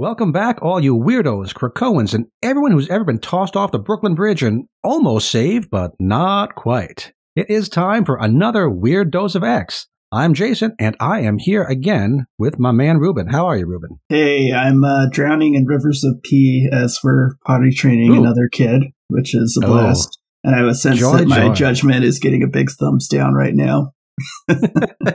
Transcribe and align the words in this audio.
Welcome 0.00 0.32
back, 0.32 0.62
all 0.62 0.80
you 0.80 0.96
weirdos, 0.96 1.52
Krakoans, 1.52 2.14
and 2.14 2.24
everyone 2.42 2.72
who's 2.72 2.88
ever 2.88 3.04
been 3.04 3.18
tossed 3.18 3.54
off 3.54 3.70
the 3.70 3.78
Brooklyn 3.78 4.14
Bridge 4.14 4.42
and 4.42 4.64
almost 4.82 5.30
saved, 5.30 5.68
but 5.68 5.90
not 6.00 6.54
quite. 6.54 7.12
It 7.36 7.50
is 7.50 7.68
time 7.68 8.06
for 8.06 8.16
another 8.16 8.70
Weird 8.70 9.10
Dose 9.10 9.34
of 9.34 9.44
X. 9.44 9.88
I'm 10.10 10.32
Jason, 10.32 10.74
and 10.80 10.96
I 11.00 11.20
am 11.20 11.36
here 11.36 11.64
again 11.64 12.24
with 12.38 12.58
my 12.58 12.72
man 12.72 12.96
Ruben. 12.96 13.26
How 13.28 13.44
are 13.44 13.58
you, 13.58 13.66
Ruben? 13.66 14.00
Hey, 14.08 14.54
I'm 14.54 14.82
uh, 14.84 15.08
drowning 15.12 15.54
in 15.54 15.66
rivers 15.66 16.02
of 16.02 16.22
pee 16.22 16.66
as 16.72 16.98
we're 17.04 17.32
potty 17.44 17.70
training 17.70 18.16
Ooh. 18.16 18.20
another 18.20 18.48
kid, 18.50 18.84
which 19.08 19.34
is 19.34 19.58
a 19.62 19.66
Oh. 19.66 19.68
blast. 19.68 20.18
And 20.42 20.54
I 20.54 20.60
have 20.60 20.68
a 20.68 20.74
sense 20.74 20.98
Joy, 20.98 21.18
that 21.18 21.28
my 21.28 21.48
joy. 21.48 21.52
judgment 21.52 22.04
is 22.04 22.18
getting 22.18 22.42
a 22.42 22.48
big 22.48 22.70
thumbs 22.70 23.06
down 23.06 23.34
right 23.34 23.54
now. 23.54 23.92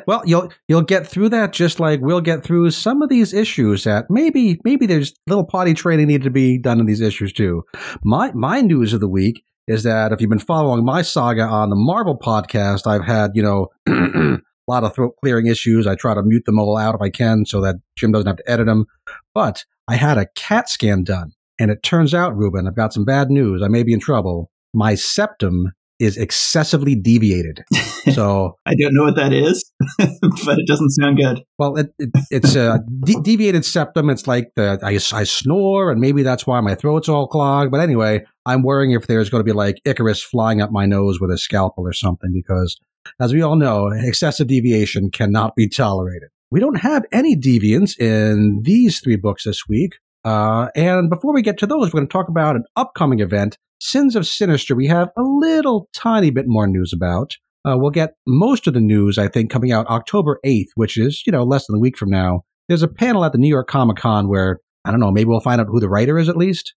Well, 0.08 0.24
you'll 0.26 0.52
you'll 0.68 0.82
get 0.82 1.08
through 1.08 1.30
that 1.30 1.52
just 1.52 1.80
like 1.80 2.00
we'll 2.02 2.22
get 2.22 2.44
through 2.44 2.72
some 2.72 3.02
of 3.02 3.10
these 3.10 3.34
issues 3.34 3.84
that 3.84 4.06
maybe 4.10 4.60
maybe 4.64 4.86
there's 4.86 5.14
little 5.28 5.44
potty 5.44 5.74
training 5.74 6.08
needed 6.08 6.24
to 6.24 6.30
be 6.30 6.58
done 6.58 6.80
in 6.80 6.86
these 6.86 7.02
issues 7.02 7.34
too. 7.34 7.64
My 8.04 8.32
my 8.34 8.62
news 8.62 8.94
of 8.94 9.00
the 9.00 9.08
week 9.08 9.44
is 9.68 9.84
that 9.84 10.12
if 10.12 10.22
you've 10.22 10.30
been 10.30 10.40
following 10.40 10.86
my 10.86 11.02
saga 11.02 11.44
on 11.44 11.70
the 11.70 11.76
Marvel 11.76 12.18
podcast, 12.18 12.88
I've 12.88 13.06
had 13.06 13.32
you 13.34 13.42
know 13.42 13.70
a 13.88 14.38
lot 14.68 14.84
of 14.84 14.94
throat 14.94 15.16
clearing 15.24 15.48
issues. 15.48 15.88
I 15.88 15.96
try 15.96 16.14
to 16.14 16.24
mute 16.24 16.46
them 16.46 16.60
all 16.60 16.78
out 16.78 16.96
if 16.96 17.02
I 17.02 17.10
can 17.10 17.46
so 17.46 17.62
that 17.62 17.76
Jim 17.96 18.12
doesn't 18.12 18.28
have 18.28 18.38
to 18.38 18.50
edit 18.50 18.68
them. 18.68 18.86
But 19.34 19.66
I 19.88 19.96
had 19.96 20.18
a 20.18 20.28
CAT 20.36 20.70
scan 20.70 21.04
done, 21.04 21.34
and 21.60 21.72
it 21.72 21.84
turns 21.84 22.14
out, 22.14 22.36
Ruben, 22.36 22.68
I've 22.68 22.76
got 22.76 22.94
some 22.94 23.06
bad 23.06 23.30
news. 23.30 23.62
I 23.64 23.68
may 23.68 23.84
be 23.84 23.94
in 23.94 24.00
trouble. 24.00 24.52
My 24.74 24.96
septum 24.96 25.72
is 26.00 26.18
excessively 26.18 26.96
deviated. 26.96 27.64
So 28.14 28.58
I 28.66 28.76
don't 28.76 28.94
know 28.94 29.04
what 29.04 29.16
that 29.16 29.34
is, 29.34 29.72
but 29.98 30.58
it 30.60 30.68
doesn't 30.68 30.90
sound 30.92 31.18
good. 31.18 31.44
well, 31.58 31.78
it, 31.78 31.94
it, 32.00 32.10
it's 32.32 32.56
a 32.56 32.80
de- 33.04 33.22
deviated 33.22 33.66
septum. 33.66 34.10
It's 34.10 34.28
like 34.28 34.52
the 34.56 34.80
I, 34.84 34.96
I 35.18 35.24
snore, 35.24 35.92
and 35.92 36.02
maybe 36.02 36.24
that's 36.24 36.46
why 36.46 36.60
my 36.62 36.76
throat's 36.76 37.10
all 37.10 37.28
clogged. 37.28 37.72
But 37.72 37.80
anyway, 37.80 38.26
I'm 38.46 38.64
worrying 38.64 38.92
if 38.92 39.08
there's 39.08 39.30
going 39.30 39.40
to 39.40 39.46
be 39.46 39.56
like 39.56 39.80
Icarus 39.86 40.22
flying 40.22 40.62
up 40.62 40.72
my 40.72 40.86
nose 40.86 41.20
with 41.20 41.32
a 41.32 41.38
scalpel 41.38 41.88
or 41.88 41.94
something, 41.94 42.32
because 42.34 42.80
as 43.20 43.34
we 43.34 43.42
all 43.42 43.56
know, 43.56 43.90
excessive 43.92 44.48
deviation 44.48 45.12
cannot 45.12 45.56
be 45.56 45.70
tolerated. 45.70 46.30
We 46.52 46.60
don't 46.60 46.80
have 46.80 47.06
any 47.12 47.36
deviance 47.36 48.00
in 48.00 48.62
these 48.64 49.00
three 49.00 49.16
books 49.16 49.44
this 49.44 49.68
week. 49.68 49.96
Uh, 50.26 50.70
and 50.76 51.10
before 51.10 51.34
we 51.34 51.44
get 51.44 51.60
to 51.60 51.68
those, 51.68 51.94
we're 51.94 52.00
going 52.00 52.08
to 52.08 52.12
talk 52.12 52.28
about 52.28 52.56
an 52.56 52.64
upcoming 52.76 53.20
event, 53.20 53.58
Sins 53.80 54.16
of 54.16 54.26
Sinister. 54.26 54.76
We 54.76 54.88
have 54.88 55.10
a 55.16 55.22
little 55.22 55.88
tiny 55.94 56.32
bit 56.32 56.46
more 56.48 56.68
news 56.68 56.92
about. 56.92 57.36
Uh, 57.64 57.78
we'll 57.78 57.92
get 57.92 58.16
most 58.28 58.68
of 58.68 58.74
the 58.74 58.82
news, 58.82 59.20
I 59.20 59.28
think, 59.28 59.52
coming 59.52 59.72
out 59.72 59.88
October 59.88 60.40
8th, 60.44 60.70
which 60.76 60.98
is, 60.98 61.24
you 61.26 61.32
know, 61.32 61.44
less 61.44 61.68
than 61.68 61.76
a 61.76 61.80
week 61.80 61.98
from 61.98 62.10
now. 62.10 62.42
There's 62.68 62.84
a 62.84 62.88
panel 62.88 63.24
at 63.24 63.32
the 63.32 63.38
New 63.38 63.48
York 63.48 63.68
Comic 63.68 63.98
Con 63.98 64.28
where, 64.28 64.60
I 64.84 64.92
don't 64.92 65.00
know, 65.00 65.12
maybe 65.12 65.30
we'll 65.30 65.40
find 65.40 65.62
out 65.62 65.68
who 65.70 65.80
the 65.80 65.90
writer 65.90 66.18
is 66.18 66.28
at 66.28 66.38
least. 66.38 66.74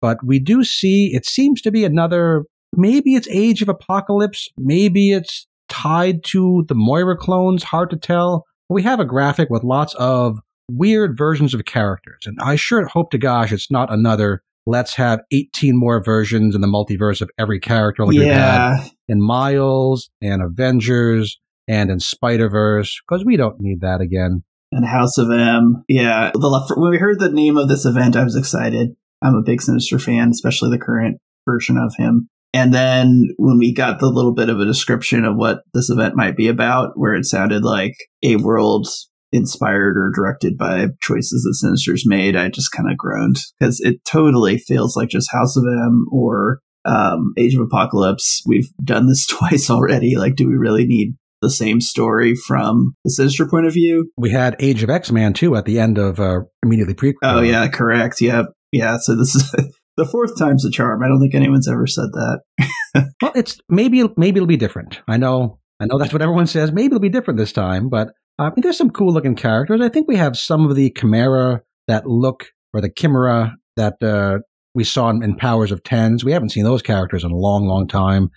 But 0.00 0.18
we 0.24 0.38
do 0.38 0.64
see, 0.64 1.12
it 1.14 1.26
seems 1.26 1.60
to 1.62 1.70
be 1.70 1.84
another, 1.84 2.44
maybe 2.74 3.14
it's 3.14 3.28
Age 3.28 3.60
of 3.60 3.68
Apocalypse, 3.68 4.48
maybe 4.56 5.12
it's 5.12 5.46
tied 5.68 6.24
to 6.24 6.64
the 6.68 6.74
Moira 6.74 7.16
clones, 7.16 7.62
hard 7.62 7.90
to 7.90 7.96
tell. 7.96 8.44
We 8.68 8.82
have 8.82 9.00
a 9.00 9.04
graphic 9.04 9.48
with 9.50 9.64
lots 9.64 9.94
of 9.94 10.38
weird 10.68 11.16
versions 11.16 11.54
of 11.54 11.64
characters. 11.64 12.24
And 12.26 12.38
I 12.40 12.56
sure 12.56 12.86
hope 12.86 13.10
to 13.10 13.18
gosh 13.18 13.52
it's 13.52 13.70
not 13.70 13.92
another, 13.92 14.42
let's 14.66 14.94
have 14.94 15.20
18 15.32 15.78
more 15.78 16.02
versions 16.02 16.54
in 16.54 16.60
the 16.60 16.66
multiverse 16.66 17.20
of 17.20 17.30
every 17.38 17.60
character 17.60 18.04
like 18.04 18.16
we've 18.16 18.22
had 18.22 18.76
yeah, 18.76 18.84
in 19.08 19.20
Miles 19.20 20.10
and 20.20 20.42
Avengers 20.42 21.38
and 21.68 21.90
in 21.90 22.00
Spider 22.00 22.48
Verse 22.48 23.00
because 23.08 23.24
we 23.24 23.36
don't 23.36 23.60
need 23.60 23.80
that 23.80 24.00
again. 24.00 24.42
and 24.72 24.84
House 24.84 25.18
of 25.18 25.30
M. 25.30 25.84
Yeah, 25.88 26.30
the 26.34 26.48
left, 26.48 26.72
when 26.76 26.90
we 26.90 26.98
heard 26.98 27.20
the 27.20 27.30
name 27.30 27.56
of 27.56 27.68
this 27.68 27.84
event, 27.84 28.16
I 28.16 28.24
was 28.24 28.36
excited. 28.36 28.96
I'm 29.22 29.34
a 29.34 29.42
big 29.42 29.62
Sinister 29.62 29.98
fan, 29.98 30.30
especially 30.30 30.70
the 30.70 30.84
current 30.84 31.18
version 31.48 31.78
of 31.78 31.94
him. 31.96 32.28
And 32.52 32.72
then 32.72 33.34
when 33.36 33.58
we 33.58 33.74
got 33.74 33.98
the 33.98 34.08
little 34.08 34.32
bit 34.32 34.48
of 34.48 34.60
a 34.60 34.64
description 34.64 35.24
of 35.24 35.36
what 35.36 35.62
this 35.74 35.90
event 35.90 36.16
might 36.16 36.36
be 36.36 36.48
about, 36.48 36.92
where 36.94 37.14
it 37.14 37.24
sounded 37.24 37.64
like 37.64 37.94
a 38.22 38.36
world 38.36 38.88
inspired 39.32 39.96
or 39.96 40.10
directed 40.14 40.56
by 40.56 40.86
choices 41.00 41.42
that 41.42 41.54
Sinister's 41.54 42.04
made, 42.06 42.36
I 42.36 42.48
just 42.48 42.72
kind 42.72 42.90
of 42.90 42.96
groaned 42.96 43.36
because 43.58 43.80
it 43.80 44.04
totally 44.04 44.58
feels 44.58 44.96
like 44.96 45.08
just 45.08 45.32
House 45.32 45.56
of 45.56 45.64
M 45.64 46.06
or 46.12 46.60
um, 46.84 47.34
Age 47.36 47.54
of 47.54 47.60
Apocalypse. 47.60 48.42
We've 48.46 48.68
done 48.82 49.06
this 49.06 49.26
twice 49.30 49.70
already. 49.70 50.16
Like, 50.16 50.36
do 50.36 50.48
we 50.48 50.54
really 50.54 50.86
need 50.86 51.16
the 51.42 51.50
same 51.50 51.80
story 51.80 52.34
from 52.34 52.94
the 53.04 53.10
Sinister 53.10 53.46
point 53.48 53.66
of 53.66 53.72
view? 53.72 54.10
We 54.16 54.30
had 54.30 54.56
Age 54.58 54.82
of 54.82 54.90
X 54.90 55.10
Man 55.10 55.32
too 55.32 55.56
at 55.56 55.64
the 55.64 55.78
end 55.78 55.98
of 55.98 56.20
uh, 56.20 56.40
immediately 56.64 56.94
prequel. 56.94 57.14
Oh 57.22 57.40
yeah, 57.40 57.68
correct. 57.68 58.20
Yeah, 58.20 58.44
yeah. 58.72 58.96
So 58.98 59.16
this 59.16 59.34
is 59.34 59.54
the 59.96 60.06
fourth 60.06 60.38
time's 60.38 60.62
the 60.62 60.70
charm. 60.70 61.02
I 61.02 61.08
don't 61.08 61.20
think 61.20 61.34
anyone's 61.34 61.68
ever 61.68 61.86
said 61.86 62.10
that. 62.12 62.40
Well, 63.20 63.32
it's 63.34 63.58
maybe 63.68 64.08
maybe 64.16 64.38
it'll 64.38 64.46
be 64.46 64.56
different. 64.56 65.02
I 65.06 65.18
know 65.18 65.58
I 65.80 65.84
know 65.84 65.98
that's 65.98 66.14
what 66.14 66.22
everyone 66.22 66.46
says. 66.46 66.72
Maybe 66.72 66.86
it'll 66.86 66.98
be 66.98 67.10
different 67.10 67.38
this 67.38 67.52
time, 67.52 67.90
but 67.90 68.08
uh, 68.08 68.10
I 68.38 68.44
mean, 68.50 68.62
there's 68.62 68.76
some 68.76 68.90
cool 68.90 69.12
looking 69.12 69.34
characters. 69.34 69.80
I 69.80 69.88
think 69.88 70.08
we 70.08 70.16
have 70.16 70.36
some 70.36 70.68
of 70.68 70.76
the 70.76 70.92
Chimera 70.96 71.62
that 71.88 72.06
look 72.06 72.52
or 72.74 72.80
the 72.80 72.90
Chimera 72.90 73.56
that 73.76 74.02
uh, 74.02 74.38
we 74.74 74.84
saw 74.84 75.08
in, 75.08 75.22
in 75.22 75.36
Powers 75.36 75.72
of 75.72 75.82
Tens. 75.82 76.24
We 76.24 76.32
haven't 76.32 76.50
seen 76.50 76.64
those 76.64 76.82
characters 76.82 77.24
in 77.24 77.30
a 77.30 77.36
long, 77.36 77.66
long 77.66 77.88
time. 77.88 78.30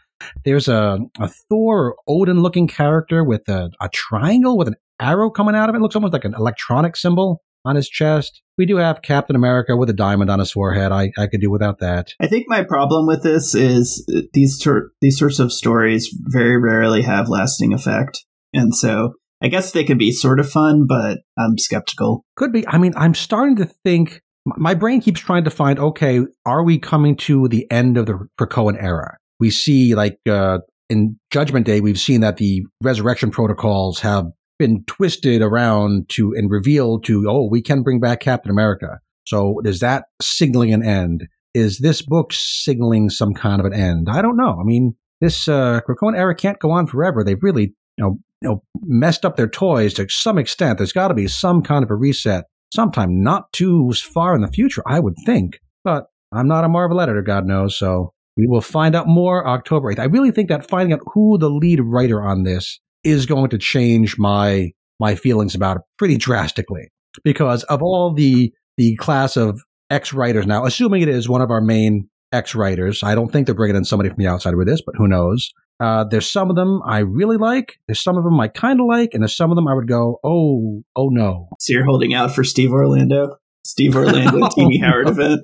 There's 0.46 0.68
a, 0.68 1.00
a 1.20 1.28
Thor 1.50 1.96
or 1.96 1.96
Odin 2.08 2.42
looking 2.42 2.68
character 2.68 3.24
with 3.24 3.48
a, 3.50 3.70
a 3.82 3.90
triangle 3.90 4.58
with 4.58 4.70
an 4.70 4.76
arrow 5.02 5.30
coming 5.30 5.56
out 5.56 5.70
of 5.70 5.76
it. 5.76 5.82
Looks 5.82 5.96
almost 5.96 6.14
like 6.14 6.26
an 6.26 6.34
electronic 6.34 6.96
symbol 6.96 7.42
on 7.66 7.76
his 7.76 7.90
chest. 7.90 8.42
We 8.58 8.66
do 8.66 8.78
have 8.78 9.02
Captain 9.02 9.36
America 9.36 9.76
with 9.76 9.90
a 9.90 9.94
diamond 9.94 10.30
on 10.30 10.40
his 10.40 10.52
forehead. 10.52 10.92
I, 10.92 11.12
I 11.18 11.28
could 11.28 11.42
do 11.42 11.52
without 11.52 11.80
that. 11.80 12.14
I 12.22 12.28
think 12.28 12.46
my 12.48 12.64
problem 12.64 13.06
with 13.06 13.24
this 13.24 13.54
is 13.54 14.06
uh, 14.16 14.22
these 14.34 14.60
tor- 14.60 14.92
these 15.02 15.18
sorts 15.18 15.40
of 15.40 15.52
stories 15.52 16.14
very 16.18 16.58
rarely 16.58 17.02
have 17.02 17.30
lasting 17.30 17.74
effect, 17.74 18.26
and 18.54 18.74
so 18.76 19.14
I 19.42 19.48
guess 19.48 19.72
they 19.72 19.84
can 19.84 19.98
be 19.98 20.12
sort 20.12 20.40
of 20.40 20.50
fun, 20.50 20.86
but 20.88 21.20
I'm 21.38 21.58
skeptical. 21.58 22.26
Could 22.36 22.52
be. 22.52 22.68
I 22.68 22.78
mean, 22.78 22.94
I'm 22.98 23.14
starting 23.14 23.56
to 23.58 23.66
think. 23.86 24.22
My 24.46 24.74
brain 24.74 25.02
keeps 25.02 25.20
trying 25.20 25.44
to 25.44 25.52
find. 25.52 25.80
Okay, 25.80 26.22
are 26.46 26.64
we 26.64 26.80
coming 26.80 27.16
to 27.18 27.48
the 27.48 27.70
end 27.72 27.98
of 27.98 28.06
the 28.06 28.28
Krakoan 28.40 28.82
era? 28.82 29.18
We 29.40 29.50
see, 29.50 29.96
like 29.96 30.20
uh, 30.30 30.60
in 30.90 31.18
Judgment 31.32 31.66
Day, 31.66 31.82
we've 31.82 32.00
seen 32.00 32.22
that 32.22 32.38
the 32.38 32.64
resurrection 32.84 33.32
protocols 33.32 34.00
have 34.00 34.26
been 34.58 34.84
twisted 34.86 35.42
around 35.42 36.10
to 36.10 36.34
and 36.36 36.52
revealed 36.52 37.06
to. 37.06 37.26
Oh, 37.30 37.48
we 37.50 37.62
can 37.62 37.82
bring 37.82 38.00
back 38.00 38.20
Captain 38.20 38.52
America. 38.52 39.00
So 39.26 39.62
is 39.64 39.80
that 39.80 40.06
signaling 40.22 40.74
an 40.74 40.84
end? 40.84 41.28
Is 41.54 41.80
this 41.80 42.02
book 42.02 42.34
signaling 42.34 43.10
some 43.10 43.34
kind 43.34 43.60
of 43.60 43.66
an 43.66 43.74
end? 43.74 44.08
I 44.10 44.22
don't 44.22 44.38
know. 44.38 44.58
I 44.60 44.64
mean, 44.64 44.96
this 45.22 45.48
uh, 45.48 45.82
Krakoan 45.88 46.18
era 46.18 46.36
can't 46.36 46.60
go 46.60 46.72
on 46.72 46.88
forever. 46.88 47.24
They've 47.24 47.42
really, 47.42 47.74
you 48.00 48.06
know, 48.06 48.20
you 48.42 48.50
know, 48.50 48.64
messed 48.82 49.26
up 49.26 49.36
their 49.36 49.50
toys 49.50 49.94
to 49.96 50.08
some 50.10 50.38
extent. 50.38 50.78
There's 50.78 50.94
got 50.94 51.10
to 51.10 51.14
be 51.14 51.28
some 51.28 51.62
kind 51.62 51.84
of 51.84 51.92
a 51.92 51.96
reset 51.96 52.46
sometime 52.74 53.22
not 53.22 53.52
too 53.52 53.92
far 53.94 54.36
in 54.36 54.42
the 54.42 54.48
future, 54.48 54.82
I 54.88 55.00
would 55.00 55.16
think. 55.26 55.60
But 55.84 56.06
I'm 56.32 56.48
not 56.48 56.64
a 56.64 56.70
Marvel 56.70 57.02
editor, 57.02 57.22
God 57.22 57.46
knows. 57.46 57.78
So 57.78 58.14
we 58.38 58.48
will 58.48 58.62
find 58.62 58.96
out 58.96 59.08
more 59.08 59.46
October 59.46 59.94
8th. 59.94 60.00
I 60.00 60.06
really 60.06 60.32
think 60.32 60.50
that 60.50 60.70
finding 60.70 60.94
out 60.94 61.02
who 61.14 61.38
the 61.38 61.50
lead 61.50 61.82
writer 61.82 62.24
on 62.24 62.44
this 62.44 62.80
is 63.04 63.26
going 63.26 63.50
to 63.50 63.58
change 63.58 64.18
my 64.18 64.72
my 65.00 65.16
feelings 65.16 65.56
about 65.56 65.78
it 65.78 65.84
pretty 65.98 66.18
drastically 66.18 66.90
because 67.24 67.64
of 67.64 67.82
all 67.82 68.14
the 68.14 68.54
the 68.78 68.96
class 68.98 69.36
of 69.36 69.62
ex 69.90 70.14
writers 70.14 70.46
now, 70.46 70.66
assuming 70.66 71.02
it 71.02 71.10
is 71.10 71.28
one 71.28 71.42
of 71.42 71.52
our 71.52 71.62
main 71.62 72.10
ex 72.32 72.56
writers. 72.56 73.04
I 73.04 73.16
don't 73.16 73.32
think 73.32 73.46
they're 73.46 73.56
bringing 73.56 73.76
in 73.76 73.86
somebody 73.86 74.10
from 74.10 74.18
the 74.18 74.28
outside 74.28 74.56
with 74.56 74.68
this, 74.68 74.82
but 74.86 74.96
who 74.98 75.08
knows? 75.08 75.52
Uh, 75.80 76.04
there's 76.04 76.30
some 76.30 76.50
of 76.50 76.56
them 76.56 76.82
I 76.86 77.00
really 77.00 77.38
like. 77.38 77.80
There's 77.88 78.02
some 78.02 78.18
of 78.18 78.24
them 78.24 78.40
I 78.40 78.50
kind 78.50 78.80
of 78.82 78.88
like, 78.88 79.14
and 79.14 79.24
there's 79.24 79.36
some 79.36 79.52
of 79.52 79.56
them 79.56 79.68
I 79.68 79.74
would 79.74 79.88
go, 79.88 80.20
oh, 80.24 80.84
oh 80.96 81.10
no. 81.10 81.50
So 81.60 81.74
you're 81.74 81.86
holding 81.86 82.14
out 82.14 82.36
for 82.36 82.44
Steve 82.44 82.74
Orlando, 82.74 83.38
Steve 83.64 83.96
Orlando, 83.96 84.40
TV 84.50 84.82
Howard 84.84 85.10
event. 85.10 85.42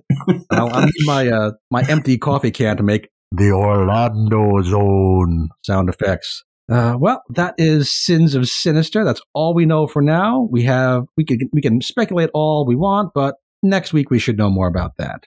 I'll, 0.51 0.69
I'll 0.69 0.85
use 0.85 1.05
my 1.05 1.27
uh, 1.27 1.51
my 1.71 1.83
empty 1.87 2.17
coffee 2.17 2.51
can 2.51 2.77
to 2.77 2.83
make 2.83 3.09
the 3.31 3.51
Orlando 3.51 4.61
Zone 4.61 5.49
sound 5.63 5.89
effects. 5.89 6.43
Uh, 6.71 6.97
well, 6.99 7.21
that 7.29 7.53
is 7.57 7.91
Sins 7.91 8.33
of 8.33 8.49
Sinister. 8.49 9.05
That's 9.05 9.21
all 9.33 9.53
we 9.53 9.65
know 9.65 9.87
for 9.87 10.01
now. 10.01 10.47
We 10.51 10.63
have 10.63 11.05
we 11.15 11.23
can 11.23 11.39
we 11.53 11.61
can 11.61 11.81
speculate 11.81 12.29
all 12.33 12.65
we 12.65 12.75
want, 12.75 13.11
but 13.13 13.35
next 13.61 13.93
week 13.93 14.09
we 14.09 14.19
should 14.19 14.37
know 14.37 14.49
more 14.49 14.67
about 14.67 14.97
that. 14.97 15.25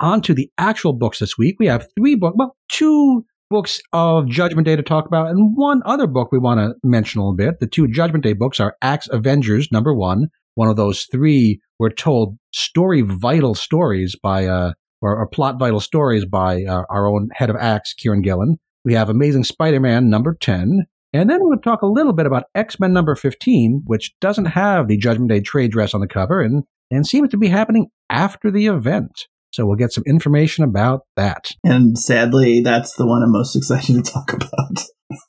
On 0.00 0.20
to 0.22 0.34
the 0.34 0.50
actual 0.58 0.92
books 0.92 1.18
this 1.18 1.36
week. 1.36 1.56
We 1.58 1.66
have 1.66 1.88
three 1.98 2.14
books, 2.14 2.36
well, 2.38 2.56
two 2.68 3.24
books 3.50 3.80
of 3.92 4.28
Judgment 4.28 4.66
Day 4.66 4.76
to 4.76 4.82
talk 4.82 5.06
about, 5.06 5.28
and 5.28 5.56
one 5.56 5.82
other 5.84 6.06
book 6.06 6.30
we 6.32 6.38
want 6.38 6.58
to 6.58 6.74
mention 6.82 7.20
a 7.20 7.24
little 7.24 7.36
bit. 7.36 7.60
The 7.60 7.66
two 7.66 7.88
Judgment 7.88 8.24
Day 8.24 8.32
books 8.32 8.60
are 8.60 8.76
Axe 8.82 9.08
Avengers, 9.10 9.68
number 9.72 9.94
one, 9.94 10.28
one 10.54 10.68
of 10.68 10.76
those 10.76 11.04
three 11.04 11.60
we're 11.78 11.90
told 11.90 12.36
story 12.52 13.02
vital 13.02 13.54
stories 13.54 14.16
by 14.20 14.46
uh 14.46 14.72
or, 15.00 15.16
or 15.16 15.28
plot 15.28 15.58
vital 15.58 15.78
stories 15.78 16.24
by 16.24 16.64
uh, 16.64 16.82
our 16.90 17.06
own 17.06 17.28
head 17.32 17.50
of 17.50 17.56
Axe, 17.56 17.94
Kieron 17.94 18.22
Gillen. 18.22 18.58
We 18.84 18.94
have 18.94 19.08
Amazing 19.08 19.44
Spider-Man 19.44 20.10
number 20.10 20.34
10. 20.34 20.86
And 21.12 21.30
then 21.30 21.38
to 21.38 21.56
talk 21.62 21.82
a 21.82 21.86
little 21.86 22.12
bit 22.12 22.26
about 22.26 22.44
X-Men 22.56 22.92
number 22.92 23.14
15, 23.14 23.82
which 23.86 24.12
doesn't 24.20 24.46
have 24.46 24.88
the 24.88 24.96
Judgment 24.96 25.30
Day 25.30 25.40
trade 25.40 25.70
dress 25.70 25.94
on 25.94 26.00
the 26.00 26.08
cover. 26.08 26.42
And 26.42 26.64
and 26.90 27.06
seems 27.06 27.28
to 27.30 27.36
be 27.36 27.48
happening 27.48 27.88
after 28.08 28.50
the 28.50 28.66
event. 28.66 29.26
So 29.52 29.66
we'll 29.66 29.76
get 29.76 29.92
some 29.92 30.04
information 30.06 30.64
about 30.64 31.02
that. 31.16 31.50
And 31.64 31.98
sadly, 31.98 32.60
that's 32.60 32.94
the 32.94 33.06
one 33.06 33.22
I'm 33.22 33.32
most 33.32 33.56
excited 33.56 34.04
to 34.04 34.10
talk 34.10 34.32
about. 34.32 34.84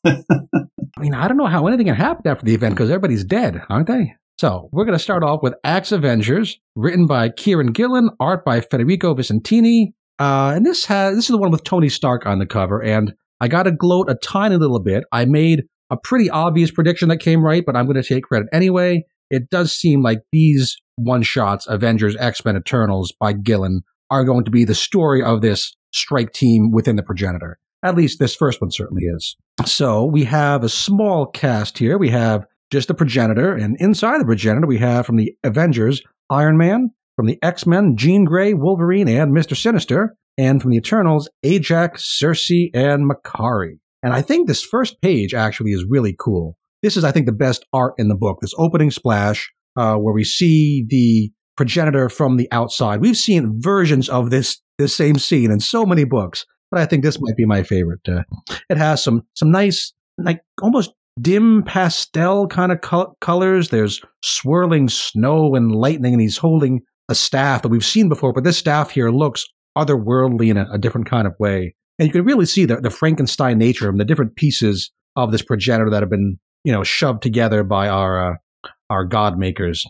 I 0.06 1.01
mean, 1.01 1.13
I 1.13 1.27
don't 1.27 1.38
know 1.38 1.45
how 1.45 1.68
anything 1.68 1.88
can 1.88 1.95
happen 1.95 2.30
after 2.30 2.45
the 2.45 2.54
event 2.54 2.75
because 2.75 2.89
everybody's 2.89 3.24
dead, 3.24 3.62
aren't 3.69 3.88
they? 3.88 4.13
So 4.38 4.69
we're 4.71 4.86
going 4.86 4.98
to 4.98 5.04
start 5.04 5.24
off 5.24 5.42
with 5.44 5.54
Axe 5.63 5.92
Avengers, 5.92 6.60
written 6.75 7.07
by 7.07 7.30
Kieron 7.30 7.74
Gillen, 7.74 8.10
art 8.19 8.45
by 8.45 8.62
Federico 8.62 9.13
Vicentini. 9.13 9.94
Uh, 10.18 10.54
and 10.56 10.65
this 10.65 10.86
has 10.86 11.15
this 11.15 11.25
is 11.25 11.31
the 11.31 11.38
one 11.38 11.51
with 11.51 11.63
Tony 11.63 11.89
Stark 11.89 12.25
on 12.25 12.39
the 12.39 12.45
cover. 12.45 12.81
And 12.81 13.13
I 13.42 13.48
got 13.48 13.63
to 13.63 13.72
gloat 13.72 14.10
a 14.10 14.15
tiny 14.15 14.57
little 14.57 14.80
bit. 14.80 15.04
I 15.12 15.25
made 15.25 15.63
a 15.89 15.98
pretty 15.98 16.30
obvious 16.30 16.72
prediction 16.72 17.10
that 17.10 17.18
came 17.18 17.44
right, 17.44 17.63
but 17.65 17.75
I'm 17.75 17.86
going 17.86 18.01
to 18.01 18.07
take 18.07 18.24
credit 18.24 18.48
anyway. 18.54 19.04
It 19.30 19.50
does 19.50 19.74
seem 19.74 20.01
like 20.01 20.19
these 20.31 20.77
one 20.95 21.22
shots, 21.22 21.68
Avengers, 21.68 22.15
X 22.18 22.44
Men, 22.44 22.57
Eternals 22.57 23.13
by 23.19 23.33
Gillen, 23.33 23.81
are 24.11 24.23
going 24.23 24.45
to 24.45 24.51
be 24.51 24.65
the 24.65 24.75
story 24.75 25.23
of 25.23 25.41
this 25.41 25.75
strike 25.91 26.33
team 26.33 26.71
within 26.71 26.95
the 26.95 27.03
progenitor. 27.03 27.59
At 27.83 27.95
least 27.95 28.19
this 28.19 28.35
first 28.35 28.61
one 28.61 28.71
certainly 28.71 29.03
is. 29.03 29.35
So 29.65 30.06
we 30.06 30.25
have 30.25 30.63
a 30.63 30.69
small 30.69 31.25
cast 31.25 31.77
here. 31.77 31.97
We 31.97 32.09
have 32.09 32.45
just 32.71 32.88
the 32.88 32.94
progenitor, 32.94 33.56
and 33.56 33.77
inside 33.79 34.21
the 34.21 34.25
progenitor, 34.25 34.67
we 34.67 34.77
have 34.77 35.06
from 35.06 35.15
the 35.15 35.33
Avengers, 35.44 36.01
Iron 36.29 36.57
Man, 36.57 36.91
from 37.15 37.25
the 37.25 37.39
X 37.41 37.65
Men, 37.65 37.95
Jean 37.97 38.25
Grey, 38.25 38.53
Wolverine, 38.53 39.07
and 39.07 39.35
Mr. 39.35 39.57
Sinister, 39.57 40.15
and 40.38 40.62
from 40.62 40.71
the 40.71 40.77
Eternals, 40.77 41.29
Ajax, 41.44 42.17
Sersi, 42.21 42.69
and 42.73 43.09
Makkari. 43.09 43.79
And 44.03 44.13
I 44.13 44.21
think 44.21 44.47
this 44.47 44.63
first 44.63 45.01
page 45.01 45.33
actually 45.33 45.71
is 45.71 45.85
really 45.89 46.15
cool. 46.17 46.57
This 46.81 46.95
is, 46.95 47.03
I 47.03 47.12
think, 47.12 47.25
the 47.25 47.33
best 47.33 47.65
art 47.73 47.94
in 47.97 48.07
the 48.07 48.15
book. 48.15 48.38
This 48.39 48.53
opening 48.57 48.91
splash, 48.91 49.51
uh, 49.75 49.95
where 49.95 50.13
we 50.13 50.23
see 50.23 50.85
the 50.88 51.31
progenitor 51.59 52.07
from 52.07 52.38
the 52.38 52.47
outside. 52.53 53.01
We've 53.01 53.17
seen 53.17 53.61
versions 53.61 54.07
of 54.07 54.29
this 54.29 54.61
this 54.77 54.95
same 54.95 55.19
scene 55.19 55.51
in 55.51 55.59
so 55.59 55.85
many 55.85 56.06
books, 56.06 56.45
but 56.71 56.79
I 56.79 56.85
think 56.85 57.03
this 57.03 57.19
might 57.19 57.35
be 57.35 57.45
my 57.45 57.63
favorite. 57.63 58.00
Uh, 58.07 58.23
it 58.69 58.77
has 58.77 59.03
some 59.03 59.23
some 59.35 59.51
nice, 59.51 59.91
like 60.17 60.39
almost 60.61 60.91
dim 61.19 61.63
pastel 61.63 62.47
kind 62.47 62.71
of 62.71 62.79
co- 62.79 63.13
colors. 63.19 63.69
There's 63.71 64.00
swirling 64.23 64.88
snow 64.88 65.53
and 65.53 65.75
lightning, 65.75 66.13
and 66.13 66.21
he's 66.21 66.38
holding 66.38 66.79
a 67.09 67.15
staff 67.15 67.62
that 67.63 67.67
we've 67.67 67.83
seen 67.83 68.07
before, 68.07 68.31
but 68.31 68.45
this 68.45 68.57
staff 68.57 68.91
here 68.91 69.09
looks 69.09 69.45
otherworldly 69.77 70.50
in 70.50 70.55
a, 70.55 70.65
a 70.71 70.77
different 70.77 71.09
kind 71.09 71.27
of 71.27 71.33
way. 71.39 71.75
And 71.97 72.07
you 72.07 72.13
can 72.13 72.23
really 72.23 72.45
see 72.45 72.63
the, 72.63 72.77
the 72.77 72.89
Frankenstein 72.89 73.57
nature 73.57 73.89
of 73.89 73.97
the 73.97 74.05
different 74.05 74.38
pieces 74.38 74.91
of 75.17 75.33
this 75.33 75.41
progenitor 75.41 75.89
that 75.89 76.03
have 76.03 76.09
been, 76.09 76.39
you 76.63 76.71
know, 76.71 76.85
shoved 76.85 77.21
together 77.21 77.65
by 77.65 77.89
our 77.89 78.31
uh, 78.31 78.69
our 78.89 79.03
god 79.03 79.38
makers. 79.38 79.85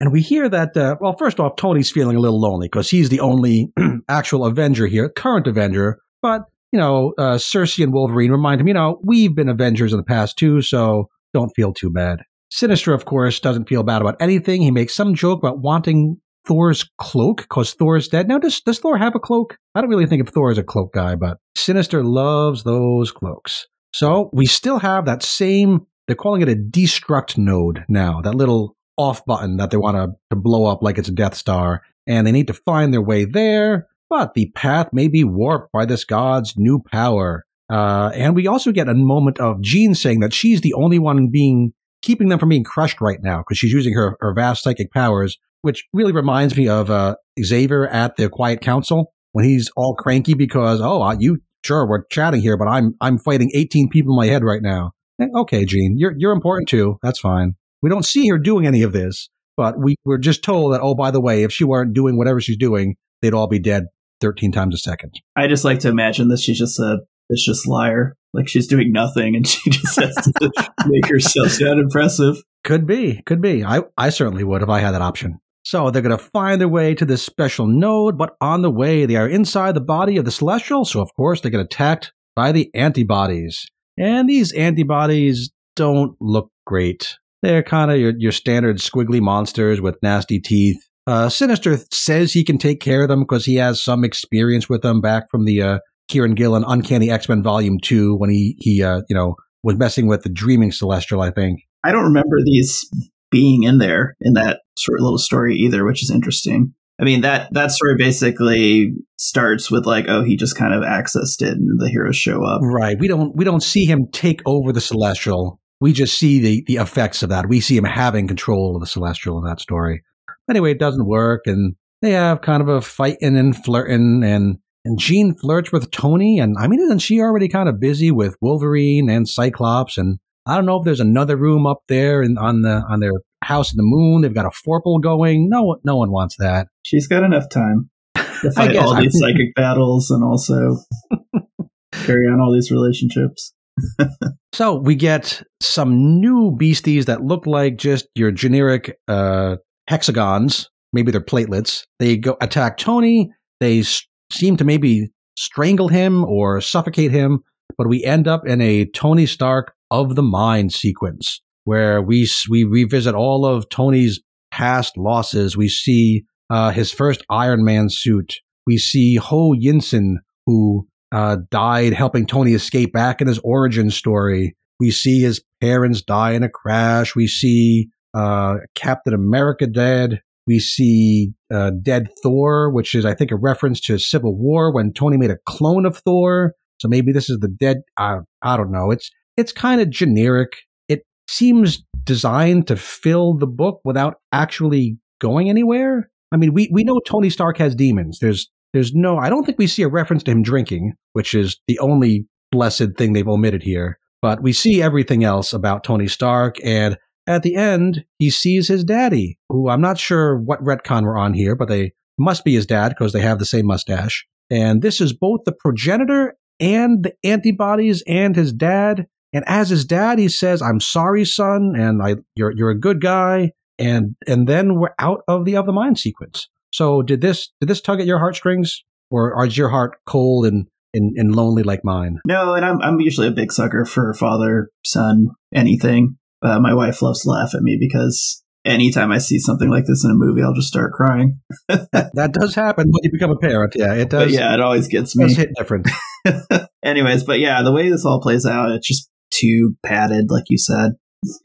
And 0.00 0.12
we 0.12 0.20
hear 0.20 0.48
that, 0.48 0.76
uh, 0.76 0.96
well, 1.00 1.16
first 1.16 1.40
off, 1.40 1.56
Tony's 1.56 1.90
feeling 1.90 2.16
a 2.16 2.20
little 2.20 2.40
lonely 2.40 2.66
because 2.66 2.90
he's 2.90 3.08
the 3.08 3.20
only 3.20 3.72
actual 4.08 4.44
Avenger 4.44 4.86
here, 4.86 5.08
current 5.08 5.46
Avenger. 5.46 5.98
But, 6.20 6.42
you 6.72 6.78
know, 6.78 7.14
uh, 7.16 7.36
Sersi 7.36 7.82
and 7.82 7.92
Wolverine 7.92 8.30
remind 8.30 8.60
him, 8.60 8.68
you 8.68 8.74
know, 8.74 9.00
we've 9.02 9.34
been 9.34 9.48
Avengers 9.48 9.92
in 9.92 9.96
the 9.96 10.04
past 10.04 10.36
too, 10.36 10.60
so 10.60 11.08
don't 11.32 11.52
feel 11.56 11.72
too 11.72 11.90
bad. 11.90 12.20
Sinister, 12.50 12.92
of 12.92 13.06
course, 13.06 13.40
doesn't 13.40 13.68
feel 13.68 13.82
bad 13.82 14.02
about 14.02 14.16
anything. 14.20 14.62
He 14.62 14.70
makes 14.70 14.94
some 14.94 15.14
joke 15.14 15.38
about 15.38 15.60
wanting 15.60 16.20
Thor's 16.46 16.88
cloak 16.98 17.42
because 17.42 17.74
Thor's 17.74 18.08
dead. 18.08 18.28
Now, 18.28 18.38
does, 18.38 18.60
does 18.60 18.78
Thor 18.78 18.98
have 18.98 19.14
a 19.14 19.20
cloak? 19.20 19.56
I 19.74 19.80
don't 19.80 19.90
really 19.90 20.06
think 20.06 20.22
of 20.22 20.28
Thor 20.28 20.50
as 20.50 20.58
a 20.58 20.62
cloak 20.62 20.92
guy, 20.92 21.16
but 21.16 21.38
Sinister 21.56 22.04
loves 22.04 22.62
those 22.62 23.10
cloaks. 23.10 23.66
So 23.92 24.30
we 24.32 24.46
still 24.46 24.78
have 24.78 25.06
that 25.06 25.22
same, 25.22 25.86
they're 26.06 26.14
calling 26.14 26.42
it 26.42 26.48
a 26.48 26.54
destruct 26.54 27.36
node 27.38 27.84
now, 27.88 28.20
that 28.20 28.34
little 28.34 28.76
off 28.96 29.24
button 29.24 29.56
that 29.58 29.70
they 29.70 29.76
want 29.76 29.96
to, 29.96 30.16
to 30.30 30.36
blow 30.36 30.66
up 30.66 30.82
like 30.82 30.98
it's 30.98 31.08
a 31.08 31.12
Death 31.12 31.34
Star. 31.34 31.82
And 32.06 32.26
they 32.26 32.32
need 32.32 32.46
to 32.46 32.54
find 32.54 32.92
their 32.92 33.02
way 33.02 33.24
there, 33.24 33.88
but 34.08 34.34
the 34.34 34.50
path 34.54 34.88
may 34.92 35.08
be 35.08 35.24
warped 35.24 35.72
by 35.72 35.84
this 35.84 36.04
god's 36.04 36.54
new 36.56 36.82
power. 36.92 37.44
Uh, 37.68 38.10
and 38.14 38.36
we 38.36 38.46
also 38.46 38.70
get 38.70 38.88
a 38.88 38.94
moment 38.94 39.38
of 39.40 39.60
Jean 39.60 39.94
saying 39.94 40.20
that 40.20 40.32
she's 40.32 40.60
the 40.60 40.74
only 40.74 40.98
one 40.98 41.28
being 41.32 41.72
keeping 42.02 42.28
them 42.28 42.38
from 42.38 42.50
being 42.50 42.62
crushed 42.62 43.00
right 43.00 43.20
now 43.20 43.38
because 43.38 43.58
she's 43.58 43.72
using 43.72 43.92
her, 43.94 44.16
her 44.20 44.32
vast 44.32 44.62
psychic 44.62 44.92
powers, 44.92 45.36
which 45.62 45.84
really 45.92 46.12
reminds 46.12 46.56
me 46.56 46.68
of 46.68 46.90
uh, 46.90 47.16
Xavier 47.42 47.88
at 47.88 48.16
the 48.16 48.28
Quiet 48.28 48.60
Council 48.60 49.12
when 49.32 49.44
he's 49.44 49.70
all 49.76 49.94
cranky 49.94 50.34
because 50.34 50.80
oh 50.80 51.10
you 51.18 51.38
sure 51.64 51.86
we're 51.86 52.04
chatting 52.06 52.40
here, 52.40 52.56
but 52.56 52.68
I'm 52.68 52.94
I'm 53.00 53.18
fighting 53.18 53.50
18 53.54 53.88
people 53.88 54.12
in 54.12 54.16
my 54.16 54.32
head 54.32 54.44
right 54.44 54.62
now. 54.62 54.92
Okay, 55.20 55.64
Jean, 55.64 55.96
you're 55.98 56.14
you're 56.16 56.32
important 56.32 56.68
too. 56.68 56.98
That's 57.02 57.18
fine. 57.18 57.56
We 57.86 57.90
don't 57.90 58.04
see 58.04 58.26
her 58.30 58.36
doing 58.36 58.66
any 58.66 58.82
of 58.82 58.92
this, 58.92 59.28
but 59.56 59.78
we 59.78 59.94
were 60.04 60.18
just 60.18 60.42
told 60.42 60.74
that, 60.74 60.80
oh, 60.80 60.96
by 60.96 61.12
the 61.12 61.20
way, 61.20 61.44
if 61.44 61.52
she 61.52 61.62
weren't 61.62 61.94
doing 61.94 62.18
whatever 62.18 62.40
she's 62.40 62.56
doing, 62.56 62.96
they'd 63.22 63.32
all 63.32 63.46
be 63.46 63.60
dead 63.60 63.84
13 64.22 64.50
times 64.50 64.74
a 64.74 64.78
second. 64.78 65.12
I 65.36 65.46
just 65.46 65.64
like 65.64 65.78
to 65.78 65.88
imagine 65.88 66.26
that 66.30 66.40
she's 66.40 66.58
just 66.58 66.80
a 66.80 67.02
vicious 67.30 67.64
liar. 67.64 68.16
Like 68.34 68.48
she's 68.48 68.66
doing 68.66 68.90
nothing 68.90 69.36
and 69.36 69.46
she 69.46 69.70
just 69.70 70.00
has 70.00 70.16
to 70.16 70.50
make 70.86 71.06
herself 71.06 71.50
sound 71.50 71.78
impressive. 71.78 72.42
Could 72.64 72.88
be, 72.88 73.22
could 73.24 73.40
be. 73.40 73.64
I, 73.64 73.82
I 73.96 74.10
certainly 74.10 74.42
would 74.42 74.64
if 74.64 74.68
I 74.68 74.80
had 74.80 74.90
that 74.90 75.00
option. 75.00 75.38
So 75.64 75.92
they're 75.92 76.02
going 76.02 76.18
to 76.18 76.18
find 76.18 76.60
their 76.60 76.66
way 76.66 76.92
to 76.96 77.04
this 77.04 77.22
special 77.22 77.68
node, 77.68 78.18
but 78.18 78.34
on 78.40 78.62
the 78.62 78.70
way, 78.72 79.06
they 79.06 79.14
are 79.14 79.28
inside 79.28 79.76
the 79.76 79.80
body 79.80 80.16
of 80.16 80.24
the 80.24 80.32
Celestial. 80.32 80.84
So, 80.84 81.00
of 81.00 81.14
course, 81.14 81.40
they 81.40 81.50
get 81.50 81.60
attacked 81.60 82.12
by 82.34 82.50
the 82.50 82.68
antibodies. 82.74 83.64
And 83.96 84.28
these 84.28 84.50
antibodies 84.54 85.52
don't 85.76 86.16
look 86.20 86.50
great. 86.66 87.16
They're 87.46 87.62
kind 87.62 87.92
of 87.92 87.98
your, 87.98 88.12
your 88.18 88.32
standard 88.32 88.78
squiggly 88.78 89.20
monsters 89.20 89.80
with 89.80 90.02
nasty 90.02 90.40
teeth. 90.40 90.78
Uh, 91.06 91.28
Sinister 91.28 91.78
says 91.92 92.32
he 92.32 92.42
can 92.42 92.58
take 92.58 92.80
care 92.80 93.02
of 93.02 93.08
them 93.08 93.20
because 93.20 93.44
he 93.44 93.54
has 93.54 93.80
some 93.80 94.02
experience 94.02 94.68
with 94.68 94.82
them 94.82 95.00
back 95.00 95.30
from 95.30 95.44
the 95.44 95.62
uh, 95.62 95.78
Kieron 96.10 96.34
Gillen 96.34 96.64
Uncanny 96.66 97.08
X 97.08 97.28
Men 97.28 97.44
Volume 97.44 97.78
Two 97.80 98.16
when 98.16 98.30
he 98.30 98.56
he 98.58 98.82
uh, 98.82 99.02
you 99.08 99.14
know 99.14 99.36
was 99.62 99.76
messing 99.76 100.08
with 100.08 100.22
the 100.22 100.28
Dreaming 100.28 100.72
Celestial. 100.72 101.20
I 101.20 101.30
think 101.30 101.60
I 101.84 101.92
don't 101.92 102.02
remember 102.02 102.36
these 102.44 102.84
being 103.30 103.62
in 103.62 103.78
there 103.78 104.16
in 104.20 104.32
that 104.32 104.62
short 104.76 104.98
little 105.00 105.18
story 105.18 105.54
either, 105.54 105.84
which 105.84 106.02
is 106.02 106.10
interesting. 106.10 106.74
I 107.00 107.04
mean 107.04 107.20
that 107.20 107.52
that 107.52 107.70
story 107.70 107.94
basically 107.96 108.92
starts 109.18 109.70
with 109.70 109.86
like, 109.86 110.06
oh, 110.08 110.24
he 110.24 110.36
just 110.36 110.56
kind 110.56 110.74
of 110.74 110.82
accessed 110.82 111.42
it, 111.42 111.52
and 111.52 111.78
the 111.78 111.88
heroes 111.88 112.16
show 112.16 112.44
up. 112.44 112.60
Right. 112.60 112.96
We 112.98 113.06
don't 113.06 113.36
we 113.36 113.44
don't 113.44 113.62
see 113.62 113.84
him 113.84 114.08
take 114.10 114.40
over 114.46 114.72
the 114.72 114.80
Celestial 114.80 115.60
we 115.80 115.92
just 115.92 116.18
see 116.18 116.40
the, 116.40 116.64
the 116.66 116.76
effects 116.76 117.22
of 117.22 117.28
that. 117.30 117.48
We 117.48 117.60
see 117.60 117.76
him 117.76 117.84
having 117.84 118.28
control 118.28 118.74
of 118.74 118.80
the 118.80 118.86
Celestial 118.86 119.38
in 119.38 119.44
that 119.44 119.60
story. 119.60 120.02
Anyway, 120.48 120.72
it 120.72 120.78
doesn't 120.78 121.06
work, 121.06 121.42
and 121.46 121.74
they 122.02 122.12
have 122.12 122.40
kind 122.40 122.62
of 122.62 122.68
a 122.68 122.80
fighting 122.80 123.36
and 123.36 123.56
flirting, 123.56 124.22
and 124.24 124.58
and 124.84 124.98
Jean 124.98 125.34
flirts 125.34 125.72
with 125.72 125.90
Tony, 125.90 126.38
and 126.38 126.56
I 126.58 126.68
mean, 126.68 126.80
isn't 126.80 127.00
she 127.00 127.20
already 127.20 127.48
kind 127.48 127.68
of 127.68 127.80
busy 127.80 128.12
with 128.12 128.36
Wolverine 128.40 129.10
and 129.10 129.28
Cyclops? 129.28 129.98
And 129.98 130.18
I 130.46 130.54
don't 130.54 130.66
know 130.66 130.78
if 130.78 130.84
there's 130.84 131.00
another 131.00 131.36
room 131.36 131.66
up 131.66 131.82
there 131.88 132.22
in, 132.22 132.38
on 132.38 132.62
the 132.62 132.84
on 132.88 133.00
their 133.00 133.12
house 133.42 133.72
in 133.72 133.76
the 133.76 133.82
moon. 133.82 134.22
They've 134.22 134.32
got 134.32 134.46
a 134.46 134.50
forple 134.52 135.00
going. 135.00 135.48
No, 135.48 135.76
no 135.84 135.96
one 135.96 136.12
wants 136.12 136.36
that. 136.38 136.68
She's 136.84 137.08
got 137.08 137.24
enough 137.24 137.48
time 137.50 137.90
to 138.14 138.52
fight 138.54 138.76
all 138.76 138.94
these 138.94 139.18
psychic 139.18 139.54
battles 139.56 140.10
and 140.10 140.22
also 140.22 140.76
carry 141.92 142.28
on 142.28 142.40
all 142.40 142.54
these 142.54 142.70
relationships 142.70 143.52
so 144.52 144.74
we 144.76 144.94
get 144.94 145.42
some 145.60 146.20
new 146.20 146.54
beasties 146.56 147.06
that 147.06 147.22
look 147.22 147.46
like 147.46 147.76
just 147.76 148.06
your 148.14 148.30
generic 148.30 148.98
uh, 149.08 149.56
hexagons. 149.88 150.68
Maybe 150.92 151.10
they're 151.10 151.20
platelets. 151.20 151.84
They 151.98 152.16
go 152.16 152.36
attack 152.40 152.78
Tony. 152.78 153.30
They 153.60 153.80
s- 153.80 154.06
seem 154.32 154.56
to 154.56 154.64
maybe 154.64 155.10
strangle 155.36 155.88
him 155.88 156.24
or 156.24 156.60
suffocate 156.60 157.10
him. 157.10 157.40
But 157.76 157.88
we 157.88 158.04
end 158.04 158.26
up 158.26 158.46
in 158.46 158.60
a 158.60 158.86
Tony 158.86 159.26
Stark 159.26 159.74
of 159.90 160.14
the 160.14 160.22
mind 160.22 160.72
sequence 160.72 161.40
where 161.64 162.00
we 162.00 162.28
we 162.48 162.64
revisit 162.64 163.14
all 163.14 163.44
of 163.44 163.68
Tony's 163.68 164.20
past 164.50 164.96
losses. 164.96 165.56
We 165.56 165.68
see 165.68 166.24
uh, 166.48 166.70
his 166.70 166.92
first 166.92 167.22
Iron 167.28 167.64
Man 167.64 167.88
suit. 167.90 168.36
We 168.66 168.78
see 168.78 169.16
Ho 169.16 169.52
Yinsen, 169.52 170.14
who 170.46 170.86
uh, 171.12 171.38
died 171.50 171.92
helping 171.92 172.26
Tony 172.26 172.54
escape 172.54 172.92
back 172.92 173.20
in 173.20 173.28
his 173.28 173.38
origin 173.40 173.90
story. 173.90 174.56
We 174.78 174.90
see 174.90 175.20
his 175.20 175.42
parents 175.60 176.02
die 176.02 176.32
in 176.32 176.42
a 176.42 176.48
crash. 176.48 177.14
We 177.14 177.26
see 177.26 177.88
uh, 178.14 178.56
Captain 178.74 179.14
America 179.14 179.66
dead. 179.66 180.20
We 180.46 180.58
see 180.60 181.32
uh, 181.52 181.72
dead 181.82 182.08
Thor, 182.22 182.70
which 182.70 182.94
is, 182.94 183.04
I 183.04 183.14
think, 183.14 183.30
a 183.30 183.36
reference 183.36 183.80
to 183.82 183.98
Civil 183.98 184.36
War 184.36 184.72
when 184.72 184.92
Tony 184.92 185.16
made 185.16 185.30
a 185.30 185.38
clone 185.46 185.86
of 185.86 185.98
Thor. 185.98 186.52
So 186.78 186.88
maybe 186.88 187.12
this 187.12 187.30
is 187.30 187.38
the 187.38 187.48
dead. 187.48 187.78
I, 187.98 188.18
I 188.42 188.56
don't 188.56 188.70
know. 188.70 188.90
It's 188.90 189.10
it's 189.36 189.52
kind 189.52 189.80
of 189.80 189.90
generic. 189.90 190.52
It 190.88 191.02
seems 191.28 191.84
designed 192.04 192.68
to 192.68 192.76
fill 192.76 193.34
the 193.34 193.46
book 193.46 193.80
without 193.84 194.14
actually 194.32 194.98
going 195.20 195.48
anywhere. 195.48 196.10
I 196.32 196.36
mean, 196.36 196.52
we, 196.52 196.68
we 196.72 196.84
know 196.84 197.00
Tony 197.06 197.30
Stark 197.30 197.58
has 197.58 197.74
demons. 197.74 198.18
There's 198.20 198.50
there's 198.76 198.94
no, 198.94 199.16
I 199.16 199.30
don't 199.30 199.46
think 199.46 199.56
we 199.58 199.66
see 199.66 199.84
a 199.84 199.88
reference 199.88 200.22
to 200.24 200.30
him 200.30 200.42
drinking, 200.42 200.92
which 201.14 201.32
is 201.32 201.58
the 201.66 201.78
only 201.78 202.26
blessed 202.52 202.98
thing 202.98 203.14
they've 203.14 203.26
omitted 203.26 203.62
here. 203.62 203.98
But 204.20 204.42
we 204.42 204.52
see 204.52 204.82
everything 204.82 205.24
else 205.24 205.54
about 205.54 205.82
Tony 205.82 206.08
Stark, 206.08 206.56
and 206.62 206.98
at 207.26 207.42
the 207.42 207.56
end, 207.56 208.04
he 208.18 208.28
sees 208.28 208.68
his 208.68 208.84
daddy, 208.84 209.38
who 209.48 209.70
I'm 209.70 209.80
not 209.80 209.98
sure 209.98 210.36
what 210.38 210.62
retcon 210.62 211.04
we're 211.04 211.16
on 211.16 211.32
here, 211.32 211.56
but 211.56 211.68
they 211.68 211.92
must 212.18 212.44
be 212.44 212.54
his 212.54 212.66
dad 212.66 212.90
because 212.90 213.14
they 213.14 213.20
have 213.20 213.38
the 213.38 213.46
same 213.46 213.66
mustache. 213.66 214.26
And 214.50 214.82
this 214.82 215.00
is 215.00 215.14
both 215.14 215.40
the 215.46 215.52
progenitor 215.52 216.34
and 216.60 217.02
the 217.04 217.14
antibodies 217.24 218.02
and 218.06 218.36
his 218.36 218.52
dad. 218.52 219.06
And 219.32 219.42
as 219.46 219.70
his 219.70 219.86
dad, 219.86 220.18
he 220.18 220.28
says, 220.28 220.60
"I'm 220.60 220.80
sorry, 220.80 221.24
son, 221.24 221.72
and 221.76 222.02
I, 222.02 222.16
you're 222.34 222.52
you're 222.52 222.70
a 222.70 222.78
good 222.78 223.00
guy." 223.00 223.52
And 223.78 224.16
and 224.26 224.46
then 224.46 224.78
we're 224.78 224.94
out 224.98 225.22
of 225.28 225.46
the 225.46 225.56
of 225.56 225.64
the 225.64 225.72
mind 225.72 225.98
sequence. 225.98 226.48
So 226.76 227.00
did 227.00 227.22
this 227.22 227.48
did 227.58 227.70
this 227.70 227.80
tug 227.80 228.00
at 228.00 228.06
your 228.06 228.18
heartstrings, 228.18 228.84
or 229.10 229.46
is 229.46 229.56
your 229.56 229.70
heart 229.70 229.96
cold 230.04 230.44
and 230.44 230.66
and, 230.92 231.16
and 231.16 231.34
lonely 231.34 231.62
like 231.62 231.80
mine? 231.84 232.18
No, 232.26 232.52
and 232.52 232.66
I'm 232.66 232.82
I'm 232.82 233.00
usually 233.00 233.28
a 233.28 233.30
big 233.30 233.50
sucker 233.50 233.86
for 233.86 234.12
father 234.12 234.68
son 234.84 235.28
anything. 235.54 236.18
Uh, 236.42 236.60
my 236.60 236.74
wife 236.74 237.00
loves 237.00 237.22
to 237.22 237.30
laugh 237.30 237.54
at 237.54 237.62
me 237.62 237.78
because 237.80 238.42
anytime 238.66 239.10
I 239.10 239.16
see 239.16 239.38
something 239.38 239.70
like 239.70 239.86
this 239.86 240.04
in 240.04 240.10
a 240.10 240.14
movie, 240.14 240.42
I'll 240.42 240.52
just 240.52 240.68
start 240.68 240.92
crying. 240.92 241.40
that, 241.68 242.32
does 242.38 242.54
happen 242.54 242.88
when 242.90 243.00
you 243.04 243.10
become 243.10 243.30
a 243.30 243.38
parent. 243.38 243.72
Yeah, 243.74 243.94
it 243.94 244.10
does. 244.10 244.24
But 244.24 244.30
yeah, 244.32 244.52
it 244.52 244.60
always 244.60 244.86
gets 244.86 245.16
me. 245.16 245.28
Does 245.28 245.36
hit 245.38 245.54
different. 245.56 245.88
Anyways, 246.84 247.24
but 247.24 247.40
yeah, 247.40 247.62
the 247.62 247.72
way 247.72 247.88
this 247.88 248.04
all 248.04 248.20
plays 248.20 248.44
out, 248.44 248.72
it's 248.72 248.86
just 248.86 249.08
too 249.30 249.76
padded, 249.82 250.26
like 250.28 250.44
you 250.50 250.58
said. 250.58 250.90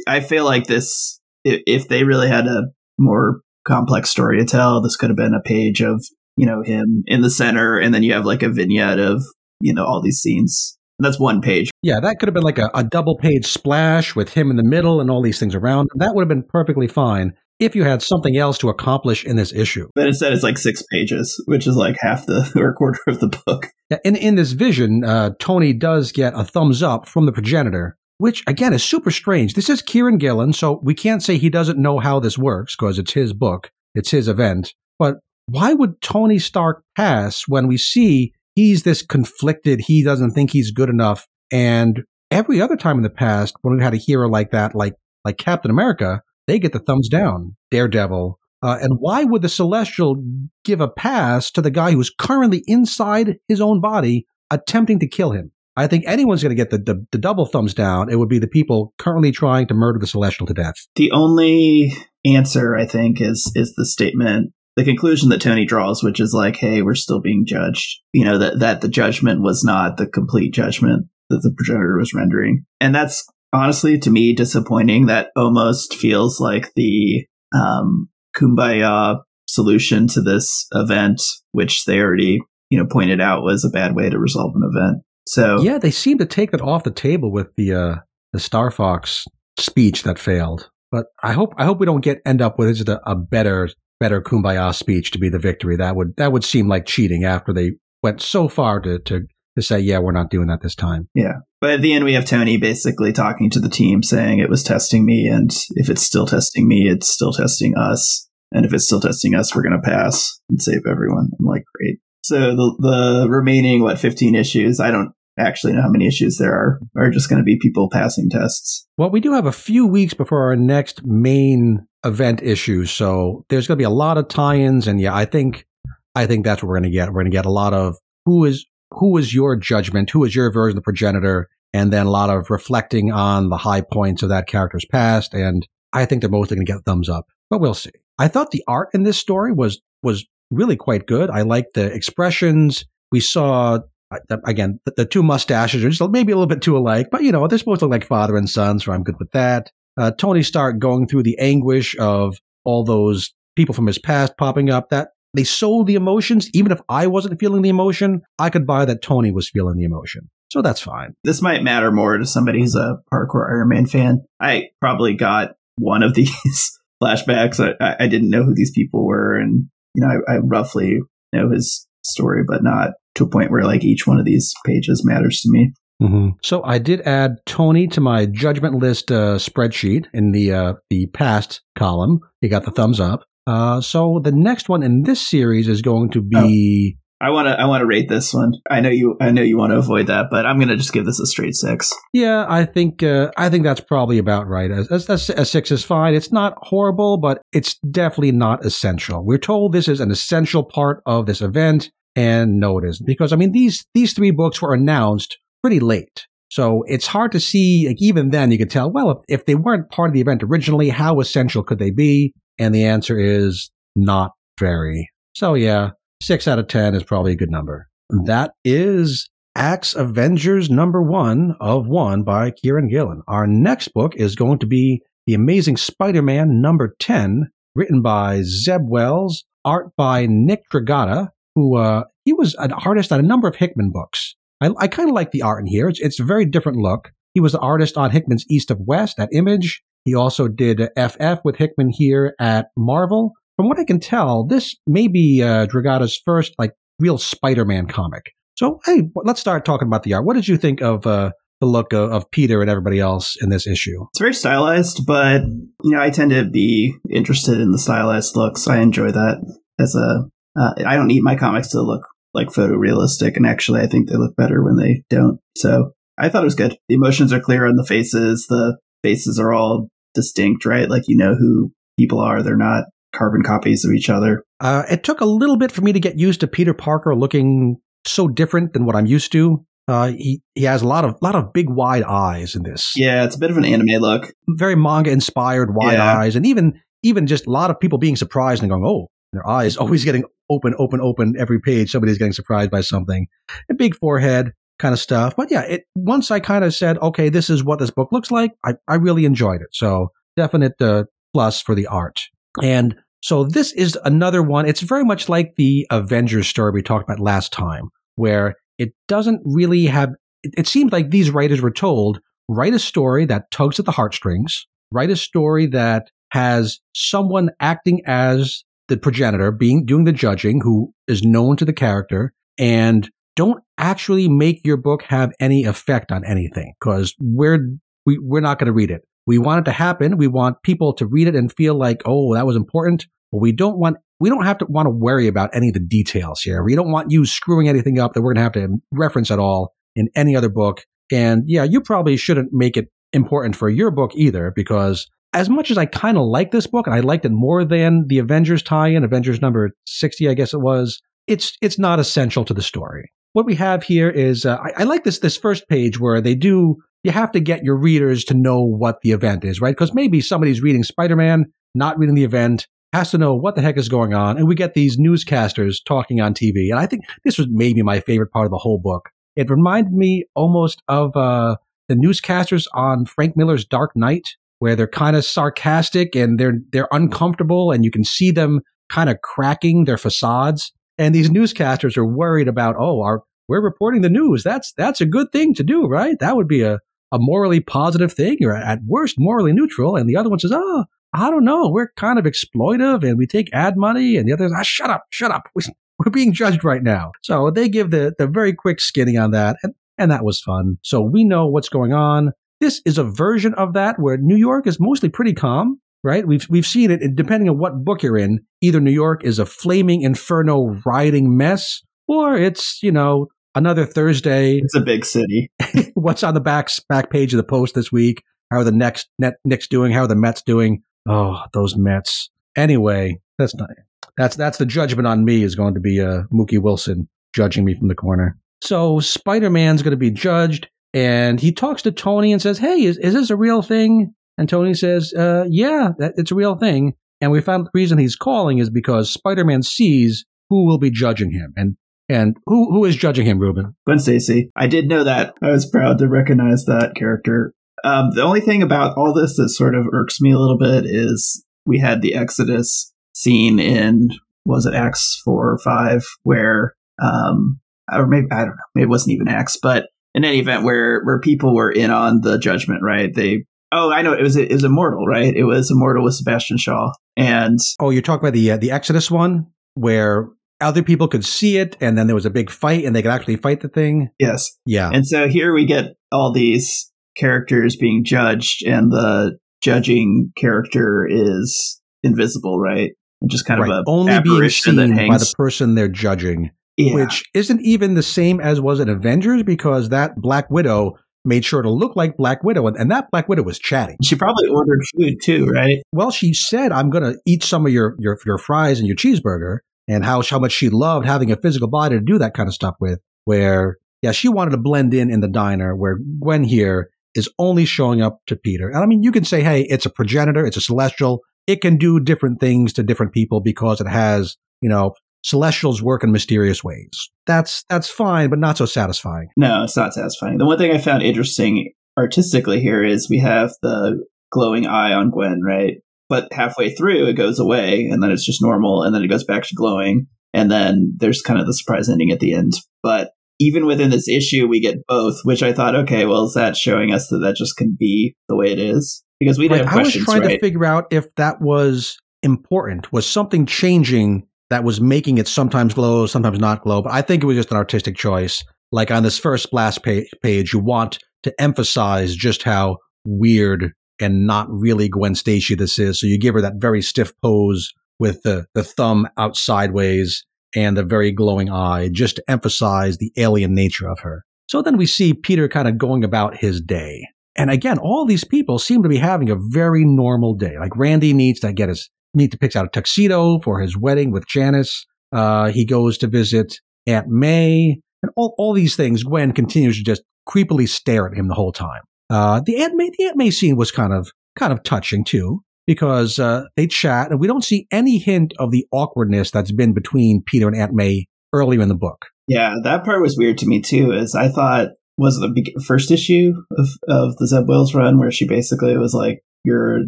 I 0.05 0.19
feel 0.19 0.43
like 0.43 0.67
this, 0.67 1.21
if 1.45 1.87
they 1.87 2.03
really 2.03 2.27
had 2.27 2.47
a 2.47 2.63
more 2.99 3.39
complex 3.65 4.09
story 4.09 4.39
to 4.39 4.45
tell, 4.45 4.81
this 4.81 4.95
could 4.95 5.09
have 5.09 5.17
been 5.17 5.33
a 5.33 5.41
page 5.41 5.81
of, 5.81 6.03
you 6.37 6.45
know, 6.45 6.61
him 6.63 7.03
in 7.07 7.21
the 7.21 7.29
center, 7.29 7.77
and 7.77 7.93
then 7.93 8.03
you 8.03 8.13
have 8.13 8.25
like 8.25 8.43
a 8.43 8.49
vignette 8.49 8.99
of, 8.99 9.23
you 9.61 9.73
know, 9.73 9.85
all 9.85 10.01
these 10.01 10.19
scenes. 10.19 10.77
And 10.99 11.05
that's 11.05 11.19
one 11.19 11.41
page. 11.41 11.71
Yeah, 11.81 11.99
that 11.99 12.19
could 12.19 12.27
have 12.27 12.33
been 12.33 12.43
like 12.43 12.59
a, 12.59 12.69
a 12.75 12.83
double 12.83 13.17
page 13.17 13.47
splash 13.47 14.15
with 14.15 14.33
him 14.33 14.51
in 14.51 14.55
the 14.55 14.63
middle 14.63 15.01
and 15.01 15.09
all 15.09 15.21
these 15.21 15.39
things 15.39 15.55
around. 15.55 15.89
That 15.95 16.13
would 16.13 16.21
have 16.21 16.29
been 16.29 16.43
perfectly 16.43 16.87
fine 16.87 17.33
if 17.61 17.75
you 17.75 17.83
had 17.83 18.01
something 18.01 18.35
else 18.35 18.57
to 18.57 18.69
accomplish 18.69 19.23
in 19.23 19.35
this 19.35 19.53
issue. 19.53 19.87
But 19.93 20.07
instead, 20.07 20.33
it's 20.33 20.43
like 20.43 20.57
six 20.57 20.83
pages, 20.91 21.41
which 21.45 21.67
is 21.67 21.75
like 21.75 21.95
half 21.99 22.25
the 22.25 22.51
or 22.55 22.69
a 22.69 22.73
quarter 22.73 22.99
of 23.07 23.19
the 23.19 23.41
book. 23.45 23.69
In 24.03 24.15
in 24.15 24.35
this 24.35 24.51
vision, 24.51 25.03
uh, 25.05 25.31
Tony 25.39 25.71
does 25.73 26.11
get 26.11 26.33
a 26.35 26.43
thumbs 26.43 26.81
up 26.81 27.07
from 27.07 27.25
the 27.25 27.31
progenitor, 27.31 27.97
which 28.21 28.43
again 28.45 28.71
is 28.71 28.83
super 28.83 29.09
strange. 29.09 29.55
This 29.55 29.67
is 29.67 29.81
Kieron 29.81 30.19
Gillen, 30.19 30.53
so 30.53 30.79
we 30.83 30.93
can't 30.93 31.23
say 31.23 31.39
he 31.39 31.49
doesn't 31.49 31.81
know 31.81 31.97
how 31.97 32.19
this 32.19 32.37
works 32.37 32.75
because 32.75 32.99
it's 32.99 33.13
his 33.13 33.33
book, 33.33 33.71
it's 33.95 34.11
his 34.11 34.27
event. 34.27 34.75
But 34.99 35.15
why 35.47 35.73
would 35.73 35.99
Tony 36.01 36.37
Stark 36.37 36.83
pass 36.95 37.45
when 37.47 37.67
we 37.67 37.77
see 37.77 38.31
he's 38.53 38.83
this 38.83 39.01
conflicted? 39.01 39.81
He 39.81 40.03
doesn't 40.03 40.33
think 40.33 40.51
he's 40.51 40.69
good 40.69 40.87
enough, 40.87 41.27
and 41.51 42.03
every 42.29 42.61
other 42.61 42.77
time 42.77 42.97
in 42.97 43.01
the 43.01 43.09
past 43.09 43.55
when 43.63 43.73
we've 43.73 43.83
had 43.83 43.95
a 43.95 43.97
hero 43.97 44.29
like 44.29 44.51
that, 44.51 44.75
like 44.75 44.93
like 45.25 45.39
Captain 45.39 45.71
America, 45.71 46.21
they 46.45 46.59
get 46.59 46.73
the 46.73 46.79
thumbs 46.79 47.09
down. 47.09 47.55
Daredevil. 47.71 48.37
Uh, 48.61 48.77
and 48.79 48.97
why 48.99 49.23
would 49.23 49.41
the 49.41 49.49
Celestial 49.49 50.23
give 50.63 50.79
a 50.79 50.87
pass 50.87 51.49
to 51.49 51.61
the 51.63 51.71
guy 51.71 51.93
who's 51.93 52.13
currently 52.15 52.63
inside 52.67 53.39
his 53.47 53.59
own 53.59 53.81
body 53.81 54.27
attempting 54.51 54.99
to 54.99 55.07
kill 55.07 55.31
him? 55.31 55.51
I 55.77 55.87
think 55.87 56.03
anyone's 56.05 56.43
going 56.43 56.55
to 56.55 56.61
get 56.61 56.69
the, 56.69 56.77
the, 56.77 57.05
the, 57.11 57.17
double 57.17 57.45
thumbs 57.45 57.73
down. 57.73 58.09
It 58.09 58.19
would 58.19 58.29
be 58.29 58.39
the 58.39 58.47
people 58.47 58.93
currently 58.97 59.31
trying 59.31 59.67
to 59.67 59.73
murder 59.73 59.99
the 59.99 60.07
Celestial 60.07 60.45
to 60.47 60.53
death. 60.53 60.75
The 60.95 61.11
only 61.11 61.93
answer, 62.25 62.75
I 62.75 62.85
think, 62.85 63.21
is 63.21 63.51
is 63.55 63.73
the 63.75 63.85
statement, 63.85 64.51
the 64.75 64.83
conclusion 64.83 65.29
that 65.29 65.41
Tony 65.41 65.65
draws, 65.65 66.03
which 66.03 66.19
is 66.19 66.33
like, 66.33 66.57
hey, 66.57 66.81
we're 66.81 66.95
still 66.95 67.21
being 67.21 67.45
judged. 67.45 68.01
You 68.13 68.25
know, 68.25 68.37
that, 68.37 68.59
that 68.59 68.81
the 68.81 68.89
judgment 68.89 69.41
was 69.41 69.63
not 69.63 69.97
the 69.97 70.07
complete 70.07 70.53
judgment 70.53 71.07
that 71.29 71.41
the 71.41 71.53
progenitor 71.55 71.97
was 71.97 72.13
rendering. 72.13 72.65
And 72.79 72.93
that's 72.93 73.25
honestly 73.53 73.97
to 73.99 74.11
me 74.11 74.33
disappointing. 74.33 75.05
That 75.05 75.29
almost 75.35 75.95
feels 75.95 76.39
like 76.39 76.71
the 76.75 77.25
um, 77.55 78.09
kumbaya 78.35 79.19
solution 79.47 80.07
to 80.07 80.21
this 80.21 80.67
event, 80.73 81.21
which 81.51 81.85
they 81.85 81.99
already 81.99 82.39
you 82.69 82.77
know 82.77 82.87
pointed 82.89 83.21
out 83.21 83.43
was 83.43 83.63
a 83.63 83.69
bad 83.69 83.95
way 83.95 84.09
to 84.09 84.19
resolve 84.19 84.53
an 84.55 84.69
event. 84.69 85.03
So 85.27 85.61
yeah, 85.61 85.77
they 85.77 85.91
seem 85.91 86.17
to 86.19 86.25
take 86.25 86.51
that 86.51 86.61
off 86.61 86.83
the 86.83 86.91
table 86.91 87.31
with 87.31 87.55
the 87.55 87.73
uh, 87.73 87.95
the 88.33 88.39
Star 88.39 88.71
Fox 88.71 89.25
speech 89.59 90.03
that 90.03 90.19
failed. 90.19 90.69
But 90.91 91.07
I 91.23 91.33
hope 91.33 91.53
I 91.57 91.65
hope 91.65 91.79
we 91.79 91.85
don't 91.85 92.03
get 92.03 92.21
end 92.25 92.41
up 92.41 92.59
with 92.59 92.75
just 92.75 92.89
a, 92.89 93.01
a 93.09 93.15
better 93.15 93.69
better 93.99 94.21
kumbaya 94.21 94.73
speech 94.73 95.11
to 95.11 95.19
be 95.19 95.29
the 95.29 95.39
victory. 95.39 95.77
That 95.77 95.95
would 95.95 96.15
that 96.17 96.31
would 96.31 96.43
seem 96.43 96.67
like 96.67 96.85
cheating 96.85 97.23
after 97.23 97.53
they 97.53 97.73
went 98.03 98.21
so 98.21 98.47
far 98.47 98.79
to 98.81 98.99
to 98.99 99.27
to 99.55 99.61
say, 99.61 99.79
yeah, 99.79 99.99
we're 99.99 100.11
not 100.11 100.29
doing 100.29 100.47
that 100.47 100.61
this 100.61 100.75
time. 100.75 101.07
Yeah. 101.13 101.39
But 101.59 101.71
at 101.71 101.81
the 101.81 101.93
end, 101.93 102.05
we 102.05 102.13
have 102.13 102.25
Tony 102.25 102.57
basically 102.57 103.11
talking 103.11 103.49
to 103.51 103.59
the 103.59 103.69
team 103.69 104.01
saying 104.01 104.39
it 104.39 104.49
was 104.49 104.63
testing 104.63 105.05
me. 105.05 105.27
And 105.27 105.51
if 105.71 105.89
it's 105.89 106.01
still 106.01 106.25
testing 106.25 106.67
me, 106.67 106.87
it's 106.89 107.09
still 107.09 107.33
testing 107.33 107.75
us. 107.77 108.27
And 108.51 108.65
if 108.65 108.73
it's 108.73 108.85
still 108.85 109.01
testing 109.01 109.35
us, 109.35 109.55
we're 109.55 109.63
going 109.63 109.79
to 109.81 109.89
pass 109.89 110.39
and 110.49 110.61
save 110.61 110.81
everyone. 110.89 111.29
I'm 111.39 111.45
like, 111.45 111.63
great. 111.75 111.99
So 112.23 112.55
the, 112.55 112.75
the 112.79 113.27
remaining, 113.29 113.81
what, 113.81 113.99
15 113.99 114.35
issues, 114.35 114.79
I 114.79 114.91
don't 114.91 115.13
actually 115.39 115.73
know 115.73 115.81
how 115.81 115.89
many 115.89 116.07
issues 116.07 116.37
there 116.37 116.53
are, 116.53 116.79
are 116.95 117.09
just 117.09 117.29
going 117.29 117.39
to 117.39 117.43
be 117.43 117.57
people 117.59 117.89
passing 117.89 118.29
tests. 118.29 118.85
Well, 118.97 119.09
we 119.09 119.19
do 119.19 119.33
have 119.33 119.45
a 119.45 119.51
few 119.51 119.87
weeks 119.87 120.13
before 120.13 120.43
our 120.43 120.55
next 120.55 121.05
main 121.05 121.87
event 122.05 122.41
issue. 122.41 122.85
So 122.85 123.45
there's 123.49 123.67
going 123.67 123.77
to 123.77 123.81
be 123.81 123.85
a 123.85 123.89
lot 123.89 124.17
of 124.17 124.27
tie 124.27 124.57
ins. 124.57 124.87
And 124.87 124.99
yeah, 124.99 125.15
I 125.15 125.25
think. 125.25 125.65
I 126.13 126.27
think 126.27 126.43
that's 126.43 126.61
what 126.61 126.67
we're 126.67 126.75
going 126.75 126.91
to 126.91 126.97
get. 126.97 127.07
We're 127.07 127.21
going 127.21 127.31
to 127.31 127.37
get 127.37 127.45
a 127.45 127.49
lot 127.49 127.73
of 127.73 127.95
who 128.25 128.43
is 128.43 128.65
who 128.91 129.17
is 129.17 129.33
your 129.33 129.55
judgment? 129.55 130.09
who 130.09 130.23
is 130.25 130.35
your 130.35 130.51
version 130.51 130.77
of 130.77 130.83
the 130.83 130.85
progenitor? 130.85 131.49
And 131.73 131.91
then 131.91 132.05
a 132.05 132.11
lot 132.11 132.29
of 132.29 132.49
reflecting 132.49 133.11
on 133.11 133.49
the 133.49 133.57
high 133.57 133.81
points 133.81 134.21
of 134.21 134.29
that 134.29 134.47
character's 134.47 134.85
past. 134.85 135.33
And 135.33 135.65
I 135.93 136.05
think 136.05 136.21
they're 136.21 136.29
mostly 136.29 136.55
going 136.55 136.65
to 136.65 136.73
get 136.73 136.83
thumbs 136.83 137.07
up, 137.07 137.27
but 137.49 137.61
we'll 137.61 137.73
see. 137.73 137.91
I 138.19 138.27
thought 138.27 138.51
the 138.51 138.63
art 138.67 138.89
in 138.93 139.03
this 139.03 139.17
story 139.17 139.53
was, 139.53 139.81
was 140.03 140.25
really 140.51 140.75
quite 140.75 141.07
good. 141.07 141.29
I 141.29 141.41
like 141.41 141.73
the 141.73 141.85
expressions. 141.85 142.85
We 143.11 143.19
saw, 143.19 143.79
uh, 144.11 144.37
again, 144.45 144.79
the, 144.85 144.93
the 144.97 145.05
two 145.05 145.23
mustaches 145.23 145.83
are 145.83 145.89
just 145.89 146.07
maybe 146.11 146.31
a 146.31 146.35
little 146.35 146.47
bit 146.47 146.61
too 146.61 146.77
alike, 146.77 147.07
but 147.11 147.23
you 147.23 147.31
know, 147.31 147.47
they're 147.47 147.57
supposed 147.57 147.79
to 147.79 147.85
look 147.85 147.91
like 147.91 148.05
father 148.05 148.37
and 148.37 148.49
son, 148.49 148.79
so 148.79 148.91
I'm 148.91 149.03
good 149.03 149.19
with 149.19 149.31
that. 149.31 149.71
Uh, 149.97 150.11
Tony 150.11 150.43
Stark 150.43 150.79
going 150.79 151.07
through 151.07 151.23
the 151.23 151.37
anguish 151.39 151.97
of 151.97 152.37
all 152.63 152.83
those 152.83 153.33
people 153.55 153.73
from 153.73 153.87
his 153.87 153.99
past 153.99 154.37
popping 154.37 154.69
up. 154.69 154.89
That 154.89 155.09
they 155.33 155.43
sold 155.43 155.87
the 155.87 155.95
emotions. 155.95 156.49
Even 156.53 156.71
if 156.71 156.79
I 156.89 157.07
wasn't 157.07 157.39
feeling 157.39 157.61
the 157.61 157.69
emotion, 157.69 158.21
I 158.39 158.49
could 158.49 158.65
buy 158.65 158.85
that 158.85 159.01
Tony 159.01 159.31
was 159.31 159.49
feeling 159.49 159.77
the 159.77 159.83
emotion. 159.83 160.29
So 160.51 160.61
that's 160.61 160.81
fine. 160.81 161.13
This 161.23 161.41
might 161.41 161.63
matter 161.63 161.91
more 161.91 162.17
to 162.17 162.25
somebody 162.25 162.59
who's 162.59 162.75
a 162.75 162.97
hardcore 163.13 163.49
Iron 163.49 163.69
Man 163.69 163.85
fan. 163.85 164.25
I 164.39 164.69
probably 164.79 165.13
got 165.13 165.55
one 165.77 166.03
of 166.03 166.13
these 166.13 166.79
flashbacks. 167.03 167.59
I, 167.79 167.95
I 167.99 168.07
didn't 168.07 168.29
know 168.29 168.43
who 168.43 168.53
these 168.53 168.71
people 168.71 169.05
were, 169.05 169.37
and 169.37 169.67
you 169.95 170.05
know, 170.05 170.21
I, 170.27 170.35
I 170.35 170.37
roughly 170.37 170.99
know 171.33 171.49
his 171.49 171.87
story, 172.03 172.43
but 172.47 172.63
not 172.63 172.91
to 173.15 173.25
a 173.25 173.29
point 173.29 173.51
where 173.51 173.63
like 173.63 173.83
each 173.83 174.07
one 174.07 174.19
of 174.19 174.25
these 174.25 174.53
pages 174.65 175.03
matters 175.05 175.41
to 175.41 175.49
me. 175.51 175.73
Mm-hmm. 176.01 176.29
So 176.43 176.63
I 176.63 176.79
did 176.79 177.01
add 177.01 177.37
Tony 177.45 177.87
to 177.89 178.01
my 178.01 178.25
judgment 178.25 178.75
list 178.75 179.11
uh, 179.11 179.35
spreadsheet 179.35 180.07
in 180.13 180.31
the 180.31 180.53
uh, 180.53 180.73
the 180.89 181.07
past 181.07 181.61
column. 181.75 182.19
He 182.41 182.49
got 182.49 182.65
the 182.65 182.71
thumbs 182.71 182.99
up. 182.99 183.23
Uh, 183.45 183.81
so 183.81 184.19
the 184.23 184.31
next 184.31 184.69
one 184.69 184.81
in 184.83 185.03
this 185.03 185.21
series 185.21 185.67
is 185.67 185.81
going 185.81 186.09
to 186.11 186.21
be. 186.21 186.97
I 187.21 187.29
want 187.29 187.47
to. 187.47 187.59
I 187.59 187.65
want 187.67 187.81
to 187.81 187.85
rate 187.85 188.09
this 188.09 188.33
one. 188.33 188.53
I 188.69 188.81
know 188.81 188.89
you. 188.89 189.15
I 189.21 189.31
know 189.31 189.43
you 189.43 189.57
want 189.57 189.71
to 189.71 189.77
avoid 189.77 190.07
that, 190.07 190.27
but 190.31 190.45
I'm 190.45 190.57
going 190.57 190.69
to 190.69 190.75
just 190.75 190.91
give 190.91 191.05
this 191.05 191.19
a 191.19 191.25
straight 191.25 191.55
six. 191.55 191.93
Yeah, 192.13 192.45
I 192.49 192.65
think. 192.65 193.03
Uh, 193.03 193.31
I 193.37 193.49
think 193.49 193.63
that's 193.63 193.81
probably 193.81 194.17
about 194.17 194.47
right. 194.47 194.71
A, 194.71 194.87
a, 194.91 195.13
a 195.13 195.45
six 195.45 195.71
is 195.71 195.83
fine. 195.83 196.15
It's 196.15 196.31
not 196.31 196.55
horrible, 196.57 197.17
but 197.17 197.41
it's 197.51 197.75
definitely 197.89 198.31
not 198.31 198.65
essential. 198.65 199.23
We're 199.23 199.37
told 199.37 199.71
this 199.71 199.87
is 199.87 199.99
an 199.99 200.09
essential 200.09 200.63
part 200.63 201.03
of 201.05 201.27
this 201.27 201.41
event, 201.41 201.91
and 202.15 202.59
no, 202.59 202.79
it 202.79 202.85
isn't. 202.85 203.05
Because 203.05 203.31
I 203.31 203.35
mean, 203.35 203.51
these 203.51 203.85
these 203.93 204.13
three 204.13 204.31
books 204.31 204.61
were 204.61 204.73
announced 204.73 205.37
pretty 205.61 205.79
late. 205.79 206.25
So 206.49 206.83
it's 206.87 207.07
hard 207.07 207.31
to 207.31 207.39
see, 207.39 207.87
like, 207.87 208.01
even 208.01 208.31
then 208.31 208.51
you 208.51 208.57
could 208.57 208.69
tell, 208.69 208.91
well, 208.91 209.11
if, 209.11 209.39
if 209.39 209.45
they 209.45 209.55
weren't 209.55 209.89
part 209.89 210.09
of 210.09 210.13
the 210.13 210.19
event 210.19 210.43
originally, 210.43 210.89
how 210.89 211.21
essential 211.21 211.63
could 211.63 211.79
they 211.79 211.91
be? 211.91 212.33
And 212.59 212.75
the 212.75 212.83
answer 212.83 213.17
is 213.17 213.71
not 213.95 214.31
very. 214.59 215.09
So 215.33 215.53
yeah, 215.53 215.91
six 216.21 216.47
out 216.47 216.59
of 216.59 216.67
10 216.67 216.95
is 216.95 217.03
probably 217.03 217.33
a 217.33 217.37
good 217.37 217.51
number. 217.51 217.87
That 218.25 218.51
is 218.63 219.29
Axe 219.55 219.95
Avengers 219.95 220.69
number 220.69 221.01
one 221.01 221.55
of 221.59 221.87
one 221.87 222.23
by 222.23 222.51
Kieron 222.51 222.89
Gillen. 222.89 223.21
Our 223.27 223.47
next 223.47 223.89
book 223.89 224.15
is 224.15 224.35
going 224.35 224.59
to 224.59 224.65
be 224.65 225.01
The 225.25 225.33
Amazing 225.33 225.77
Spider 225.77 226.21
Man 226.21 226.61
number 226.61 226.95
10, 226.99 227.49
written 227.75 228.01
by 228.01 228.41
Zeb 228.43 228.81
Wells, 228.85 229.43
art 229.65 229.89
by 229.97 230.27
Nick 230.29 230.63
Dragotta, 230.71 231.29
who 231.55 231.77
uh, 231.77 232.03
he 232.25 232.33
was 232.33 232.55
an 232.55 232.71
artist 232.71 233.11
on 233.11 233.19
a 233.19 233.23
number 233.23 233.47
of 233.47 233.55
Hickman 233.55 233.91
books. 233.91 234.35
I, 234.61 234.71
I 234.77 234.87
kind 234.87 235.09
of 235.09 235.15
like 235.15 235.31
the 235.31 235.41
art 235.41 235.61
in 235.61 235.67
here. 235.67 235.89
It's, 235.89 235.99
it's 235.99 236.19
a 236.19 236.25
very 236.25 236.45
different 236.45 236.77
look. 236.77 237.11
He 237.33 237.39
was 237.39 237.53
the 237.53 237.59
artist 237.59 237.97
on 237.97 238.11
Hickman's 238.11 238.45
East 238.49 238.71
of 238.71 238.79
West 238.81 239.19
at 239.19 239.29
Image. 239.33 239.81
He 240.05 240.15
also 240.15 240.47
did 240.47 240.89
FF 240.97 241.39
with 241.43 241.57
Hickman 241.57 241.89
here 241.89 242.35
at 242.39 242.67
Marvel. 242.77 243.33
From 243.61 243.69
what 243.69 243.77
I 243.77 243.83
can 243.83 243.99
tell, 243.99 244.43
this 244.43 244.75
may 244.87 245.07
be 245.07 245.43
uh, 245.43 245.67
Dragotta's 245.67 246.19
first 246.25 246.55
like 246.57 246.71
real 246.97 247.19
Spider-Man 247.19 247.85
comic. 247.85 248.31
So 248.55 248.79
hey, 248.85 249.03
let's 249.13 249.39
start 249.39 249.65
talking 249.65 249.87
about 249.87 250.01
the 250.01 250.15
art. 250.15 250.25
What 250.25 250.33
did 250.33 250.47
you 250.47 250.57
think 250.57 250.81
of 250.81 251.05
uh, 251.05 251.29
the 251.59 251.67
look 251.67 251.93
of, 251.93 252.11
of 252.11 252.31
Peter 252.31 252.61
and 252.61 252.71
everybody 252.71 252.99
else 252.99 253.37
in 253.39 253.49
this 253.49 253.67
issue. 253.67 254.07
It's 254.09 254.19
very 254.19 254.33
stylized, 254.33 255.05
but 255.05 255.41
you 255.83 255.91
know, 255.91 256.01
I 256.01 256.09
tend 256.09 256.31
to 256.31 256.49
be 256.49 256.95
interested 257.11 257.59
in 257.59 257.69
the 257.69 257.77
stylized 257.77 258.35
looks. 258.35 258.67
I 258.67 258.81
enjoy 258.81 259.11
that 259.11 259.59
as 259.79 259.93
a. 259.93 260.23
Uh, 260.59 260.73
I 260.83 260.95
don't 260.95 261.05
need 261.05 261.21
my 261.21 261.35
comics 261.35 261.67
to 261.69 261.83
look 261.83 262.01
like 262.33 262.47
photorealistic, 262.47 263.37
and 263.37 263.45
actually, 263.45 263.81
I 263.81 263.85
think 263.85 264.09
they 264.09 264.17
look 264.17 264.35
better 264.35 264.63
when 264.63 264.77
they 264.77 265.03
don't. 265.11 265.39
So 265.55 265.91
I 266.17 266.29
thought 266.29 266.41
it 266.41 266.45
was 266.45 266.55
good. 266.55 266.79
The 266.89 266.95
emotions 266.95 267.31
are 267.31 267.39
clear 267.39 267.67
on 267.67 267.75
the 267.75 267.85
faces. 267.85 268.47
The 268.49 268.79
faces 269.03 269.37
are 269.37 269.53
all 269.53 269.87
distinct, 270.15 270.65
right? 270.65 270.89
Like 270.89 271.03
you 271.05 271.15
know 271.15 271.35
who 271.35 271.71
people 271.99 272.19
are. 272.19 272.41
They're 272.41 272.57
not 272.57 272.85
carbon 273.15 273.43
copies 273.43 273.83
of 273.85 273.91
each 273.93 274.09
other. 274.09 274.43
Uh, 274.59 274.83
it 274.89 275.03
took 275.03 275.21
a 275.21 275.25
little 275.25 275.57
bit 275.57 275.71
for 275.71 275.81
me 275.81 275.91
to 275.93 275.99
get 275.99 276.17
used 276.17 276.39
to 276.41 276.47
Peter 276.47 276.73
Parker 276.73 277.15
looking 277.15 277.77
so 278.05 278.27
different 278.27 278.73
than 278.73 278.85
what 278.85 278.95
I'm 278.95 279.05
used 279.05 279.31
to. 279.33 279.65
Uh, 279.87 280.11
he 280.11 280.41
he 280.55 280.63
has 280.63 280.81
a 280.81 280.87
lot 280.87 281.03
of 281.03 281.15
lot 281.21 281.35
of 281.35 281.51
big 281.53 281.69
wide 281.69 282.03
eyes 282.03 282.55
in 282.55 282.63
this. 282.63 282.93
Yeah, 282.95 283.23
it's 283.25 283.35
a 283.35 283.39
bit 283.39 283.49
of 283.51 283.57
an 283.57 283.65
anime 283.65 283.99
look. 284.01 284.31
Very 284.49 284.75
manga 284.75 285.11
inspired 285.11 285.75
wide 285.75 285.93
Yeah. 285.97 286.17
eyes, 286.19 286.35
and 286.35 286.45
even 286.45 286.79
even 287.03 287.25
just 287.27 287.47
a 287.47 287.49
lot 287.49 287.69
of 287.71 287.79
people 287.79 287.97
being 287.97 288.15
surprised 288.15 288.61
and 288.61 288.69
going, 288.69 288.83
"Oh, 288.85 289.07
their 289.33 289.45
eyes 289.47 289.77
always 289.77 290.05
getting 290.05 290.23
open, 290.49 290.75
open, 290.77 291.01
open 291.01 291.33
every 291.37 291.59
page. 291.59 291.91
Somebody's 291.91 292.17
getting 292.19 292.31
surprised 292.33 292.69
by 292.71 292.81
something." 292.81 293.27
A 293.69 293.73
big 293.73 293.95
forehead 293.95 294.51
kind 294.79 294.93
of 294.93 294.99
stuff. 294.99 295.33
But 295.35 295.51
yeah, 295.51 295.61
it 295.63 295.83
once 295.95 296.29
I 296.31 296.39
kind 296.39 296.63
of 296.63 296.73
said, 296.75 296.97
"Okay, 296.99 297.29
this 297.29 297.49
is 297.49 297.63
what 297.63 297.79
this 297.79 297.91
book 297.91 298.09
looks 298.11 298.31
like," 298.31 298.51
I 298.63 298.75
I 298.87 298.95
really 298.95 299.25
enjoyed 299.25 299.61
it. 299.61 299.69
So 299.73 300.09
definite 300.37 300.79
uh, 300.79 301.05
plus 301.33 301.61
for 301.61 301.75
the 301.75 301.87
art. 301.87 302.19
And 302.61 302.95
so 303.21 303.43
this 303.43 303.71
is 303.73 303.97
another 304.03 304.41
one. 304.41 304.67
It's 304.67 304.81
very 304.81 305.05
much 305.05 305.29
like 305.29 305.55
the 305.55 305.85
Avengers 305.91 306.47
story 306.47 306.71
we 306.71 306.81
talked 306.81 307.07
about 307.07 307.19
last 307.19 307.53
time, 307.53 307.89
where 308.15 308.55
it 308.77 308.93
doesn't 309.07 309.41
really 309.45 309.85
have. 309.85 310.09
It, 310.43 310.53
it 310.57 310.67
seems 310.67 310.91
like 310.91 311.09
these 311.09 311.29
writers 311.29 311.61
were 311.61 311.71
told 311.71 312.19
write 312.49 312.73
a 312.73 312.79
story 312.79 313.25
that 313.25 313.49
tugs 313.51 313.79
at 313.79 313.85
the 313.85 313.91
heartstrings, 313.91 314.65
write 314.91 315.09
a 315.09 315.15
story 315.15 315.67
that 315.67 316.09
has 316.31 316.79
someone 316.93 317.49
acting 317.59 318.01
as 318.05 318.63
the 318.87 318.97
progenitor, 318.97 319.51
being 319.51 319.85
doing 319.85 320.03
the 320.03 320.11
judging, 320.11 320.59
who 320.59 320.93
is 321.07 321.23
known 321.23 321.55
to 321.57 321.65
the 321.65 321.73
character, 321.73 322.33
and 322.57 323.09
don't 323.35 323.63
actually 323.77 324.27
make 324.27 324.65
your 324.65 324.77
book 324.77 325.03
have 325.03 325.31
any 325.39 325.63
effect 325.63 326.11
on 326.11 326.25
anything 326.25 326.73
because 326.79 327.15
we're 327.19 327.69
we, 328.05 328.17
we're 328.17 328.41
not 328.41 328.59
going 328.59 328.67
to 328.67 328.73
read 328.73 328.91
it. 328.91 329.03
We 329.27 329.37
want 329.37 329.59
it 329.59 329.69
to 329.69 329.75
happen. 329.75 330.17
We 330.17 330.27
want 330.27 330.63
people 330.63 330.93
to 330.93 331.05
read 331.05 331.27
it 331.27 331.35
and 331.35 331.51
feel 331.51 331.75
like, 331.75 332.01
oh, 332.05 332.33
that 332.35 332.45
was 332.45 332.55
important. 332.55 333.05
But 333.31 333.39
we 333.39 333.51
don't 333.51 333.77
want 333.77 333.97
we 334.19 334.29
don't 334.29 334.45
have 334.45 334.59
to 334.59 334.65
want 334.69 334.85
to 334.85 334.91
worry 334.91 335.27
about 335.27 335.49
any 335.53 335.69
of 335.69 335.73
the 335.73 335.79
details 335.79 336.41
here. 336.41 336.63
We 336.63 336.75
don't 336.75 336.91
want 336.91 337.11
you 337.11 337.25
screwing 337.25 337.67
anything 337.67 337.99
up 337.99 338.13
that 338.13 338.21
we're 338.21 338.33
going 338.33 338.51
to 338.51 338.59
have 338.59 338.69
to 338.69 338.77
reference 338.91 339.31
at 339.31 339.39
all 339.39 339.73
in 339.95 340.09
any 340.15 340.35
other 340.35 340.49
book. 340.49 340.85
And 341.11 341.43
yeah, 341.47 341.63
you 341.63 341.81
probably 341.81 342.17
shouldn't 342.17 342.49
make 342.51 342.77
it 342.77 342.89
important 343.13 343.55
for 343.55 343.69
your 343.69 343.91
book 343.91 344.11
either, 344.15 344.51
because 344.55 345.09
as 345.33 345.49
much 345.49 345.71
as 345.71 345.77
I 345.77 345.85
kind 345.85 346.17
of 346.17 346.25
like 346.25 346.51
this 346.51 346.67
book 346.67 346.87
and 346.87 346.95
I 346.95 346.99
liked 346.99 347.25
it 347.25 347.31
more 347.31 347.65
than 347.65 348.05
the 348.07 348.19
Avengers 348.19 348.61
tie-in, 348.61 349.03
Avengers 349.03 349.41
number 349.41 349.71
60, 349.85 350.29
I 350.29 350.33
guess 350.33 350.53
it 350.53 350.61
was, 350.61 351.01
it's 351.27 351.57
it's 351.61 351.79
not 351.79 351.99
essential 351.99 352.45
to 352.45 352.53
the 352.53 352.61
story. 352.61 353.11
What 353.33 353.45
we 353.45 353.55
have 353.55 353.83
here 353.83 354.09
is 354.09 354.45
uh, 354.45 354.57
I, 354.57 354.81
I 354.81 354.83
like 354.83 355.03
this 355.03 355.19
this 355.19 355.37
first 355.37 355.67
page 355.69 355.99
where 355.99 356.21
they 356.21 356.35
do 356.35 356.77
you 357.03 357.11
have 357.11 357.31
to 357.31 357.39
get 357.39 357.63
your 357.63 357.75
readers 357.75 358.23
to 358.25 358.33
know 358.33 358.61
what 358.61 359.01
the 359.01 359.11
event 359.11 359.43
is, 359.43 359.59
right? 359.59 359.75
Because 359.75 359.93
maybe 359.93 360.21
somebody's 360.21 360.61
reading 360.61 360.83
Spider-Man, 360.83 361.45
not 361.73 361.97
reading 361.97 362.15
the 362.15 362.23
event, 362.23 362.67
has 362.93 363.11
to 363.11 363.17
know 363.17 363.33
what 363.33 363.55
the 363.55 363.61
heck 363.61 363.77
is 363.77 363.89
going 363.89 364.13
on, 364.13 364.37
and 364.37 364.47
we 364.47 364.55
get 364.55 364.73
these 364.73 364.99
newscasters 364.99 365.77
talking 365.83 366.19
on 366.19 366.33
TV. 366.33 366.69
And 366.69 366.79
I 366.79 366.85
think 366.85 367.05
this 367.23 367.37
was 367.37 367.47
maybe 367.49 367.81
my 367.81 368.01
favorite 368.01 368.31
part 368.31 368.45
of 368.45 368.51
the 368.51 368.57
whole 368.57 368.79
book. 368.79 369.09
It 369.35 369.49
reminded 369.49 369.93
me 369.93 370.25
almost 370.35 370.81
of 370.89 371.15
uh, 371.15 371.55
the 371.87 371.95
newscasters 371.95 372.67
on 372.73 373.05
Frank 373.05 373.37
Miller's 373.37 373.65
Dark 373.65 373.91
Knight, 373.95 374.35
where 374.59 374.75
they're 374.75 374.87
kind 374.87 375.15
of 375.15 375.23
sarcastic 375.23 376.15
and 376.15 376.37
they're 376.37 376.59
they're 376.71 376.89
uncomfortable, 376.91 377.71
and 377.71 377.85
you 377.85 377.91
can 377.91 378.03
see 378.03 378.31
them 378.31 378.59
kind 378.89 379.09
of 379.09 379.21
cracking 379.21 379.85
their 379.85 379.97
facades. 379.97 380.73
And 380.97 381.15
these 381.15 381.29
newscasters 381.29 381.97
are 381.97 382.05
worried 382.05 382.49
about, 382.49 382.75
oh, 382.77 383.01
our 383.01 383.23
we're 383.47 383.61
reporting 383.61 384.01
the 384.01 384.09
news. 384.09 384.43
That's 384.43 384.73
that's 384.73 385.01
a 385.01 385.05
good 385.05 385.31
thing 385.31 385.53
to 385.55 385.63
do, 385.63 385.85
right? 385.85 386.17
That 386.19 386.35
would 386.35 386.47
be 386.47 386.61
a, 386.61 386.79
a 387.11 387.19
morally 387.19 387.59
positive 387.59 388.13
thing, 388.13 388.37
or 388.43 388.55
at 388.55 388.79
worst 388.85 389.15
morally 389.17 389.53
neutral. 389.53 389.95
And 389.95 390.09
the 390.09 390.15
other 390.15 390.29
one 390.29 390.39
says, 390.39 390.51
oh, 390.53 390.85
I 391.13 391.29
don't 391.29 391.43
know, 391.43 391.69
we're 391.69 391.91
kind 391.97 392.17
of 392.17 392.25
exploitive 392.25 393.03
and 393.03 393.17
we 393.17 393.27
take 393.27 393.53
ad 393.53 393.75
money. 393.77 394.15
And 394.15 394.27
the 394.27 394.33
other, 394.33 394.49
ah, 394.55 394.61
shut 394.63 394.89
up, 394.89 395.05
shut 395.09 395.31
up. 395.31 395.49
We, 395.55 395.63
we're 395.99 396.11
being 396.11 396.33
judged 396.33 396.63
right 396.63 396.81
now. 396.81 397.11
So 397.21 397.51
they 397.51 397.69
give 397.69 397.91
the 397.91 398.13
the 398.17 398.27
very 398.27 398.53
quick 398.53 398.79
skinning 398.79 399.17
on 399.17 399.31
that, 399.31 399.57
and 399.61 399.73
and 399.97 400.11
that 400.11 400.23
was 400.23 400.41
fun. 400.41 400.77
So 400.81 401.01
we 401.01 401.23
know 401.23 401.47
what's 401.47 401.69
going 401.69 401.93
on. 401.93 402.31
This 402.59 402.81
is 402.85 402.97
a 402.97 403.03
version 403.03 403.53
of 403.55 403.73
that 403.73 403.99
where 403.99 404.17
New 404.17 404.35
York 404.35 404.67
is 404.67 404.79
mostly 404.79 405.09
pretty 405.09 405.33
calm, 405.33 405.79
right? 406.03 406.25
We've 406.25 406.47
we've 406.49 406.65
seen 406.65 406.91
it 406.91 407.15
depending 407.15 407.49
on 407.49 407.59
what 407.59 407.83
book 407.83 408.01
you're 408.01 408.17
in. 408.17 408.39
Either 408.61 408.79
New 408.79 408.91
York 408.91 409.23
is 409.23 409.37
a 409.37 409.45
flaming 409.45 410.01
inferno 410.01 410.75
rioting 410.85 411.37
mess, 411.37 411.81
or 412.07 412.35
it's 412.35 412.81
you 412.81 412.91
know 412.91 413.27
another 413.55 413.85
Thursday. 413.85 414.61
It's 414.63 414.75
a 414.75 414.81
big 414.81 415.05
city. 415.05 415.51
What's 415.93 416.23
on 416.23 416.33
the 416.33 416.39
back 416.39 416.69
back 416.89 417.09
page 417.09 417.33
of 417.33 417.37
the 417.37 417.43
Post 417.43 417.75
this 417.75 417.91
week? 417.91 418.23
How 418.51 418.59
are 418.59 418.63
the 418.63 418.71
next 418.71 419.09
net 419.17 419.35
Knicks 419.45 419.67
doing? 419.67 419.91
How 419.91 420.01
are 420.01 420.07
the 420.07 420.15
Mets 420.15 420.41
doing? 420.41 420.83
Oh, 421.07 421.43
those 421.53 421.75
Mets. 421.75 422.29
Anyway, 422.55 423.19
that's 423.37 423.55
not 423.55 423.69
that's 424.17 424.35
that's 424.35 424.57
the 424.57 424.65
judgment 424.65 425.07
on 425.07 425.25
me 425.25 425.43
is 425.43 425.55
going 425.55 425.73
to 425.73 425.79
be 425.79 426.01
uh, 426.01 426.23
Mookie 426.33 426.61
Wilson 426.61 427.07
judging 427.33 427.65
me 427.65 427.73
from 427.73 427.87
the 427.87 427.95
corner. 427.95 428.37
So 428.61 428.99
Spider 428.99 429.49
Man's 429.49 429.81
going 429.81 429.91
to 429.91 429.97
be 429.97 430.11
judged, 430.11 430.69
and 430.93 431.39
he 431.39 431.51
talks 431.51 431.81
to 431.83 431.91
Tony 431.91 432.31
and 432.31 432.41
says, 432.41 432.57
"Hey, 432.57 432.83
is 432.83 432.97
is 432.97 433.13
this 433.13 433.29
a 433.29 433.35
real 433.35 433.61
thing?" 433.61 434.13
And 434.37 434.47
Tony 434.47 434.73
says, 434.73 435.13
uh, 435.13 435.45
"Yeah, 435.49 435.91
that, 435.97 436.13
it's 436.17 436.31
a 436.31 436.35
real 436.35 436.55
thing." 436.55 436.93
And 437.19 437.31
we 437.31 437.41
found 437.41 437.65
the 437.65 437.71
reason 437.73 437.97
he's 437.97 438.15
calling 438.15 438.57
is 438.57 438.69
because 438.69 439.11
Spider 439.11 439.45
Man 439.45 439.63
sees 439.63 440.25
who 440.49 440.65
will 440.65 440.79
be 440.79 440.91
judging 440.91 441.31
him, 441.31 441.53
and 441.55 441.77
and 442.11 442.37
who 442.45 442.71
who 442.71 442.85
is 442.85 442.95
judging 442.95 443.25
him, 443.25 443.39
Ruben? 443.39 443.75
Gwen 443.85 443.99
Stacy. 443.99 444.51
I 444.55 444.67
did 444.67 444.87
know 444.87 445.03
that. 445.03 445.33
I 445.41 445.49
was 445.49 445.69
proud 445.69 445.97
to 445.99 446.07
recognize 446.07 446.65
that 446.65 446.93
character. 446.95 447.53
Um, 447.83 448.11
the 448.11 448.21
only 448.21 448.41
thing 448.41 448.61
about 448.61 448.97
all 448.97 449.13
this 449.13 449.37
that 449.37 449.49
sort 449.49 449.75
of 449.75 449.87
irks 449.91 450.21
me 450.21 450.31
a 450.31 450.37
little 450.37 450.57
bit 450.57 450.85
is 450.85 451.43
we 451.65 451.79
had 451.79 452.01
the 452.01 452.15
Exodus 452.15 452.93
scene 453.13 453.59
in 453.59 454.09
was 454.45 454.65
it 454.65 454.73
X 454.73 455.21
four 455.23 455.51
or 455.51 455.57
five 455.57 456.03
where 456.23 456.75
um 457.01 457.59
or 457.91 458.07
maybe 458.07 458.27
I 458.31 458.39
don't 458.39 458.55
know 458.55 458.63
maybe 458.73 458.83
it 458.83 458.89
wasn't 458.89 459.15
even 459.15 459.27
X 459.27 459.57
but 459.61 459.87
in 460.15 460.23
any 460.23 460.39
event 460.39 460.63
where 460.63 461.01
where 461.03 461.19
people 461.19 461.53
were 461.53 461.71
in 461.71 461.91
on 461.91 462.21
the 462.21 462.39
judgment 462.39 462.81
right 462.81 463.13
they 463.13 463.45
oh 463.71 463.91
I 463.91 464.01
know 464.01 464.13
it 464.13 464.21
was 464.21 464.37
it 464.37 464.51
was 464.51 464.63
Immortal 464.63 465.05
right 465.05 465.35
it 465.35 465.43
was 465.43 465.69
Immortal 465.69 466.03
with 466.03 466.15
Sebastian 466.15 466.57
Shaw 466.57 466.93
and 467.17 467.59
Oh, 467.79 467.89
you're 467.89 468.01
talking 468.01 468.25
about 468.25 468.33
the 468.33 468.51
uh, 468.51 468.57
the 468.57 468.71
Exodus 468.71 469.11
one 469.11 469.47
where 469.73 470.29
other 470.61 470.83
people 470.83 471.07
could 471.07 471.25
see 471.25 471.57
it, 471.57 471.75
and 471.81 471.97
then 471.97 472.07
there 472.07 472.15
was 472.15 472.25
a 472.25 472.29
big 472.29 472.49
fight, 472.49 472.85
and 472.85 472.95
they 472.95 473.01
could 473.01 473.11
actually 473.11 473.37
fight 473.37 473.61
the 473.61 473.67
thing. 473.67 474.09
yes 474.19 474.51
Yeah, 474.65 474.89
And 474.93 475.05
so 475.05 475.27
here 475.27 475.53
we 475.53 475.65
get 475.65 475.93
all 476.11 476.31
these 476.31 476.91
characters 477.17 477.75
being 477.75 478.03
judged, 478.03 478.65
and 478.65 478.91
the 478.91 479.37
judging 479.61 480.31
character 480.35 481.07
is 481.09 481.79
invisible, 482.03 482.59
right? 482.59 482.91
And 483.21 483.29
just 483.29 483.45
kind 483.45 483.61
right. 483.61 483.71
of 483.71 483.83
a 483.85 483.89
only 483.89 484.19
being 484.21 484.49
seen 484.49 484.95
by 485.07 485.17
the 485.17 485.33
person 485.37 485.75
they're 485.75 485.87
judging, 485.87 486.51
yeah. 486.77 486.95
which 486.95 487.23
isn't 487.33 487.61
even 487.61 487.93
the 487.93 488.03
same 488.03 488.39
as 488.39 488.59
was 488.59 488.79
it 488.79 488.89
Avengers 488.89 489.43
because 489.43 489.89
that 489.89 490.15
Black 490.15 490.49
Widow 490.49 490.97
made 491.23 491.45
sure 491.45 491.61
to 491.61 491.69
look 491.69 491.95
like 491.95 492.17
Black 492.17 492.43
Widow, 492.43 492.67
and, 492.67 492.75
and 492.77 492.89
that 492.91 493.11
Black 493.11 493.29
Widow 493.29 493.43
was 493.43 493.59
chatty. 493.59 493.95
she 494.03 494.15
probably 494.15 494.47
ordered 494.47 494.81
food 494.97 495.15
too, 495.21 495.45
right? 495.45 495.77
Well, 495.93 496.11
she 496.11 496.33
said, 496.33 496.71
"I'm 496.71 496.89
going 496.89 497.03
to 497.03 497.19
eat 497.25 497.43
some 497.43 497.65
of 497.65 497.71
your, 497.71 497.95
your 497.99 498.17
your 498.25 498.37
fries 498.37 498.79
and 498.79 498.87
your 498.87 498.97
cheeseburger," 498.97 499.59
and 499.91 500.05
how 500.05 500.21
how 500.21 500.39
much 500.39 500.51
she 500.51 500.69
loved 500.69 501.05
having 501.05 501.31
a 501.31 501.35
physical 501.35 501.67
body 501.67 501.95
to 501.95 502.01
do 502.01 502.17
that 502.17 502.33
kind 502.33 502.47
of 502.47 502.53
stuff 502.53 502.75
with. 502.79 503.01
Where 503.25 503.77
yeah, 504.01 504.11
she 504.11 504.29
wanted 504.29 504.51
to 504.51 504.57
blend 504.57 504.93
in 504.93 505.11
in 505.11 505.19
the 505.19 505.27
diner. 505.27 505.75
Where 505.75 505.99
Gwen 506.19 506.43
here 506.43 506.89
is 507.13 507.29
only 507.37 507.65
showing 507.65 508.01
up 508.01 508.19
to 508.27 508.35
Peter, 508.35 508.69
and 508.69 508.77
I 508.77 508.85
mean, 508.85 509.03
you 509.03 509.11
can 509.11 509.25
say, 509.25 509.41
"Hey, 509.41 509.61
it's 509.63 509.85
a 509.85 509.89
progenitor, 509.89 510.45
it's 510.45 510.57
a 510.57 510.61
celestial. 510.61 511.21
It 511.47 511.61
can 511.61 511.77
do 511.77 511.99
different 511.99 512.39
things 512.39 512.73
to 512.73 512.83
different 512.83 513.13
people 513.13 513.41
because 513.41 513.81
it 513.81 513.87
has 513.87 514.37
you 514.61 514.69
know." 514.69 514.93
Celestials 515.23 515.83
work 515.83 516.03
in 516.03 516.11
mysterious 516.11 516.63
ways. 516.63 517.11
That's 517.27 517.63
that's 517.69 517.87
fine, 517.87 518.31
but 518.31 518.39
not 518.39 518.57
so 518.57 518.65
satisfying. 518.65 519.27
No, 519.37 519.63
it's 519.63 519.77
not 519.77 519.93
satisfying. 519.93 520.39
The 520.39 520.47
one 520.47 520.57
thing 520.57 520.71
I 520.71 520.79
found 520.79 521.03
interesting 521.03 521.73
artistically 521.95 522.59
here 522.59 522.83
is 522.83 523.07
we 523.07 523.19
have 523.19 523.51
the 523.61 524.03
glowing 524.31 524.65
eye 524.65 524.93
on 524.93 525.11
Gwen, 525.11 525.41
right? 525.43 525.77
But 526.11 526.27
halfway 526.33 526.75
through, 526.75 527.07
it 527.07 527.13
goes 527.13 527.39
away, 527.39 527.85
and 527.91 528.03
then 528.03 528.11
it's 528.11 528.25
just 528.25 528.41
normal, 528.41 528.83
and 528.83 528.93
then 528.93 529.01
it 529.01 529.07
goes 529.07 529.23
back 529.23 529.43
to 529.43 529.55
glowing, 529.55 530.07
and 530.33 530.51
then 530.51 530.93
there's 530.97 531.21
kind 531.21 531.39
of 531.39 531.45
the 531.47 531.53
surprise 531.53 531.87
ending 531.89 532.11
at 532.11 532.19
the 532.19 532.33
end. 532.33 532.51
But 532.83 533.11
even 533.39 533.65
within 533.65 533.89
this 533.89 534.07
issue, 534.09 534.45
we 534.47 534.59
get 534.59 534.85
both, 534.87 535.15
which 535.23 535.41
I 535.41 535.53
thought, 535.53 535.73
okay, 535.75 536.05
well, 536.05 536.25
is 536.25 536.33
that 536.33 536.57
showing 536.57 536.93
us 536.93 537.07
that 537.07 537.19
that 537.19 537.35
just 537.37 537.55
can 537.57 537.75
be 537.79 538.15
the 538.27 538.35
way 538.35 538.47
it 538.51 538.59
is? 538.59 539.03
Because 539.19 539.39
we 539.39 539.47
didn't 539.47 539.67
Right, 539.67 539.69
have 539.71 539.79
I 539.79 539.83
was 539.83 539.93
trying 539.95 540.21
right? 540.21 540.29
to 540.31 540.39
figure 540.39 540.65
out 540.65 540.85
if 540.91 541.07
that 541.15 541.41
was 541.41 541.97
important. 542.23 542.91
Was 542.91 543.07
something 543.07 543.45
changing 543.45 544.27
that 544.49 544.63
was 544.65 544.81
making 544.81 545.17
it 545.17 545.27
sometimes 545.27 545.73
glow, 545.73 546.05
sometimes 546.07 546.39
not 546.39 546.61
glow? 546.61 546.81
But 546.81 546.91
I 546.91 547.01
think 547.01 547.23
it 547.23 547.25
was 547.25 547.37
just 547.37 547.51
an 547.51 547.57
artistic 547.57 547.95
choice. 547.95 548.43
like 548.71 548.91
on 548.91 549.03
this 549.03 549.19
first 549.19 549.43
splash 549.43 549.77
page, 549.79 550.53
you 550.53 550.59
want 550.59 550.99
to 551.23 551.33
emphasize 551.39 552.15
just 552.15 552.43
how 552.43 552.77
weird 553.05 553.73
and 554.01 554.25
not 554.25 554.47
really 554.49 554.89
Gwen 554.89 555.15
Stacy 555.15 555.55
this 555.55 555.79
is. 555.79 555.99
So 555.99 556.07
you 556.07 556.19
give 556.19 556.33
her 556.33 556.41
that 556.41 556.55
very 556.57 556.81
stiff 556.81 557.13
pose 557.21 557.71
with 557.99 558.23
the, 558.23 558.47
the 558.55 558.63
thumb 558.63 559.07
out 559.17 559.37
sideways 559.37 560.25
and 560.55 560.75
the 560.75 560.83
very 560.83 561.11
glowing 561.11 561.49
eye, 561.49 561.89
just 561.89 562.17
to 562.17 562.23
emphasize 562.27 562.97
the 562.97 563.11
alien 563.15 563.53
nature 563.53 563.89
of 563.89 563.99
her. 563.99 564.25
So 564.49 564.61
then 564.61 564.75
we 564.75 564.85
see 564.85 565.13
Peter 565.13 565.47
kind 565.47 565.67
of 565.67 565.77
going 565.77 566.03
about 566.03 566.35
his 566.35 566.59
day. 566.59 567.07
And 567.37 567.49
again, 567.49 567.77
all 567.77 568.05
these 568.05 568.25
people 568.25 568.59
seem 568.59 568.83
to 568.83 568.89
be 568.89 568.97
having 568.97 569.29
a 569.29 569.37
very 569.37 569.85
normal 569.85 570.33
day. 570.33 570.57
Like 570.59 570.75
Randy 570.75 571.13
needs 571.13 571.39
to 571.41 571.53
get 571.53 571.69
his, 571.69 571.89
need 572.13 572.31
to 572.31 572.37
pick 572.37 572.55
out 572.55 572.65
a 572.65 572.69
tuxedo 572.69 573.39
for 573.39 573.61
his 573.61 573.77
wedding 573.77 574.11
with 574.11 574.27
Janice. 574.27 574.85
Uh, 575.13 575.51
he 575.51 575.65
goes 575.65 575.97
to 575.99 576.07
visit 576.07 576.59
Aunt 576.87 577.07
May 577.07 577.79
and 578.03 578.11
all, 578.17 578.35
all 578.37 578.53
these 578.53 578.75
things. 578.75 579.03
Gwen 579.03 579.31
continues 579.31 579.77
to 579.77 579.83
just 579.83 580.01
creepily 580.27 580.67
stare 580.67 581.07
at 581.07 581.15
him 581.15 581.29
the 581.29 581.33
whole 581.35 581.53
time. 581.53 581.81
Uh, 582.11 582.41
the 582.45 582.61
Aunt 582.61 582.75
May, 582.75 582.89
the 582.97 583.05
Aunt 583.05 583.17
May 583.17 583.31
scene 583.31 583.55
was 583.55 583.71
kind 583.71 583.93
of, 583.93 584.11
kind 584.35 584.51
of 584.51 584.63
touching 584.63 585.05
too 585.05 585.41
because 585.65 586.19
uh, 586.19 586.43
they 586.57 586.67
chat 586.67 587.11
and 587.11 587.19
we 587.19 587.27
don't 587.27 587.43
see 587.43 587.67
any 587.71 587.97
hint 587.97 588.33
of 588.37 588.51
the 588.51 588.67
awkwardness 588.71 589.31
that's 589.31 589.53
been 589.53 589.73
between 589.73 590.21
Peter 590.25 590.47
and 590.47 590.57
Aunt 590.57 590.73
May 590.73 591.05
earlier 591.33 591.61
in 591.61 591.69
the 591.69 591.75
book. 591.75 592.07
Yeah, 592.27 592.55
that 592.63 592.83
part 592.83 593.01
was 593.01 593.17
weird 593.17 593.37
to 593.39 593.45
me 593.45 593.61
too. 593.61 593.93
As 593.93 594.13
I 594.15 594.27
thought 594.27 594.69
was 594.97 595.17
the 595.19 595.63
first 595.65 595.91
issue 595.91 596.33
of 596.57 596.67
of 596.87 597.15
the 597.17 597.27
Zeb 597.27 597.47
Wells 597.47 597.73
run 597.73 597.97
where 597.97 598.11
she 598.11 598.27
basically 598.27 598.77
was 598.77 598.93
like, 598.93 599.23
"You're 599.43 599.77
a 599.77 599.87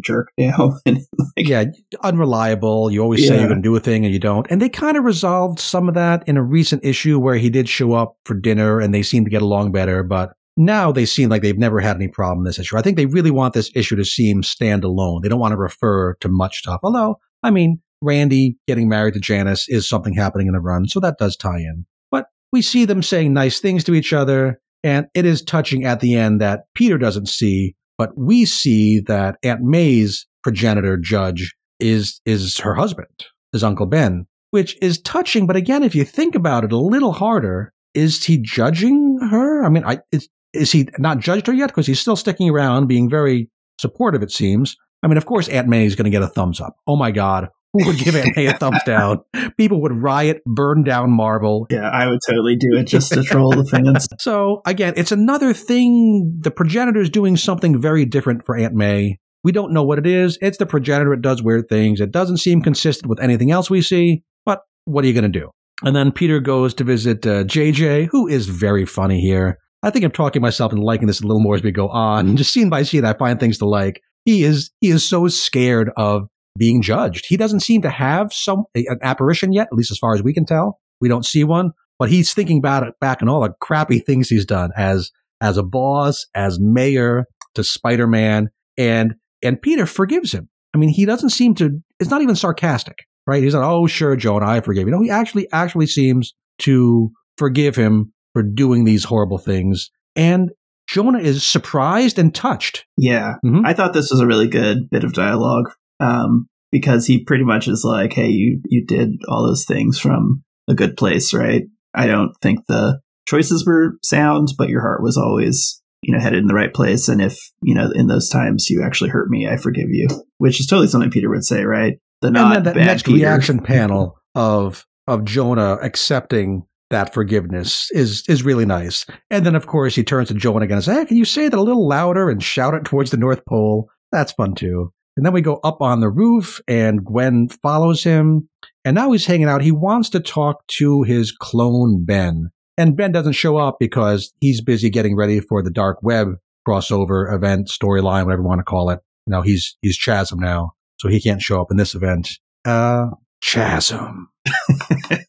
jerk 0.00 0.28
now," 0.38 0.78
and 0.86 0.98
like, 1.36 1.48
yeah, 1.48 1.64
unreliable. 2.02 2.90
You 2.90 3.02
always 3.02 3.22
yeah. 3.22 3.28
say 3.28 3.38
you're 3.38 3.48
going 3.48 3.62
to 3.62 3.68
do 3.68 3.76
a 3.76 3.80
thing 3.80 4.04
and 4.04 4.12
you 4.12 4.20
don't. 4.20 4.46
And 4.50 4.60
they 4.60 4.68
kind 4.68 4.96
of 4.96 5.04
resolved 5.04 5.60
some 5.60 5.88
of 5.88 5.94
that 5.94 6.26
in 6.26 6.36
a 6.36 6.42
recent 6.42 6.84
issue 6.84 7.18
where 7.18 7.36
he 7.36 7.50
did 7.50 7.68
show 7.68 7.92
up 7.92 8.16
for 8.24 8.34
dinner 8.34 8.80
and 8.80 8.94
they 8.94 9.02
seemed 9.02 9.26
to 9.26 9.30
get 9.30 9.42
along 9.42 9.72
better. 9.72 10.02
But 10.02 10.32
now 10.56 10.92
they 10.92 11.06
seem 11.06 11.28
like 11.28 11.42
they've 11.42 11.58
never 11.58 11.80
had 11.80 11.96
any 11.96 12.08
problem 12.08 12.40
in 12.40 12.44
this 12.44 12.58
issue. 12.58 12.76
I 12.76 12.82
think 12.82 12.96
they 12.96 13.06
really 13.06 13.30
want 13.30 13.54
this 13.54 13.70
issue 13.74 13.96
to 13.96 14.04
seem 14.04 14.42
standalone. 14.42 15.22
They 15.22 15.28
don't 15.28 15.40
want 15.40 15.52
to 15.52 15.58
refer 15.58 16.14
to 16.20 16.28
much 16.28 16.58
stuff. 16.58 16.80
Although, 16.82 17.18
I 17.42 17.50
mean, 17.50 17.80
Randy 18.00 18.56
getting 18.66 18.88
married 18.88 19.14
to 19.14 19.20
Janice 19.20 19.68
is 19.68 19.88
something 19.88 20.14
happening 20.14 20.46
in 20.46 20.52
the 20.52 20.60
run, 20.60 20.86
so 20.86 21.00
that 21.00 21.18
does 21.18 21.36
tie 21.36 21.58
in. 21.58 21.86
But 22.10 22.26
we 22.52 22.62
see 22.62 22.84
them 22.84 23.02
saying 23.02 23.32
nice 23.32 23.60
things 23.60 23.82
to 23.84 23.94
each 23.94 24.12
other, 24.12 24.60
and 24.82 25.06
it 25.14 25.24
is 25.24 25.42
touching 25.42 25.84
at 25.84 26.00
the 26.00 26.14
end 26.14 26.40
that 26.40 26.64
Peter 26.74 26.98
doesn't 26.98 27.28
see, 27.28 27.74
but 27.98 28.10
we 28.16 28.44
see 28.44 29.00
that 29.06 29.36
Aunt 29.42 29.62
May's 29.62 30.26
progenitor 30.42 30.96
judge 30.96 31.54
is 31.80 32.20
is 32.24 32.58
her 32.58 32.74
husband, 32.74 33.26
is 33.52 33.64
Uncle 33.64 33.86
Ben, 33.86 34.26
which 34.50 34.76
is 34.80 35.00
touching. 35.00 35.46
But 35.46 35.56
again, 35.56 35.82
if 35.82 35.94
you 35.94 36.04
think 36.04 36.34
about 36.34 36.64
it 36.64 36.72
a 36.72 36.78
little 36.78 37.12
harder, 37.12 37.72
is 37.94 38.22
he 38.24 38.38
judging 38.38 39.18
her? 39.30 39.64
I 39.64 39.68
mean, 39.68 39.84
I, 39.84 39.98
it's 40.12 40.28
is 40.54 40.72
he 40.72 40.88
not 40.98 41.18
judged 41.18 41.46
her 41.46 41.52
yet? 41.52 41.68
Because 41.68 41.86
he's 41.86 42.00
still 42.00 42.16
sticking 42.16 42.50
around, 42.50 42.86
being 42.86 43.08
very 43.10 43.50
supportive, 43.78 44.22
it 44.22 44.30
seems. 44.30 44.76
I 45.02 45.06
mean, 45.06 45.16
of 45.16 45.26
course, 45.26 45.48
Aunt 45.48 45.68
May 45.68 45.84
is 45.84 45.96
going 45.96 46.04
to 46.04 46.10
get 46.10 46.22
a 46.22 46.28
thumbs 46.28 46.60
up. 46.60 46.76
Oh 46.86 46.96
my 46.96 47.10
God. 47.10 47.48
Who 47.74 47.86
would 47.86 47.98
give 47.98 48.14
Aunt 48.14 48.36
May 48.36 48.46
a 48.46 48.52
thumbs 48.52 48.78
down? 48.86 49.18
People 49.58 49.82
would 49.82 49.92
riot, 49.92 50.42
burn 50.46 50.84
down 50.84 51.10
Marvel. 51.10 51.66
Yeah, 51.70 51.90
I 51.90 52.06
would 52.06 52.20
totally 52.26 52.56
do 52.56 52.76
it 52.76 52.84
just 52.84 53.12
to 53.12 53.22
troll 53.22 53.50
the 53.50 53.64
fans. 53.64 54.08
So, 54.20 54.62
again, 54.64 54.94
it's 54.96 55.12
another 55.12 55.52
thing. 55.52 56.38
The 56.40 56.52
progenitor 56.52 57.00
is 57.00 57.10
doing 57.10 57.36
something 57.36 57.80
very 57.80 58.04
different 58.04 58.46
for 58.46 58.56
Aunt 58.56 58.74
May. 58.74 59.18
We 59.42 59.52
don't 59.52 59.72
know 59.72 59.82
what 59.82 59.98
it 59.98 60.06
is. 60.06 60.38
It's 60.40 60.56
the 60.56 60.66
progenitor. 60.66 61.12
It 61.12 61.20
does 61.20 61.42
weird 61.42 61.68
things. 61.68 62.00
It 62.00 62.12
doesn't 62.12 62.38
seem 62.38 62.62
consistent 62.62 63.10
with 63.10 63.20
anything 63.20 63.50
else 63.50 63.68
we 63.68 63.82
see. 63.82 64.22
But 64.46 64.60
what 64.84 65.04
are 65.04 65.08
you 65.08 65.12
going 65.12 65.30
to 65.30 65.40
do? 65.40 65.50
And 65.82 65.94
then 65.94 66.12
Peter 66.12 66.40
goes 66.40 66.72
to 66.74 66.84
visit 66.84 67.26
uh, 67.26 67.44
JJ, 67.44 68.08
who 68.10 68.28
is 68.28 68.46
very 68.46 68.86
funny 68.86 69.20
here. 69.20 69.58
I 69.84 69.90
think 69.90 70.02
I'm 70.02 70.10
talking 70.10 70.40
myself 70.40 70.72
into 70.72 70.82
liking 70.82 71.06
this 71.06 71.20
a 71.20 71.26
little 71.26 71.42
more 71.42 71.54
as 71.54 71.62
we 71.62 71.70
go 71.70 71.88
on. 71.88 72.36
Just 72.38 72.54
scene 72.54 72.70
by 72.70 72.84
scene, 72.84 73.04
I 73.04 73.12
find 73.12 73.38
things 73.38 73.58
to 73.58 73.66
like. 73.66 74.00
He 74.24 74.42
is 74.42 74.70
he 74.80 74.88
is 74.88 75.06
so 75.06 75.28
scared 75.28 75.90
of 75.98 76.22
being 76.58 76.80
judged. 76.80 77.26
He 77.28 77.36
doesn't 77.36 77.60
seem 77.60 77.82
to 77.82 77.90
have 77.90 78.32
some 78.32 78.64
an 78.74 78.98
apparition 79.02 79.52
yet, 79.52 79.68
at 79.70 79.74
least 79.76 79.90
as 79.90 79.98
far 79.98 80.14
as 80.14 80.22
we 80.22 80.32
can 80.32 80.46
tell. 80.46 80.80
We 81.02 81.10
don't 81.10 81.26
see 81.26 81.44
one, 81.44 81.72
but 81.98 82.08
he's 82.08 82.32
thinking 82.32 82.56
about 82.56 82.82
it 82.84 82.94
back 82.98 83.20
and 83.20 83.28
all 83.28 83.42
the 83.42 83.52
crappy 83.60 83.98
things 83.98 84.30
he's 84.30 84.46
done 84.46 84.70
as 84.74 85.10
as 85.42 85.58
a 85.58 85.62
boss, 85.62 86.26
as 86.34 86.58
mayor 86.58 87.26
to 87.54 87.62
Spider 87.62 88.06
Man, 88.06 88.48
and 88.78 89.16
and 89.42 89.60
Peter 89.60 89.84
forgives 89.84 90.32
him. 90.32 90.48
I 90.74 90.78
mean, 90.78 90.88
he 90.88 91.04
doesn't 91.04 91.30
seem 91.30 91.54
to. 91.56 91.82
It's 92.00 92.10
not 92.10 92.22
even 92.22 92.36
sarcastic, 92.36 93.00
right? 93.26 93.42
He's 93.42 93.54
like, 93.54 93.62
"Oh, 93.62 93.86
sure, 93.86 94.16
Jonah, 94.16 94.46
I 94.48 94.62
forgive 94.62 94.88
you." 94.88 94.92
No, 94.92 95.02
he 95.02 95.10
actually 95.10 95.46
actually 95.52 95.88
seems 95.88 96.32
to 96.60 97.10
forgive 97.36 97.76
him 97.76 98.13
for 98.34 98.42
doing 98.42 98.84
these 98.84 99.04
horrible 99.04 99.38
things. 99.38 99.90
And 100.14 100.50
Jonah 100.86 101.20
is 101.20 101.46
surprised 101.46 102.18
and 102.18 102.34
touched. 102.34 102.84
Yeah. 102.98 103.36
Mm-hmm. 103.44 103.64
I 103.64 103.72
thought 103.72 103.94
this 103.94 104.10
was 104.10 104.20
a 104.20 104.26
really 104.26 104.48
good 104.48 104.90
bit 104.90 105.04
of 105.04 105.14
dialogue 105.14 105.72
um, 106.00 106.46
because 106.70 107.06
he 107.06 107.24
pretty 107.24 107.44
much 107.44 107.68
is 107.68 107.84
like, 107.84 108.12
hey, 108.12 108.28
you, 108.28 108.60
you 108.66 108.84
did 108.84 109.10
all 109.28 109.46
those 109.46 109.64
things 109.64 109.98
from 109.98 110.42
a 110.68 110.74
good 110.74 110.96
place, 110.96 111.32
right? 111.32 111.62
I 111.94 112.06
don't 112.06 112.34
think 112.42 112.66
the 112.66 113.00
choices 113.26 113.64
were 113.64 113.94
sound, 114.02 114.48
but 114.58 114.68
your 114.68 114.82
heart 114.82 115.02
was 115.02 115.16
always, 115.16 115.80
you 116.02 116.12
know, 116.12 116.20
headed 116.20 116.40
in 116.40 116.48
the 116.48 116.54
right 116.54 116.74
place. 116.74 117.08
And 117.08 117.22
if, 117.22 117.38
you 117.62 117.74
know, 117.74 117.90
in 117.94 118.08
those 118.08 118.28
times 118.28 118.68
you 118.68 118.82
actually 118.82 119.10
hurt 119.10 119.30
me, 119.30 119.48
I 119.48 119.56
forgive 119.56 119.88
you, 119.88 120.08
which 120.38 120.60
is 120.60 120.66
totally 120.66 120.88
something 120.88 121.10
Peter 121.10 121.30
would 121.30 121.44
say, 121.44 121.64
right? 121.64 121.94
The 122.20 122.30
not 122.30 122.56
and 122.56 122.66
then 122.66 122.74
that 122.74 122.84
next 122.84 123.04
Peter. 123.04 123.18
reaction 123.18 123.60
panel 123.60 124.18
of 124.34 124.86
of 125.06 125.24
Jonah 125.24 125.74
accepting 125.82 126.66
that 126.90 127.14
forgiveness 127.14 127.90
is 127.92 128.24
is 128.28 128.42
really 128.42 128.66
nice. 128.66 129.06
And 129.30 129.44
then 129.44 129.54
of 129.54 129.66
course 129.66 129.94
he 129.94 130.04
turns 130.04 130.28
to 130.28 130.34
Joan 130.34 130.62
again 130.62 130.76
and 130.76 130.84
says, 130.84 130.96
Hey, 130.96 131.04
can 131.06 131.16
you 131.16 131.24
say 131.24 131.48
that 131.48 131.58
a 131.58 131.62
little 131.62 131.88
louder 131.88 132.30
and 132.30 132.42
shout 132.42 132.74
it 132.74 132.84
towards 132.84 133.10
the 133.10 133.16
North 133.16 133.44
Pole? 133.46 133.88
That's 134.12 134.32
fun 134.32 134.54
too. 134.54 134.92
And 135.16 135.24
then 135.24 135.32
we 135.32 135.42
go 135.42 135.60
up 135.62 135.80
on 135.80 136.00
the 136.00 136.10
roof 136.10 136.60
and 136.66 137.04
Gwen 137.04 137.48
follows 137.62 138.02
him. 138.02 138.48
And 138.84 138.94
now 138.94 139.12
he's 139.12 139.26
hanging 139.26 139.48
out. 139.48 139.62
He 139.62 139.72
wants 139.72 140.10
to 140.10 140.20
talk 140.20 140.66
to 140.78 141.02
his 141.02 141.32
clone 141.32 142.04
Ben. 142.04 142.50
And 142.76 142.96
Ben 142.96 143.12
doesn't 143.12 143.34
show 143.34 143.56
up 143.56 143.76
because 143.78 144.32
he's 144.40 144.60
busy 144.60 144.90
getting 144.90 145.16
ready 145.16 145.40
for 145.40 145.62
the 145.62 145.70
dark 145.70 145.98
web 146.02 146.28
crossover 146.66 147.32
event, 147.32 147.68
storyline, 147.68 148.24
whatever 148.24 148.42
you 148.42 148.48
want 148.48 148.58
to 148.58 148.64
call 148.64 148.90
it. 148.90 149.00
Now 149.26 149.42
he's 149.42 149.76
he's 149.80 149.98
Chasm 149.98 150.38
now, 150.38 150.72
so 150.98 151.08
he 151.08 151.20
can't 151.20 151.40
show 151.40 151.60
up 151.60 151.70
in 151.70 151.76
this 151.76 151.94
event. 151.94 152.30
Uh 152.64 153.06
Chasm. 153.42 154.28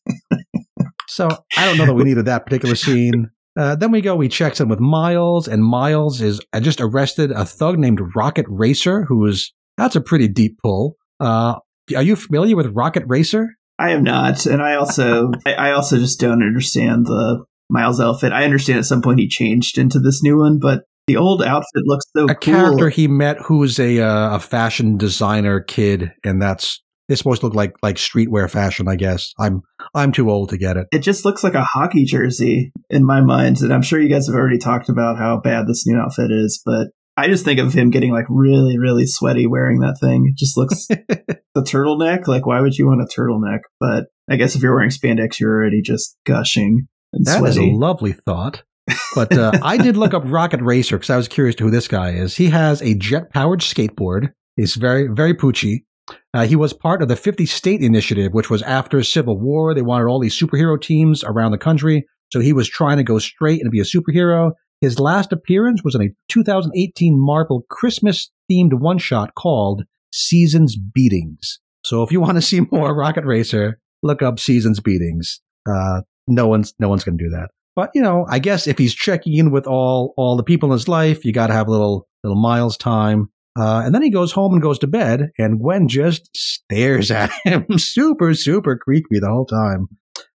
So 1.15 1.29
I 1.57 1.65
don't 1.65 1.77
know 1.77 1.85
that 1.85 1.93
we 1.93 2.03
needed 2.11 2.25
that 2.25 2.45
particular 2.45 2.75
scene. 2.75 3.29
Uh, 3.57 3.75
then 3.75 3.91
we 3.91 4.01
go, 4.01 4.17
we 4.17 4.27
check 4.27 4.59
in 4.59 4.67
with 4.67 4.81
Miles, 4.81 5.47
and 5.47 5.63
Miles 5.63 6.21
is 6.21 6.41
uh, 6.51 6.59
just 6.59 6.81
arrested 6.81 7.31
a 7.31 7.45
thug 7.45 7.79
named 7.79 8.01
Rocket 8.13 8.45
Racer, 8.49 9.05
who 9.05 9.25
is, 9.25 9.53
that's 9.77 9.95
a 9.95 10.01
pretty 10.01 10.27
deep 10.27 10.57
pull. 10.61 10.97
Uh, 11.21 11.55
are 11.95 12.01
you 12.01 12.17
familiar 12.17 12.57
with 12.57 12.67
Rocket 12.75 13.03
Racer? 13.07 13.47
I 13.79 13.91
am 13.91 14.03
not. 14.03 14.45
And 14.45 14.61
I 14.61 14.75
also, 14.75 15.31
I 15.45 15.71
also 15.71 15.97
just 15.97 16.19
don't 16.19 16.43
understand 16.43 17.05
the 17.05 17.45
Miles 17.69 18.01
outfit. 18.01 18.33
I 18.33 18.43
understand 18.43 18.79
at 18.79 18.85
some 18.85 19.01
point 19.01 19.19
he 19.19 19.29
changed 19.29 19.77
into 19.77 19.99
this 19.99 20.21
new 20.21 20.39
one, 20.39 20.59
but 20.59 20.83
the 21.07 21.17
old 21.17 21.41
outfit 21.41 21.83
looks 21.85 22.05
so 22.15 22.25
a 22.25 22.35
cool. 22.35 22.53
character 22.53 22.89
he 22.89 23.07
met 23.07 23.37
who's 23.39 23.79
a 23.79 24.01
uh, 24.01 24.35
a 24.35 24.39
fashion 24.39 24.97
designer 24.97 25.59
kid, 25.61 26.11
and 26.23 26.41
that's 26.41 26.81
it's 27.07 27.19
supposed 27.19 27.41
to 27.41 27.47
look 27.47 27.55
like 27.55 27.73
like 27.81 27.95
streetwear 27.95 28.49
fashion, 28.49 28.87
I 28.87 28.95
guess. 28.95 29.33
I'm 29.39 29.61
I'm 29.93 30.11
too 30.11 30.29
old 30.29 30.49
to 30.49 30.57
get 30.57 30.77
it. 30.77 30.87
It 30.91 30.99
just 30.99 31.25
looks 31.25 31.43
like 31.43 31.53
a 31.55 31.63
hockey 31.63 32.05
jersey 32.05 32.71
in 32.89 33.05
my 33.05 33.21
mind, 33.21 33.61
and 33.61 33.73
I'm 33.73 33.81
sure 33.81 33.99
you 33.99 34.09
guys 34.09 34.27
have 34.27 34.35
already 34.35 34.57
talked 34.57 34.89
about 34.89 35.17
how 35.17 35.39
bad 35.39 35.67
this 35.67 35.85
new 35.85 35.97
outfit 35.97 36.31
is, 36.31 36.61
but 36.65 36.87
I 37.17 37.27
just 37.27 37.45
think 37.45 37.59
of 37.59 37.71
him 37.73 37.91
getting 37.91 38.11
like 38.11 38.25
really, 38.29 38.77
really 38.77 39.05
sweaty 39.05 39.47
wearing 39.47 39.79
that 39.79 39.97
thing. 40.01 40.25
It 40.29 40.37
just 40.37 40.57
looks 40.57 40.87
the 40.87 41.37
turtleneck. 41.61 42.27
Like, 42.27 42.45
why 42.45 42.59
would 42.59 42.77
you 42.77 42.87
want 42.87 43.01
a 43.01 43.05
turtleneck? 43.05 43.59
But 43.79 44.07
I 44.29 44.35
guess 44.35 44.55
if 44.55 44.61
you're 44.61 44.75
wearing 44.75 44.89
spandex, 44.89 45.39
you're 45.39 45.53
already 45.53 45.81
just 45.81 46.17
gushing 46.25 46.87
and 47.13 47.25
That 47.25 47.37
sweaty. 47.39 47.51
is 47.51 47.57
a 47.73 47.77
lovely 47.77 48.11
thought. 48.11 48.63
But 49.15 49.31
uh, 49.37 49.53
I 49.63 49.77
did 49.77 49.95
look 49.95 50.13
up 50.13 50.23
Rocket 50.25 50.61
Racer 50.61 50.97
because 50.97 51.09
I 51.09 51.15
was 51.15 51.29
curious 51.29 51.55
to 51.55 51.63
who 51.63 51.71
this 51.71 51.87
guy 51.87 52.11
is. 52.11 52.35
He 52.35 52.49
has 52.49 52.81
a 52.81 52.93
jet 52.95 53.31
powered 53.31 53.61
skateboard. 53.61 54.31
He's 54.57 54.75
very, 54.75 55.07
very 55.07 55.33
poochy. 55.33 55.83
Uh, 56.33 56.45
he 56.45 56.55
was 56.55 56.73
part 56.73 57.01
of 57.01 57.07
the 57.07 57.15
50 57.15 57.45
State 57.45 57.81
Initiative, 57.81 58.33
which 58.33 58.49
was 58.49 58.61
after 58.61 59.01
Civil 59.03 59.39
War. 59.39 59.73
They 59.73 59.81
wanted 59.81 60.05
all 60.05 60.19
these 60.19 60.37
superhero 60.37 60.79
teams 60.79 61.23
around 61.23 61.51
the 61.51 61.57
country. 61.57 62.05
So 62.31 62.39
he 62.39 62.53
was 62.53 62.69
trying 62.69 62.97
to 62.97 63.03
go 63.03 63.19
straight 63.19 63.61
and 63.61 63.71
be 63.71 63.79
a 63.79 63.83
superhero. 63.83 64.51
His 64.81 64.99
last 64.99 65.31
appearance 65.31 65.83
was 65.83 65.95
in 65.95 66.01
a 66.01 66.09
2018 66.29 67.15
Marvel 67.17 67.63
Christmas 67.69 68.29
themed 68.51 68.73
one 68.73 68.97
shot 68.97 69.33
called 69.35 69.83
Seasons 70.11 70.77
Beatings. 70.77 71.59
So 71.83 72.03
if 72.03 72.11
you 72.11 72.19
want 72.19 72.35
to 72.35 72.41
see 72.41 72.61
more 72.71 72.95
Rocket 72.95 73.25
Racer, 73.25 73.79
look 74.03 74.21
up 74.21 74.39
Seasons 74.39 74.79
Beatings. 74.79 75.39
Uh, 75.67 76.01
no 76.27 76.47
one's 76.47 76.73
no 76.79 76.89
one's 76.89 77.03
going 77.03 77.17
to 77.17 77.23
do 77.23 77.29
that. 77.31 77.49
But 77.75 77.91
you 77.93 78.01
know, 78.01 78.25
I 78.29 78.39
guess 78.39 78.67
if 78.67 78.77
he's 78.77 78.93
checking 78.93 79.33
in 79.35 79.51
with 79.51 79.67
all 79.67 80.13
all 80.17 80.35
the 80.35 80.43
people 80.43 80.69
in 80.69 80.73
his 80.73 80.87
life, 80.87 81.25
you 81.25 81.33
got 81.33 81.47
to 81.47 81.53
have 81.53 81.67
a 81.67 81.71
little 81.71 82.07
little 82.23 82.39
miles 82.39 82.77
time. 82.77 83.29
Uh, 83.57 83.81
and 83.85 83.95
then 83.95 84.01
he 84.01 84.09
goes 84.09 84.31
home 84.31 84.53
and 84.53 84.61
goes 84.61 84.79
to 84.79 84.87
bed, 84.87 85.29
and 85.37 85.59
Gwen 85.59 85.87
just 85.87 86.29
stares 86.35 87.09
at 87.11 87.31
him, 87.43 87.65
super, 87.77 88.33
super 88.33 88.77
creepy 88.77 89.19
the 89.19 89.29
whole 89.29 89.45
time. 89.45 89.87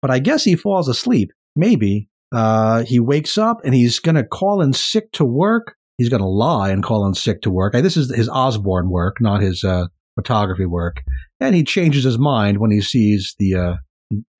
But 0.02 0.12
I 0.12 0.20
guess 0.20 0.44
he 0.44 0.56
falls 0.56 0.88
asleep, 0.88 1.32
maybe 1.56 2.10
Uh, 2.32 2.84
he 2.84 3.00
wakes 3.00 3.38
up 3.38 3.62
and 3.64 3.74
he's 3.74 4.00
going 4.00 4.16
to 4.16 4.24
call 4.24 4.62
in 4.62 4.74
sick 4.74 5.12
to 5.14 5.24
work. 5.24 5.76
He's 5.98 6.10
going 6.10 6.22
to 6.22 6.28
lie 6.28 6.72
and 6.72 6.84
call 6.84 7.08
in 7.08 7.14
sick 7.14 7.42
to 7.44 7.50
work. 7.52 7.72
This 7.74 7.96
is 7.96 8.14
his 8.14 8.28
Osborn 8.28 8.90
work, 8.90 9.22
not 9.22 9.42
his 9.42 9.64
uh, 9.64 9.86
photography 10.16 10.66
work. 10.66 10.98
And 11.40 11.56
he 11.56 11.64
changes 11.64 12.04
his 12.04 12.18
mind 12.18 12.58
when 12.58 12.72
he 12.72 12.82
sees 12.82 13.36
the 13.40 13.56
uh, 13.56 13.76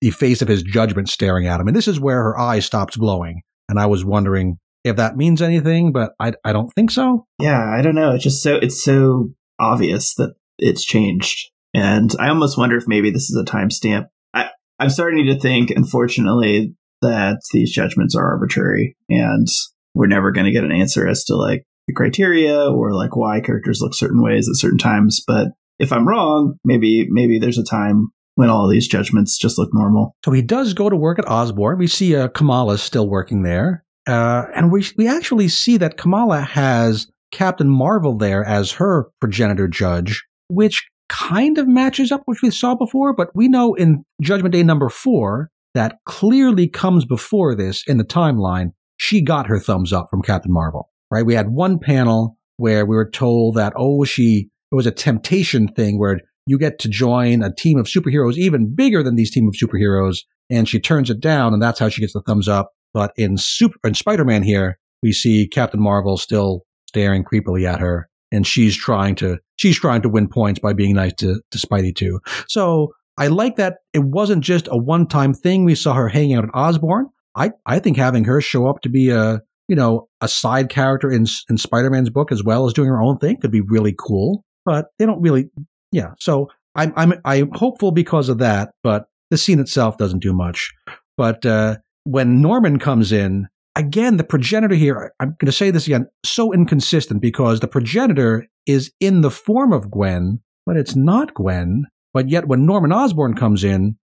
the 0.02 0.10
face 0.10 0.42
of 0.42 0.50
his 0.50 0.64
judgment 0.64 1.08
staring 1.08 1.48
at 1.48 1.62
him. 1.62 1.68
And 1.68 1.76
this 1.76 1.88
is 1.88 2.00
where 2.00 2.22
her 2.22 2.38
eye 2.38 2.60
stops 2.60 2.98
glowing. 2.98 3.42
And 3.70 3.80
I 3.80 3.86
was 3.86 4.04
wondering 4.04 4.58
if 4.86 4.96
that 4.98 5.18
means 5.18 5.42
anything, 5.42 5.92
but 5.92 6.14
I, 6.20 6.34
I 6.46 6.54
don't 6.54 6.72
think 6.74 6.92
so. 6.92 7.26
Yeah, 7.40 7.60
I 7.60 7.82
don't 7.82 7.96
know. 7.96 8.12
It's 8.12 8.24
just 8.24 8.44
so 8.44 8.56
it's 8.56 8.84
so 8.84 9.32
obvious 9.60 10.14
that 10.16 10.36
it's 10.60 10.86
changed. 10.86 11.50
And 11.74 12.12
I 12.20 12.30
almost 12.30 12.58
wonder 12.58 12.78
if 12.78 12.88
maybe 12.88 13.10
this 13.10 13.30
is 13.30 13.36
a 13.36 13.44
timestamp. 13.44 14.08
I, 14.34 14.50
I'm 14.80 14.90
starting 14.90 15.26
to 15.26 15.40
think, 15.40 15.72
unfortunately, 15.72 16.76
that 17.02 17.42
these 17.52 17.72
judgments 17.72 18.16
are 18.16 18.26
arbitrary 18.26 18.96
and 19.10 19.48
we're 19.94 20.08
never 20.08 20.32
going 20.32 20.46
to 20.46 20.52
get 20.52 20.64
an 20.64 20.72
answer 20.72 21.08
as 21.08 21.24
to 21.26 21.36
like 21.36 21.66
the 21.88 21.94
criteria 21.94 22.70
or 22.70 22.94
like 22.94 23.16
why 23.16 23.42
characters 23.42 23.80
look 23.82 23.94
certain 23.94 24.22
ways 24.22 24.48
at 24.48 24.56
certain 24.56 24.78
times. 24.78 25.22
But 25.26 25.50
if 25.80 25.92
I'm 25.92 26.08
wrong, 26.08 26.58
maybe 26.64 27.08
maybe 27.10 27.40
there's 27.40 27.58
a 27.58 27.64
time 27.64 28.10
when 28.36 28.50
all 28.50 28.70
these 28.70 28.88
judgments 28.88 29.38
just 29.38 29.58
look 29.58 29.70
normal. 29.74 30.16
So 30.24 30.32
he 30.32 30.42
does 30.42 30.74
go 30.74 30.90
to 30.90 30.96
work 30.96 31.20
at 31.20 31.28
Osborn. 31.28 31.78
We 31.78 31.88
see 31.88 32.16
uh, 32.16 32.28
Kamala 32.28 32.78
still 32.78 33.10
working 33.10 33.44
there. 33.44 33.85
Uh, 34.08 34.46
and 34.56 34.72
we, 34.72 34.86
we 34.98 35.08
actually 35.08 35.48
see 35.48 35.78
that 35.78 35.98
Kamala 35.98 36.42
has 36.42 37.08
Captain 37.32 37.70
Marvel 37.70 38.18
there 38.18 38.44
as 38.44 38.72
her 38.74 39.08
progenitor 39.20 39.68
judge, 39.68 40.24
which 40.48 40.88
kind 41.10 41.58
of 41.58 41.68
matches 41.68 42.12
up 42.12 42.22
which 42.26 42.42
we 42.42 42.52
saw 42.52 42.76
before, 42.76 43.14
but 43.14 43.30
we 43.36 43.48
know 43.48 43.74
in 43.74 44.04
Judgment 44.22 44.54
Day 44.54 44.64
number 44.64 44.90
four 44.90 45.50
that 45.74 45.98
clearly 46.06 46.68
comes 46.68 47.06
before 47.06 47.56
this 47.56 47.84
in 47.88 47.98
the 47.98 48.06
timeline. 48.06 48.72
She 48.98 49.22
got 49.22 49.48
her 49.48 49.60
thumbs 49.60 49.92
up 49.92 50.08
from 50.10 50.22
Captain 50.22 50.54
Marvel, 50.54 50.90
right? 51.12 51.26
We 51.26 51.36
had 51.36 51.50
one 51.50 51.80
panel 51.80 52.38
where 52.58 52.86
we 52.86 52.96
were 52.96 53.10
told 53.10 53.56
that, 53.56 53.74
oh, 53.76 54.06
she, 54.06 54.50
it 54.72 54.76
was 54.76 54.88
a 54.88 54.92
temptation 54.92 55.68
thing 55.68 56.00
where 56.00 56.22
you 56.48 56.58
get 56.58 56.80
to 56.80 56.90
join 56.90 57.44
a 57.44 57.54
team 57.54 57.78
of 57.78 57.88
superheroes 57.88 58.36
even 58.36 58.74
bigger 58.74 59.04
than 59.04 59.16
these 59.16 59.32
team 59.32 59.48
of 59.48 59.56
superheroes. 59.56 60.20
And 60.50 60.70
she 60.70 60.80
turns 60.80 61.10
it 61.10 61.20
down, 61.20 61.54
and 61.54 61.62
that's 61.62 61.80
how 61.80 61.90
she 61.90 62.02
gets 62.02 62.14
the 62.14 62.22
thumbs 62.22 62.48
up. 62.48 62.72
But 62.96 63.12
in 63.18 63.38
super, 63.38 63.78
in 63.84 63.94
Spider-Man 63.94 64.42
here, 64.42 64.80
we 65.04 65.12
see 65.12 65.50
Captain 65.50 65.82
Marvel 65.82 66.16
still 66.16 66.62
staring 66.88 67.26
creepily 67.26 67.70
at 67.70 67.82
her, 67.82 68.08
and 68.32 68.48
she's 68.48 68.74
trying 68.78 69.16
to 69.16 69.38
she's 69.58 69.78
trying 69.78 70.02
to 70.04 70.10
win 70.10 70.30
points 70.30 70.62
by 70.62 70.72
being 70.72 70.96
nice 70.96 71.14
to, 71.16 71.42
to 71.52 71.58
Spidey 71.58 71.94
too. 71.94 72.22
So 72.48 72.94
I 73.18 73.28
like 73.28 73.58
that 73.58 73.80
it 73.92 74.06
wasn't 74.06 74.46
just 74.46 74.70
a 74.72 74.78
one-time 74.78 75.34
thing. 75.34 75.66
We 75.66 75.76
saw 75.76 75.94
her 75.94 76.08
hanging 76.08 76.38
out 76.38 76.46
at 76.46 76.52
Osborn. 76.54 77.10
I, 77.36 77.52
I 77.66 77.80
think 77.80 77.98
having 77.98 78.24
her 78.24 78.40
show 78.40 78.66
up 78.70 78.80
to 78.84 78.90
be 78.90 79.10
a 79.10 79.42
you 79.68 79.76
know 79.76 80.08
a 80.22 80.30
side 80.30 80.70
character 80.70 81.12
in 81.12 81.26
in 81.50 81.58
Spider-Man's 81.58 82.10
book 82.10 82.32
as 82.32 82.46
well 82.46 82.66
as 82.66 82.72
doing 82.72 82.88
her 82.88 83.02
own 83.02 83.18
thing 83.18 83.42
could 83.42 83.52
be 83.52 83.62
really 83.62 83.94
cool. 84.00 84.46
But 84.64 84.86
they 85.00 85.06
don't 85.06 85.22
really 85.22 85.50
yeah. 85.92 86.12
So 86.18 86.50
I'm 86.76 86.94
I'm 86.96 87.16
I'm 87.26 87.52
hopeful 87.52 87.92
because 87.92 88.30
of 88.30 88.38
that, 88.38 88.70
but 88.84 89.08
the 89.32 89.38
scene 89.38 89.60
itself 89.60 89.98
doesn't 89.98 90.20
do 90.20 90.32
much. 90.32 90.72
But 91.18 91.46
uh, 91.46 91.78
when 92.06 92.42
Norman 92.42 92.80
comes 92.80 93.12
in, 93.12 93.48
again, 93.76 94.18
the 94.18 94.24
progenitor 94.24 94.76
here, 94.76 95.12
I'm 95.20 95.36
going 95.40 95.48
to 95.48 95.52
say 95.52 95.72
this 95.72 95.88
again, 95.88 96.08
so 96.24 96.54
inconsistent 96.54 97.22
because 97.22 97.60
the 97.60 97.68
progenitor 97.68 98.46
is 98.66 98.92
in 99.00 99.22
the 99.22 99.32
form 99.32 99.74
of 99.74 99.92
Gwen, 99.92 100.40
but 100.66 100.78
it's 100.78 100.96
not 100.96 101.34
Gwen. 101.34 101.86
But 102.14 102.30
yet, 102.30 102.48
when 102.48 102.66
Norman 102.66 102.94
Osborn 102.94 103.36
comes 103.36 103.64
in, 103.64 103.98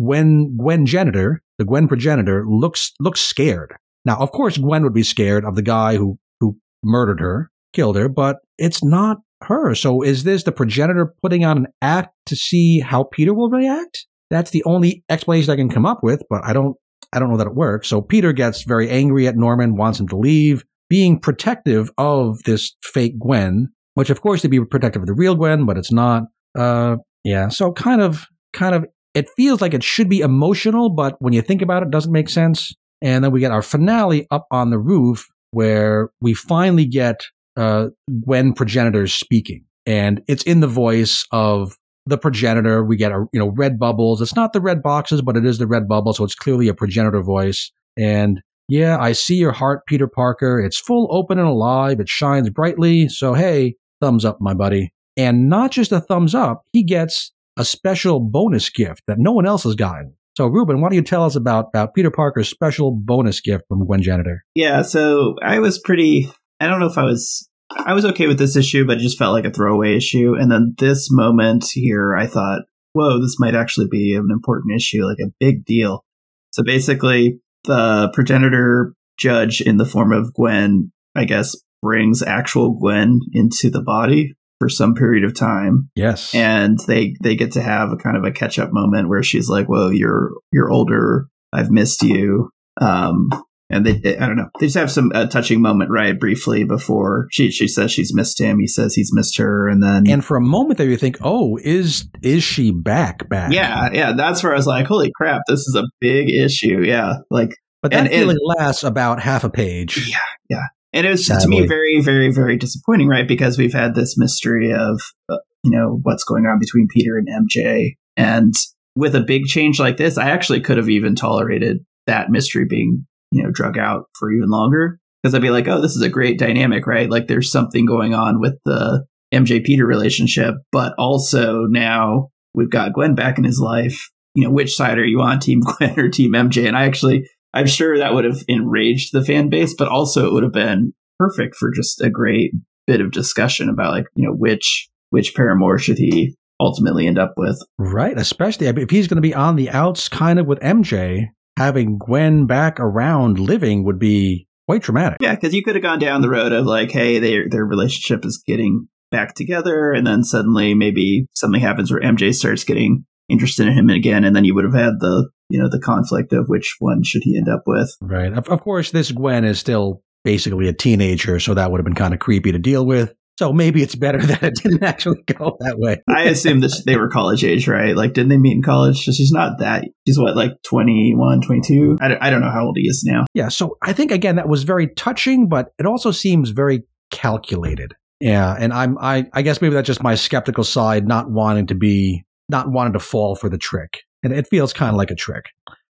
Gwen 0.00 0.56
Gwen 0.56 0.86
genitor, 0.86 1.42
the 1.58 1.64
Gwen 1.64 1.88
progenitor, 1.88 2.44
looks 2.48 2.92
looks 3.00 3.20
scared. 3.20 3.74
Now, 4.04 4.16
of 4.16 4.30
course, 4.30 4.56
Gwen 4.56 4.84
would 4.84 4.94
be 4.94 5.02
scared 5.02 5.44
of 5.44 5.56
the 5.56 5.62
guy 5.62 5.96
who 5.96 6.18
who 6.40 6.56
murdered 6.82 7.20
her, 7.20 7.50
killed 7.72 7.96
her, 7.96 8.08
but 8.08 8.36
it's 8.56 8.82
not 8.82 9.18
her. 9.42 9.74
So 9.74 10.02
is 10.02 10.24
this 10.24 10.44
the 10.44 10.52
progenitor 10.52 11.14
putting 11.22 11.44
on 11.44 11.58
an 11.58 11.66
act 11.82 12.14
to 12.26 12.36
see 12.36 12.80
how 12.80 13.04
Peter 13.04 13.34
will 13.34 13.50
react? 13.50 14.06
That's 14.30 14.50
the 14.50 14.64
only 14.64 15.04
explanation 15.08 15.50
I 15.50 15.56
can 15.56 15.68
come 15.68 15.86
up 15.86 16.02
with, 16.02 16.22
but 16.30 16.42
I 16.44 16.52
don't 16.52 16.76
I 17.12 17.18
don't 17.18 17.30
know 17.30 17.36
that 17.36 17.46
it 17.46 17.54
works. 17.54 17.88
So 17.88 18.00
Peter 18.00 18.32
gets 18.32 18.64
very 18.64 18.90
angry 18.90 19.26
at 19.26 19.36
Norman, 19.36 19.76
wants 19.76 20.00
him 20.00 20.08
to 20.08 20.16
leave, 20.16 20.64
being 20.88 21.18
protective 21.18 21.90
of 21.98 22.42
this 22.44 22.76
fake 22.82 23.18
Gwen, 23.18 23.68
which 23.94 24.10
of 24.10 24.20
course 24.20 24.42
to 24.42 24.48
be 24.48 24.64
protective 24.64 25.02
of 25.02 25.06
the 25.06 25.14
real 25.14 25.34
Gwen, 25.34 25.66
but 25.66 25.78
it's 25.78 25.92
not. 25.92 26.24
Uh 26.56 26.96
yeah, 27.24 27.48
so 27.48 27.72
kind 27.72 28.00
of 28.00 28.26
kind 28.52 28.74
of 28.74 28.86
it 29.14 29.28
feels 29.36 29.60
like 29.60 29.74
it 29.74 29.82
should 29.82 30.08
be 30.08 30.20
emotional, 30.20 30.90
but 30.90 31.16
when 31.20 31.32
you 31.32 31.42
think 31.42 31.62
about 31.62 31.82
it, 31.82 31.86
it 31.86 31.90
doesn't 31.90 32.12
make 32.12 32.28
sense. 32.28 32.72
And 33.02 33.24
then 33.24 33.32
we 33.32 33.40
get 33.40 33.50
our 33.50 33.62
finale 33.62 34.26
up 34.30 34.46
on 34.50 34.70
the 34.70 34.78
roof 34.78 35.26
where 35.50 36.10
we 36.20 36.34
finally 36.34 36.84
get 36.84 37.22
uh, 37.56 37.88
Gwen 38.24 38.52
progenitors 38.52 39.14
speaking, 39.14 39.64
and 39.86 40.22
it's 40.28 40.42
in 40.44 40.60
the 40.60 40.66
voice 40.66 41.24
of 41.32 41.76
the 42.06 42.18
progenitor. 42.18 42.84
We 42.84 42.96
get 42.96 43.12
a 43.12 43.26
you 43.32 43.40
know 43.40 43.48
red 43.48 43.78
bubbles. 43.78 44.20
It's 44.20 44.36
not 44.36 44.52
the 44.52 44.60
red 44.60 44.82
boxes, 44.82 45.22
but 45.22 45.36
it 45.36 45.44
is 45.44 45.58
the 45.58 45.66
red 45.66 45.88
bubble, 45.88 46.12
so 46.12 46.24
it's 46.24 46.34
clearly 46.34 46.68
a 46.68 46.74
progenitor 46.74 47.22
voice. 47.22 47.70
And 47.96 48.42
yeah, 48.68 48.98
I 48.98 49.12
see 49.12 49.36
your 49.36 49.52
heart, 49.52 49.86
Peter 49.86 50.08
Parker. 50.08 50.60
It's 50.60 50.78
full, 50.78 51.08
open, 51.10 51.38
and 51.38 51.48
alive. 51.48 52.00
It 52.00 52.08
shines 52.08 52.50
brightly. 52.50 53.08
So 53.08 53.34
hey, 53.34 53.76
thumbs 54.00 54.24
up, 54.24 54.38
my 54.40 54.54
buddy. 54.54 54.92
And 55.16 55.48
not 55.48 55.70
just 55.70 55.92
a 55.92 56.00
thumbs 56.00 56.34
up, 56.34 56.64
he 56.72 56.82
gets 56.82 57.32
a 57.56 57.64
special 57.64 58.20
bonus 58.20 58.68
gift 58.68 59.02
that 59.06 59.18
no 59.18 59.32
one 59.32 59.46
else 59.46 59.64
has 59.64 59.74
gotten. 59.74 60.14
So, 60.36 60.46
Ruben, 60.46 60.82
why 60.82 60.90
don't 60.90 60.96
you 60.96 61.02
tell 61.02 61.24
us 61.24 61.34
about, 61.34 61.68
about 61.72 61.94
Peter 61.94 62.10
Parker's 62.10 62.50
special 62.50 62.90
bonus 62.90 63.40
gift 63.40 63.64
from 63.68 63.86
Gwen 63.86 64.02
Janitor? 64.02 64.44
Yeah, 64.54 64.82
so 64.82 65.36
I 65.42 65.60
was 65.60 65.78
pretty 65.78 66.30
I 66.60 66.68
don't 66.68 66.80
know 66.80 66.86
if 66.86 66.98
I 66.98 67.04
was 67.04 67.48
I 67.70 67.94
was 67.94 68.04
okay 68.04 68.26
with 68.26 68.38
this 68.38 68.56
issue, 68.56 68.86
but 68.86 68.98
it 68.98 69.02
just 69.02 69.18
felt 69.18 69.32
like 69.32 69.44
a 69.44 69.50
throwaway 69.50 69.96
issue. 69.96 70.34
And 70.38 70.50
then 70.50 70.74
this 70.78 71.10
moment 71.10 71.66
here, 71.72 72.14
I 72.16 72.26
thought, 72.26 72.62
whoa, 72.92 73.20
this 73.20 73.38
might 73.38 73.54
actually 73.54 73.88
be 73.90 74.14
an 74.14 74.28
important 74.30 74.74
issue, 74.74 75.04
like 75.04 75.18
a 75.20 75.32
big 75.40 75.64
deal. 75.64 76.04
So 76.52 76.62
basically, 76.62 77.40
the 77.64 78.10
progenitor 78.14 78.94
judge 79.18 79.60
in 79.60 79.76
the 79.76 79.84
form 79.84 80.12
of 80.12 80.32
Gwen, 80.34 80.92
I 81.14 81.24
guess, 81.24 81.56
brings 81.82 82.22
actual 82.22 82.78
Gwen 82.78 83.20
into 83.32 83.70
the 83.70 83.82
body 83.82 84.34
for 84.58 84.68
some 84.68 84.94
period 84.94 85.24
of 85.24 85.34
time. 85.34 85.90
Yes. 85.94 86.34
And 86.34 86.78
they 86.86 87.14
they 87.22 87.36
get 87.36 87.52
to 87.52 87.62
have 87.62 87.92
a 87.92 87.96
kind 87.96 88.16
of 88.16 88.24
a 88.24 88.32
catch 88.32 88.58
up 88.58 88.70
moment 88.72 89.08
where 89.08 89.22
she's 89.22 89.48
like, 89.48 89.66
"Whoa, 89.66 89.90
you're 89.90 90.32
you're 90.52 90.70
older. 90.70 91.28
I've 91.52 91.70
missed 91.70 92.02
you." 92.02 92.50
Um, 92.80 93.28
and 93.68 93.84
they, 93.84 93.98
they, 93.98 94.16
I 94.16 94.26
don't 94.26 94.36
know, 94.36 94.48
they 94.60 94.66
just 94.66 94.76
have 94.76 94.90
some 94.90 95.10
uh, 95.14 95.26
touching 95.26 95.60
moment, 95.60 95.90
right? 95.90 96.18
Briefly 96.18 96.64
before 96.64 97.26
she 97.30 97.50
she 97.50 97.66
says 97.66 97.90
she's 97.90 98.14
missed 98.14 98.40
him, 98.40 98.58
he 98.58 98.66
says 98.66 98.94
he's 98.94 99.10
missed 99.12 99.36
her, 99.38 99.68
and 99.68 99.82
then 99.82 100.08
and 100.08 100.24
for 100.24 100.36
a 100.36 100.40
moment 100.40 100.78
there 100.78 100.88
you 100.88 100.96
think, 100.96 101.18
oh, 101.20 101.58
is 101.62 102.08
is 102.22 102.44
she 102.44 102.70
back? 102.70 103.28
Back? 103.28 103.52
Yeah, 103.52 103.90
yeah. 103.92 104.12
That's 104.12 104.42
where 104.42 104.52
I 104.52 104.56
was 104.56 104.66
like, 104.66 104.86
holy 104.86 105.10
crap, 105.16 105.42
this 105.48 105.60
is 105.60 105.74
a 105.74 105.84
big 106.00 106.30
issue. 106.30 106.82
Yeah, 106.82 107.14
like, 107.30 107.56
but 107.82 107.90
that 107.90 108.00
and, 108.00 108.08
feeling 108.08 108.38
and, 108.40 108.56
lasts 108.58 108.84
about 108.84 109.20
half 109.20 109.44
a 109.44 109.50
page. 109.50 110.08
Yeah, 110.08 110.18
yeah. 110.48 110.64
And 110.92 111.06
it 111.06 111.10
was 111.10 111.26
Sadly. 111.26 111.42
to 111.42 111.62
me 111.62 111.66
very, 111.66 112.00
very, 112.00 112.32
very 112.32 112.56
disappointing, 112.56 113.08
right? 113.08 113.28
Because 113.28 113.58
we've 113.58 113.74
had 113.74 113.94
this 113.94 114.16
mystery 114.16 114.72
of 114.72 115.00
uh, 115.28 115.38
you 115.64 115.72
know 115.72 115.98
what's 116.02 116.24
going 116.24 116.46
on 116.46 116.58
between 116.60 116.86
Peter 116.88 117.18
and 117.18 117.28
MJ, 117.28 117.96
and 118.16 118.54
with 118.94 119.16
a 119.16 119.20
big 119.20 119.44
change 119.44 119.80
like 119.80 119.96
this, 119.96 120.16
I 120.16 120.30
actually 120.30 120.60
could 120.60 120.76
have 120.76 120.88
even 120.88 121.16
tolerated 121.16 121.84
that 122.06 122.30
mystery 122.30 122.64
being 122.64 123.06
you 123.36 123.42
know, 123.42 123.50
drug 123.50 123.78
out 123.78 124.04
for 124.18 124.32
even 124.32 124.48
longer. 124.48 124.98
Because 125.22 125.34
I'd 125.34 125.42
be 125.42 125.50
like, 125.50 125.66
oh, 125.68 125.80
this 125.80 125.96
is 125.96 126.02
a 126.02 126.08
great 126.08 126.38
dynamic, 126.38 126.86
right? 126.86 127.10
Like 127.10 127.26
there's 127.26 127.50
something 127.50 127.84
going 127.84 128.14
on 128.14 128.40
with 128.40 128.54
the 128.64 129.04
MJ 129.34 129.64
Peter 129.64 129.86
relationship, 129.86 130.54
but 130.70 130.94
also 130.98 131.64
now 131.64 132.28
we've 132.54 132.70
got 132.70 132.92
Gwen 132.92 133.14
back 133.14 133.38
in 133.38 133.44
his 133.44 133.58
life. 133.60 134.08
You 134.34 134.44
know, 134.44 134.50
which 134.50 134.76
side 134.76 134.98
are 134.98 135.04
you 135.04 135.20
on, 135.20 135.40
Team 135.40 135.60
Gwen 135.78 135.98
or 135.98 136.08
Team 136.08 136.32
MJ? 136.32 136.66
And 136.66 136.76
I 136.76 136.84
actually, 136.84 137.28
I'm 137.54 137.66
sure 137.66 137.98
that 137.98 138.14
would 138.14 138.24
have 138.24 138.42
enraged 138.48 139.12
the 139.12 139.24
fan 139.24 139.48
base, 139.48 139.74
but 139.76 139.88
also 139.88 140.26
it 140.26 140.32
would 140.32 140.42
have 140.42 140.52
been 140.52 140.92
perfect 141.18 141.56
for 141.56 141.70
just 141.70 142.00
a 142.00 142.10
great 142.10 142.52
bit 142.86 143.00
of 143.00 143.10
discussion 143.10 143.68
about 143.68 143.92
like, 143.92 144.06
you 144.14 144.26
know, 144.26 144.34
which 144.34 144.88
which 145.10 145.34
paramour 145.34 145.78
should 145.78 145.98
he 145.98 146.36
ultimately 146.60 147.06
end 147.06 147.18
up 147.18 147.34
with. 147.36 147.60
Right, 147.78 148.16
especially 148.16 148.66
if 148.66 148.90
he's 148.90 149.08
going 149.08 149.16
to 149.16 149.22
be 149.22 149.34
on 149.34 149.56
the 149.56 149.70
outs 149.70 150.08
kind 150.08 150.38
of 150.38 150.46
with 150.46 150.60
MJ, 150.60 151.28
having 151.56 151.98
Gwen 151.98 152.46
back 152.46 152.78
around 152.78 153.38
living 153.38 153.84
would 153.84 153.98
be 153.98 154.46
quite 154.66 154.82
traumatic. 154.82 155.18
Yeah, 155.20 155.34
because 155.34 155.54
you 155.54 155.62
could 155.62 155.74
have 155.74 155.82
gone 155.82 155.98
down 155.98 156.20
the 156.20 156.28
road 156.28 156.52
of 156.52 156.66
like, 156.66 156.90
hey, 156.90 157.18
their 157.18 157.48
their 157.48 157.64
relationship 157.64 158.24
is 158.24 158.42
getting 158.46 158.88
back 159.10 159.34
together, 159.34 159.92
and 159.92 160.06
then 160.06 160.22
suddenly 160.22 160.74
maybe 160.74 161.26
something 161.34 161.60
happens 161.60 161.90
where 161.90 162.00
MJ 162.00 162.34
starts 162.34 162.64
getting 162.64 163.04
interested 163.28 163.66
in 163.66 163.74
him 163.74 163.90
again, 163.90 164.24
and 164.24 164.34
then 164.34 164.44
you 164.44 164.54
would 164.54 164.64
have 164.64 164.74
had 164.74 164.94
the 165.00 165.30
you 165.48 165.60
know 165.60 165.68
the 165.68 165.80
conflict 165.80 166.32
of 166.32 166.46
which 166.48 166.76
one 166.78 167.02
should 167.04 167.22
he 167.24 167.36
end 167.36 167.48
up 167.48 167.62
with. 167.66 167.96
Right. 168.00 168.32
Of, 168.32 168.48
of 168.48 168.60
course, 168.60 168.90
this 168.90 169.12
Gwen 169.12 169.44
is 169.44 169.58
still 169.58 170.02
basically 170.24 170.68
a 170.68 170.72
teenager, 170.72 171.38
so 171.40 171.54
that 171.54 171.70
would 171.70 171.78
have 171.78 171.84
been 171.84 171.94
kind 171.94 172.14
of 172.14 172.20
creepy 172.20 172.52
to 172.52 172.58
deal 172.58 172.84
with. 172.84 173.14
So 173.38 173.52
maybe 173.52 173.82
it's 173.82 173.94
better 173.94 174.18
that 174.26 174.42
it 174.42 174.54
didn't 174.56 174.82
actually 174.82 175.22
go 175.26 175.56
that 175.60 175.78
way. 175.78 176.02
I 176.08 176.22
assume 176.22 176.60
that 176.60 176.82
they 176.86 176.96
were 176.96 177.08
college 177.08 177.44
age, 177.44 177.68
right? 177.68 177.96
Like, 177.96 178.14
didn't 178.14 178.30
they 178.30 178.38
meet 178.38 178.56
in 178.56 178.62
college? 178.62 178.96
She's 178.98 179.30
not 179.30 179.58
that. 179.58 179.84
She's 180.06 180.18
what, 180.18 180.36
like 180.36 180.52
21, 180.62 181.42
22? 181.42 181.98
I 182.00 182.08
don't, 182.08 182.22
I 182.22 182.30
don't 182.30 182.40
know 182.40 182.50
how 182.50 182.64
old 182.64 182.76
he 182.76 182.88
is 182.88 183.04
now. 183.06 183.26
Yeah. 183.34 183.48
So 183.48 183.76
I 183.82 183.92
think, 183.92 184.10
again, 184.10 184.36
that 184.36 184.48
was 184.48 184.64
very 184.64 184.88
touching, 184.88 185.48
but 185.48 185.72
it 185.78 185.86
also 185.86 186.10
seems 186.10 186.50
very 186.50 186.84
calculated. 187.10 187.94
Yeah. 188.20 188.56
And 188.58 188.72
I'm, 188.72 188.96
I, 188.98 189.26
I 189.34 189.42
guess 189.42 189.60
maybe 189.60 189.74
that's 189.74 189.86
just 189.86 190.02
my 190.02 190.14
skeptical 190.14 190.64
side, 190.64 191.06
not 191.06 191.30
wanting 191.30 191.66
to 191.66 191.74
be, 191.74 192.24
not 192.48 192.70
wanting 192.70 192.94
to 192.94 193.00
fall 193.00 193.34
for 193.34 193.50
the 193.50 193.58
trick. 193.58 193.98
And 194.22 194.32
it 194.32 194.48
feels 194.48 194.72
kind 194.72 194.90
of 194.90 194.96
like 194.96 195.10
a 195.10 195.14
trick. 195.14 195.46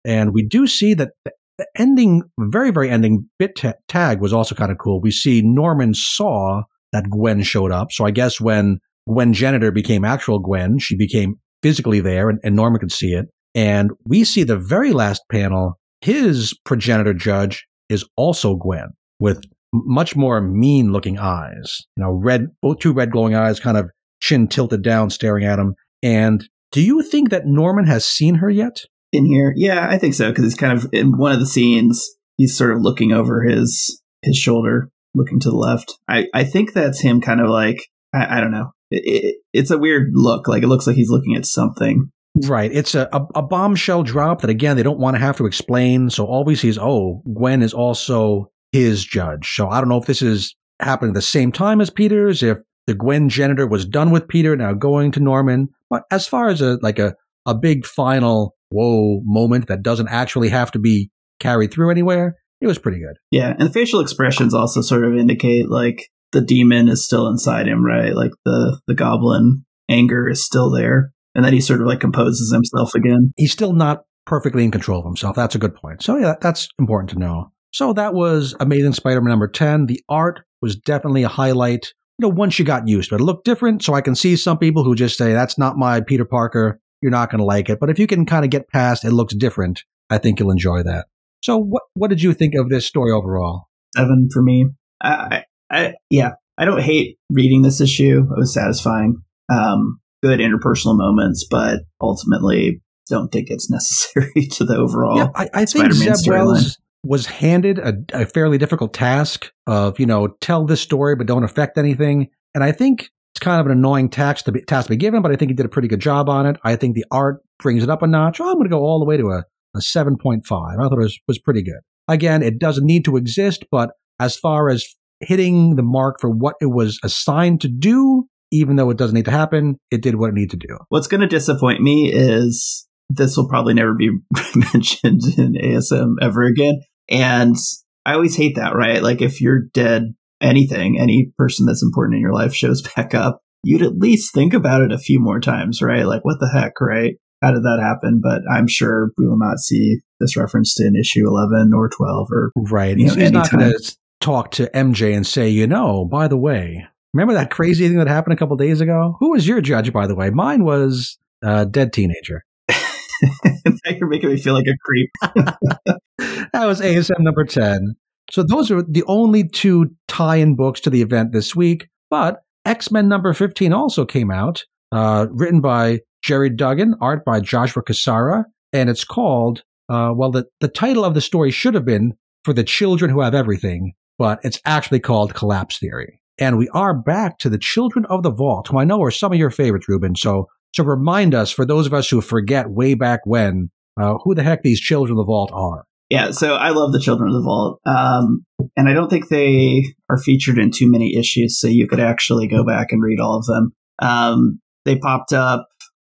And 0.04 0.34
we 0.34 0.42
do 0.44 0.66
see 0.66 0.94
that 0.94 1.10
the 1.58 1.66
ending, 1.76 2.22
very, 2.38 2.70
very 2.70 2.90
ending 2.90 3.28
bit 3.38 3.56
ta- 3.56 3.74
tag 3.86 4.20
was 4.20 4.32
also 4.32 4.54
kind 4.54 4.72
of 4.72 4.78
cool. 4.78 5.00
We 5.00 5.10
see 5.10 5.42
Norman 5.42 5.94
saw 5.94 6.62
that 6.92 7.10
Gwen 7.10 7.42
showed 7.42 7.72
up. 7.72 7.92
So 7.92 8.04
I 8.04 8.10
guess 8.10 8.40
when 8.40 8.78
Gwen 9.08 9.32
Janitor 9.32 9.70
became 9.70 10.04
actual 10.04 10.38
Gwen, 10.38 10.78
she 10.78 10.96
became 10.96 11.36
physically 11.62 12.00
there 12.00 12.28
and, 12.28 12.38
and 12.42 12.54
Norman 12.54 12.80
could 12.80 12.92
see 12.92 13.12
it. 13.12 13.26
And 13.54 13.90
we 14.04 14.24
see 14.24 14.44
the 14.44 14.58
very 14.58 14.92
last 14.92 15.22
panel, 15.30 15.78
his 16.00 16.54
progenitor 16.64 17.14
judge 17.14 17.66
is 17.88 18.04
also 18.16 18.54
Gwen 18.54 18.90
with 19.18 19.42
much 19.72 20.14
more 20.14 20.40
mean 20.40 20.92
looking 20.92 21.18
eyes. 21.18 21.80
You 21.96 22.04
know, 22.04 22.12
red, 22.12 22.48
both 22.62 22.78
two 22.78 22.92
red 22.92 23.10
glowing 23.10 23.34
eyes, 23.34 23.60
kind 23.60 23.76
of 23.76 23.90
chin 24.20 24.48
tilted 24.48 24.82
down, 24.82 25.10
staring 25.10 25.44
at 25.44 25.58
him. 25.58 25.74
And 26.02 26.48
do 26.72 26.82
you 26.82 27.02
think 27.02 27.30
that 27.30 27.46
Norman 27.46 27.86
has 27.86 28.04
seen 28.04 28.36
her 28.36 28.50
yet? 28.50 28.82
In 29.12 29.24
here? 29.24 29.52
Yeah, 29.56 29.88
I 29.88 29.98
think 29.98 30.14
so. 30.14 30.32
Cause 30.32 30.44
it's 30.44 30.54
kind 30.54 30.72
of 30.72 30.88
in 30.92 31.16
one 31.16 31.32
of 31.32 31.40
the 31.40 31.46
scenes, 31.46 32.08
he's 32.36 32.56
sort 32.56 32.72
of 32.72 32.82
looking 32.82 33.12
over 33.12 33.42
his, 33.42 34.02
his 34.22 34.36
shoulder 34.36 34.90
looking 35.18 35.40
to 35.40 35.50
the 35.50 35.56
left. 35.56 35.98
I, 36.08 36.26
I 36.32 36.44
think 36.44 36.72
that's 36.72 37.00
him 37.00 37.20
kind 37.20 37.40
of 37.40 37.50
like, 37.50 37.88
I, 38.14 38.38
I 38.38 38.40
don't 38.40 38.52
know. 38.52 38.70
It, 38.90 39.02
it, 39.04 39.36
it's 39.52 39.70
a 39.70 39.78
weird 39.78 40.10
look. 40.14 40.48
Like 40.48 40.62
it 40.62 40.68
looks 40.68 40.86
like 40.86 40.96
he's 40.96 41.10
looking 41.10 41.36
at 41.36 41.44
something. 41.44 42.10
Right. 42.46 42.70
It's 42.72 42.94
a, 42.94 43.08
a, 43.12 43.26
a, 43.36 43.42
bombshell 43.42 44.04
drop 44.04 44.42
that, 44.42 44.50
again, 44.50 44.76
they 44.76 44.82
don't 44.82 45.00
want 45.00 45.16
to 45.16 45.20
have 45.20 45.36
to 45.38 45.46
explain. 45.46 46.08
So 46.08 46.24
all 46.24 46.44
we 46.44 46.54
see 46.54 46.68
is, 46.68 46.78
oh, 46.78 47.22
Gwen 47.34 47.62
is 47.62 47.74
also 47.74 48.50
his 48.70 49.04
judge. 49.04 49.54
So 49.54 49.68
I 49.68 49.80
don't 49.80 49.88
know 49.88 49.98
if 49.98 50.06
this 50.06 50.22
is 50.22 50.54
happening 50.80 51.10
at 51.10 51.14
the 51.14 51.22
same 51.22 51.50
time 51.50 51.80
as 51.80 51.90
Peter's, 51.90 52.42
if 52.42 52.58
the 52.86 52.94
Gwen 52.94 53.28
janitor 53.28 53.66
was 53.66 53.84
done 53.84 54.10
with 54.10 54.28
Peter, 54.28 54.56
now 54.56 54.72
going 54.72 55.10
to 55.12 55.20
Norman. 55.20 55.68
But 55.90 56.04
as 56.10 56.26
far 56.26 56.48
as 56.48 56.60
a 56.60 56.78
like 56.80 56.98
a, 56.98 57.14
a 57.44 57.54
big 57.54 57.84
final 57.84 58.54
whoa 58.70 59.20
moment 59.24 59.66
that 59.68 59.82
doesn't 59.82 60.08
actually 60.08 60.50
have 60.50 60.70
to 60.72 60.78
be 60.78 61.10
carried 61.40 61.72
through 61.72 61.90
anywhere, 61.90 62.36
it 62.60 62.66
was 62.66 62.78
pretty 62.78 62.98
good. 62.98 63.16
Yeah, 63.30 63.54
and 63.58 63.68
the 63.68 63.72
facial 63.72 64.00
expressions 64.00 64.54
also 64.54 64.80
sort 64.80 65.04
of 65.04 65.16
indicate 65.16 65.68
like 65.68 66.08
the 66.32 66.40
demon 66.40 66.88
is 66.88 67.04
still 67.04 67.28
inside 67.28 67.68
him, 67.68 67.84
right? 67.84 68.14
Like 68.14 68.32
the 68.44 68.80
the 68.86 68.94
goblin 68.94 69.64
anger 69.88 70.28
is 70.28 70.44
still 70.44 70.70
there, 70.70 71.12
and 71.34 71.44
then 71.44 71.52
he 71.52 71.60
sort 71.60 71.80
of 71.80 71.86
like 71.86 72.00
composes 72.00 72.52
himself 72.52 72.94
again. 72.94 73.32
He's 73.36 73.52
still 73.52 73.72
not 73.72 74.02
perfectly 74.26 74.62
in 74.62 74.70
control 74.70 75.00
of 75.00 75.06
himself. 75.06 75.34
That's 75.34 75.54
a 75.54 75.58
good 75.58 75.74
point. 75.74 76.02
So 76.02 76.16
yeah, 76.16 76.34
that's 76.40 76.68
important 76.78 77.10
to 77.10 77.18
know. 77.18 77.50
So 77.72 77.92
that 77.94 78.14
was 78.14 78.54
Amazing 78.60 78.92
Spider-Man 78.92 79.30
number 79.30 79.48
10. 79.48 79.86
The 79.86 80.02
art 80.08 80.40
was 80.60 80.76
definitely 80.76 81.22
a 81.22 81.28
highlight. 81.28 81.92
You 82.18 82.28
know, 82.28 82.34
once 82.34 82.58
you 82.58 82.64
got 82.64 82.88
used 82.88 83.10
to 83.10 83.14
it, 83.14 83.20
it 83.20 83.24
looked 83.24 83.44
different. 83.44 83.82
So 83.82 83.94
I 83.94 84.00
can 84.00 84.14
see 84.14 84.36
some 84.36 84.58
people 84.58 84.84
who 84.84 84.94
just 84.94 85.16
say, 85.16 85.32
that's 85.32 85.58
not 85.58 85.76
my 85.76 86.00
Peter 86.00 86.24
Parker. 86.24 86.80
You're 87.00 87.12
not 87.12 87.30
going 87.30 87.38
to 87.38 87.44
like 87.44 87.68
it. 87.70 87.78
But 87.78 87.90
if 87.90 87.98
you 87.98 88.06
can 88.06 88.26
kind 88.26 88.44
of 88.44 88.50
get 88.50 88.68
past 88.68 89.04
it 89.04 89.12
looks 89.12 89.34
different, 89.34 89.84
I 90.10 90.18
think 90.18 90.40
you'll 90.40 90.50
enjoy 90.50 90.82
that. 90.82 91.06
So, 91.42 91.58
what 91.58 91.82
what 91.94 92.08
did 92.08 92.22
you 92.22 92.32
think 92.34 92.54
of 92.54 92.68
this 92.68 92.86
story 92.86 93.12
overall? 93.12 93.68
Seven 93.96 94.28
for 94.32 94.42
me. 94.42 94.66
I, 95.02 95.44
I 95.70 95.94
yeah, 96.10 96.32
I 96.56 96.64
don't 96.64 96.82
hate 96.82 97.18
reading 97.30 97.62
this 97.62 97.80
issue. 97.80 98.20
It 98.20 98.38
was 98.38 98.52
satisfying. 98.52 99.22
Um, 99.50 100.00
good 100.22 100.40
interpersonal 100.40 100.96
moments, 100.96 101.46
but 101.48 101.80
ultimately 102.00 102.82
don't 103.08 103.30
think 103.30 103.48
it's 103.50 103.70
necessary 103.70 104.46
to 104.52 104.64
the 104.64 104.76
overall. 104.76 105.16
Yeah, 105.16 105.28
I, 105.34 105.48
I 105.54 105.64
think 105.64 105.92
Zeb 105.92 106.16
Wells 106.26 106.78
was 107.04 107.26
handed 107.26 107.78
a, 107.78 107.94
a 108.12 108.26
fairly 108.26 108.58
difficult 108.58 108.92
task 108.92 109.52
of 109.66 109.98
you 110.00 110.06
know 110.06 110.28
tell 110.40 110.64
this 110.64 110.80
story 110.80 111.16
but 111.16 111.26
don't 111.26 111.44
affect 111.44 111.78
anything, 111.78 112.28
and 112.54 112.64
I 112.64 112.72
think 112.72 113.10
it's 113.34 113.44
kind 113.44 113.60
of 113.60 113.66
an 113.66 113.72
annoying 113.72 114.08
task 114.08 114.46
to 114.46 114.52
be, 114.52 114.62
task 114.62 114.86
to 114.86 114.90
be 114.90 114.96
given, 114.96 115.22
but 115.22 115.30
I 115.30 115.36
think 115.36 115.50
he 115.50 115.54
did 115.54 115.66
a 115.66 115.68
pretty 115.68 115.86
good 115.86 116.00
job 116.00 116.28
on 116.28 116.46
it. 116.46 116.56
I 116.64 116.74
think 116.74 116.96
the 116.96 117.04
art 117.10 117.40
brings 117.60 117.84
it 117.84 117.90
up 117.90 118.02
a 118.02 118.06
notch. 118.06 118.40
Oh, 118.40 118.48
I'm 118.48 118.54
going 118.54 118.64
to 118.64 118.70
go 118.70 118.80
all 118.80 118.98
the 118.98 119.04
way 119.04 119.16
to 119.16 119.30
a 119.30 119.44
a 119.76 119.80
7.5. 119.80 120.40
I 120.42 120.76
thought 120.76 120.92
it 120.92 120.98
was, 120.98 121.18
was 121.26 121.38
pretty 121.38 121.62
good. 121.62 121.80
Again, 122.08 122.42
it 122.42 122.58
doesn't 122.58 122.86
need 122.86 123.04
to 123.04 123.16
exist, 123.16 123.64
but 123.70 123.90
as 124.18 124.36
far 124.36 124.68
as 124.68 124.84
hitting 125.20 125.76
the 125.76 125.82
mark 125.82 126.20
for 126.20 126.30
what 126.30 126.54
it 126.60 126.66
was 126.66 126.98
assigned 127.04 127.60
to 127.62 127.68
do, 127.68 128.24
even 128.50 128.76
though 128.76 128.90
it 128.90 128.96
doesn't 128.96 129.14
need 129.14 129.26
to 129.26 129.30
happen, 129.30 129.76
it 129.90 130.02
did 130.02 130.16
what 130.16 130.30
it 130.30 130.34
needed 130.34 130.60
to 130.60 130.66
do. 130.66 130.78
What's 130.88 131.06
going 131.06 131.20
to 131.20 131.26
disappoint 131.26 131.82
me 131.82 132.10
is 132.12 132.86
this 133.10 133.36
will 133.36 133.48
probably 133.48 133.74
never 133.74 133.94
be 133.94 134.10
mentioned 134.72 135.22
in 135.36 135.54
ASM 135.54 136.14
ever 136.20 136.44
again. 136.44 136.80
And 137.10 137.56
I 138.04 138.14
always 138.14 138.36
hate 138.36 138.56
that, 138.56 138.74
right? 138.74 139.02
Like 139.02 139.20
if 139.20 139.40
you're 139.40 139.66
dead, 139.72 140.14
anything, 140.40 140.98
any 140.98 141.32
person 141.36 141.66
that's 141.66 141.82
important 141.82 142.16
in 142.16 142.22
your 142.22 142.34
life 142.34 142.54
shows 142.54 142.82
back 142.96 143.14
up, 143.14 143.40
you'd 143.62 143.82
at 143.82 143.98
least 143.98 144.32
think 144.32 144.54
about 144.54 144.82
it 144.82 144.92
a 144.92 144.98
few 144.98 145.20
more 145.20 145.40
times, 145.40 145.82
right? 145.82 146.06
Like 146.06 146.24
what 146.24 146.38
the 146.40 146.48
heck, 146.48 146.80
right? 146.80 147.16
How 147.42 147.52
did 147.52 147.62
that 147.62 147.78
happen? 147.80 148.20
But 148.22 148.42
I'm 148.50 148.66
sure 148.66 149.10
we 149.16 149.26
will 149.26 149.38
not 149.38 149.58
see 149.58 150.00
this 150.20 150.36
referenced 150.36 150.80
in 150.80 150.96
issue 150.96 151.26
11 151.26 151.72
or 151.74 151.88
12 151.88 152.28
or 152.30 152.52
right. 152.56 152.96
He's, 152.96 153.16
know, 153.16 153.22
he's 153.22 153.32
not 153.32 153.50
going 153.50 153.70
to 153.70 153.96
talk 154.20 154.50
to 154.52 154.70
MJ 154.74 155.14
and 155.14 155.26
say, 155.26 155.48
you 155.48 155.66
know, 155.66 156.04
by 156.04 156.28
the 156.28 156.36
way, 156.36 156.84
remember 157.14 157.34
that 157.34 157.50
crazy 157.50 157.86
thing 157.88 157.98
that 157.98 158.08
happened 158.08 158.34
a 158.34 158.36
couple 158.36 158.56
days 158.56 158.80
ago? 158.80 159.16
Who 159.20 159.30
was 159.30 159.46
your 159.46 159.60
judge, 159.60 159.92
by 159.92 160.06
the 160.06 160.14
way? 160.14 160.30
Mine 160.30 160.64
was 160.64 161.18
a 161.42 161.66
dead 161.66 161.92
teenager. 161.92 162.44
now 162.68 163.72
you're 163.86 164.08
making 164.08 164.30
me 164.30 164.38
feel 164.38 164.54
like 164.54 164.66
a 164.66 164.76
creep. 164.84 165.10
that 166.52 166.66
was 166.66 166.80
ASM 166.80 167.20
number 167.20 167.44
10. 167.44 167.94
So 168.30 168.42
those 168.42 168.70
are 168.70 168.82
the 168.82 169.04
only 169.06 169.48
two 169.48 169.90
tie-in 170.06 170.54
books 170.54 170.80
to 170.80 170.90
the 170.90 171.02
event 171.02 171.32
this 171.32 171.56
week. 171.56 171.88
But 172.10 172.42
X 172.64 172.90
Men 172.90 173.08
number 173.08 173.32
15 173.32 173.72
also 173.72 174.04
came 174.04 174.30
out, 174.30 174.64
uh, 174.92 175.26
written 175.30 175.60
by 175.60 176.00
Gerry 176.22 176.50
Duggan, 176.50 176.94
art 177.00 177.24
by 177.24 177.40
Joshua 177.40 177.82
Cassara, 177.82 178.44
and 178.72 178.90
it's 178.90 179.04
called, 179.04 179.62
uh, 179.88 180.12
well, 180.14 180.30
the, 180.30 180.46
the 180.60 180.68
title 180.68 181.04
of 181.04 181.14
the 181.14 181.20
story 181.20 181.50
should 181.50 181.74
have 181.74 181.84
been 181.84 182.14
For 182.44 182.52
the 182.52 182.64
Children 182.64 183.10
Who 183.10 183.20
Have 183.20 183.34
Everything, 183.34 183.94
but 184.18 184.40
it's 184.42 184.60
actually 184.64 185.00
called 185.00 185.34
Collapse 185.34 185.78
Theory. 185.78 186.20
And 186.38 186.58
we 186.58 186.68
are 186.68 186.94
back 186.94 187.38
to 187.38 187.48
the 187.48 187.58
Children 187.58 188.04
of 188.06 188.22
the 188.22 188.30
Vault, 188.30 188.68
who 188.68 188.78
I 188.78 188.84
know 188.84 189.02
are 189.02 189.10
some 189.10 189.32
of 189.32 189.38
your 189.38 189.50
favorites, 189.50 189.88
Ruben. 189.88 190.14
So, 190.14 190.46
so 190.74 190.84
remind 190.84 191.34
us, 191.34 191.50
for 191.50 191.64
those 191.64 191.86
of 191.86 191.94
us 191.94 192.08
who 192.08 192.20
forget 192.20 192.70
way 192.70 192.94
back 192.94 193.20
when, 193.24 193.70
uh, 194.00 194.14
who 194.22 194.34
the 194.34 194.42
heck 194.42 194.62
these 194.62 194.80
Children 194.80 195.18
of 195.18 195.18
the 195.18 195.24
Vault 195.24 195.50
are. 195.52 195.84
Yeah, 196.10 196.30
so 196.30 196.54
I 196.54 196.70
love 196.70 196.92
the 196.92 197.00
Children 197.00 197.28
of 197.28 197.34
the 197.34 197.42
Vault, 197.42 197.80
um, 197.84 198.44
and 198.76 198.88
I 198.88 198.94
don't 198.94 199.10
think 199.10 199.28
they 199.28 199.84
are 200.08 200.16
featured 200.16 200.58
in 200.58 200.70
too 200.70 200.90
many 200.90 201.16
issues, 201.16 201.60
so 201.60 201.66
you 201.66 201.86
could 201.86 202.00
actually 202.00 202.46
go 202.46 202.64
back 202.64 202.92
and 202.92 203.02
read 203.02 203.20
all 203.20 203.36
of 203.36 203.44
them. 203.44 203.72
Um, 203.98 204.60
they 204.84 204.96
popped 204.96 205.34
up 205.34 205.68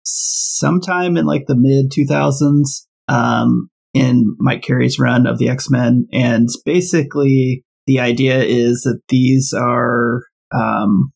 sometime 0.06 1.18
in 1.18 1.26
like 1.26 1.46
the 1.48 1.56
mid 1.58 1.92
2000s 1.92 2.86
um, 3.08 3.70
in 3.94 4.36
Mike 4.40 4.62
Carey's 4.62 5.00
run 5.00 5.26
of 5.28 5.40
the 5.40 5.50
X 5.50 5.70
Men. 5.70 6.08
And 6.12 6.48
basically, 6.66 7.64
the 7.88 8.00
idea 8.00 8.44
is 8.44 8.82
that 8.82 9.02
these 9.10 9.54
are, 9.54 10.22
um, 10.54 11.12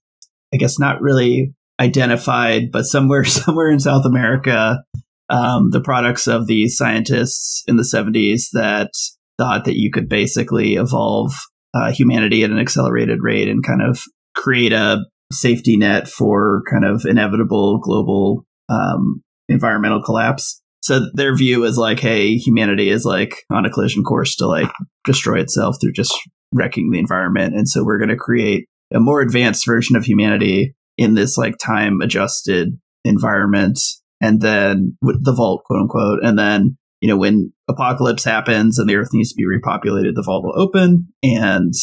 I 0.53 0.57
guess, 0.57 0.79
not 0.79 1.01
really 1.01 1.53
identified, 1.79 2.71
but 2.71 2.85
somewhere, 2.85 3.23
somewhere 3.25 3.71
in 3.71 3.79
South 3.79 4.05
America, 4.05 4.83
um, 5.29 5.69
the 5.71 5.81
products 5.81 6.27
of 6.27 6.47
these 6.47 6.77
scientists 6.77 7.63
in 7.67 7.75
the 7.75 7.83
70s 7.83 8.47
that 8.53 8.91
thought 9.37 9.65
that 9.65 9.77
you 9.77 9.91
could 9.91 10.09
basically 10.09 10.73
evolve 10.73 11.33
uh, 11.73 11.91
humanity 11.91 12.43
at 12.43 12.49
an 12.49 12.59
accelerated 12.59 13.19
rate 13.21 13.47
and 13.47 13.63
kind 13.63 13.81
of 13.81 14.01
create 14.35 14.73
a 14.73 15.05
safety 15.31 15.77
net 15.77 16.07
for 16.07 16.63
kind 16.69 16.83
of 16.83 17.05
inevitable 17.05 17.79
global 17.79 18.45
um, 18.69 19.21
environmental 19.47 20.01
collapse. 20.01 20.61
So 20.81 21.01
their 21.13 21.35
view 21.35 21.65
is 21.65 21.77
like, 21.77 21.99
hey, 21.99 22.35
humanity 22.35 22.89
is 22.89 23.05
like 23.05 23.43
on 23.51 23.65
a 23.65 23.69
collision 23.69 24.03
course 24.03 24.35
to 24.37 24.47
like 24.47 24.71
destroy 25.03 25.39
itself 25.39 25.77
through 25.81 25.93
just 25.93 26.13
wrecking 26.53 26.91
the 26.91 26.99
environment. 26.99 27.55
And 27.55 27.67
so 27.67 27.83
we're 27.83 27.97
going 27.99 28.09
to 28.09 28.15
create 28.15 28.65
a 28.93 28.99
more 28.99 29.21
advanced 29.21 29.65
version 29.65 29.95
of 29.95 30.05
humanity 30.05 30.73
in 30.97 31.15
this 31.15 31.37
like 31.37 31.55
time 31.57 32.01
adjusted 32.01 32.79
environment. 33.05 33.79
And 34.21 34.41
then 34.41 34.97
with 35.01 35.23
the 35.23 35.33
vault, 35.33 35.63
quote 35.65 35.81
unquote. 35.81 36.19
And 36.23 36.37
then, 36.37 36.77
you 37.01 37.07
know, 37.07 37.17
when 37.17 37.53
apocalypse 37.69 38.23
happens 38.23 38.79
and 38.79 38.89
the 38.89 38.95
earth 38.95 39.09
needs 39.13 39.31
to 39.31 39.35
be 39.35 39.45
repopulated, 39.45 40.15
the 40.15 40.23
vault 40.23 40.43
will 40.43 40.59
open 40.59 41.07
and 41.23 41.73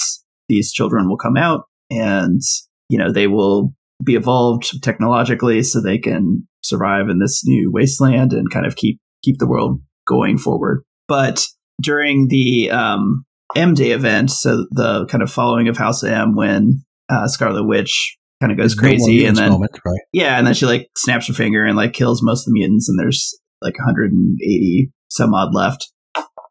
these 0.48 0.72
children 0.72 1.08
will 1.08 1.16
come 1.16 1.36
out 1.36 1.64
and, 1.90 2.40
you 2.88 2.98
know, 2.98 3.12
they 3.12 3.26
will 3.26 3.72
be 4.04 4.14
evolved 4.14 4.82
technologically 4.82 5.62
so 5.62 5.80
they 5.80 5.98
can 5.98 6.45
survive 6.66 7.08
in 7.08 7.18
this 7.18 7.42
new 7.44 7.70
wasteland 7.72 8.32
and 8.32 8.50
kind 8.50 8.66
of 8.66 8.76
keep 8.76 8.98
keep 9.22 9.38
the 9.38 9.46
world 9.46 9.80
going 10.06 10.38
forward. 10.38 10.82
But 11.08 11.46
during 11.82 12.28
the 12.28 12.70
um, 12.70 13.24
M 13.54 13.74
Day 13.74 13.90
event, 13.92 14.30
so 14.30 14.66
the 14.70 15.06
kind 15.06 15.22
of 15.22 15.30
following 15.30 15.68
of 15.68 15.76
House 15.76 16.02
M, 16.04 16.34
when 16.36 16.82
uh, 17.08 17.26
Scarlet 17.28 17.64
Witch 17.66 18.16
kind 18.40 18.52
of 18.52 18.58
goes 18.58 18.74
crazy, 18.74 19.24
and 19.26 19.36
then 19.36 19.50
moment, 19.50 19.72
right? 19.84 20.00
yeah, 20.12 20.36
and 20.38 20.46
then 20.46 20.54
she 20.54 20.66
like 20.66 20.88
snaps 20.96 21.28
her 21.28 21.34
finger 21.34 21.64
and 21.64 21.76
like 21.76 21.92
kills 21.92 22.22
most 22.22 22.40
of 22.42 22.46
the 22.46 22.58
mutants, 22.60 22.88
and 22.88 22.98
there's 22.98 23.32
like 23.62 23.78
180 23.78 24.90
some 25.10 25.32
odd 25.34 25.54
left. 25.54 25.90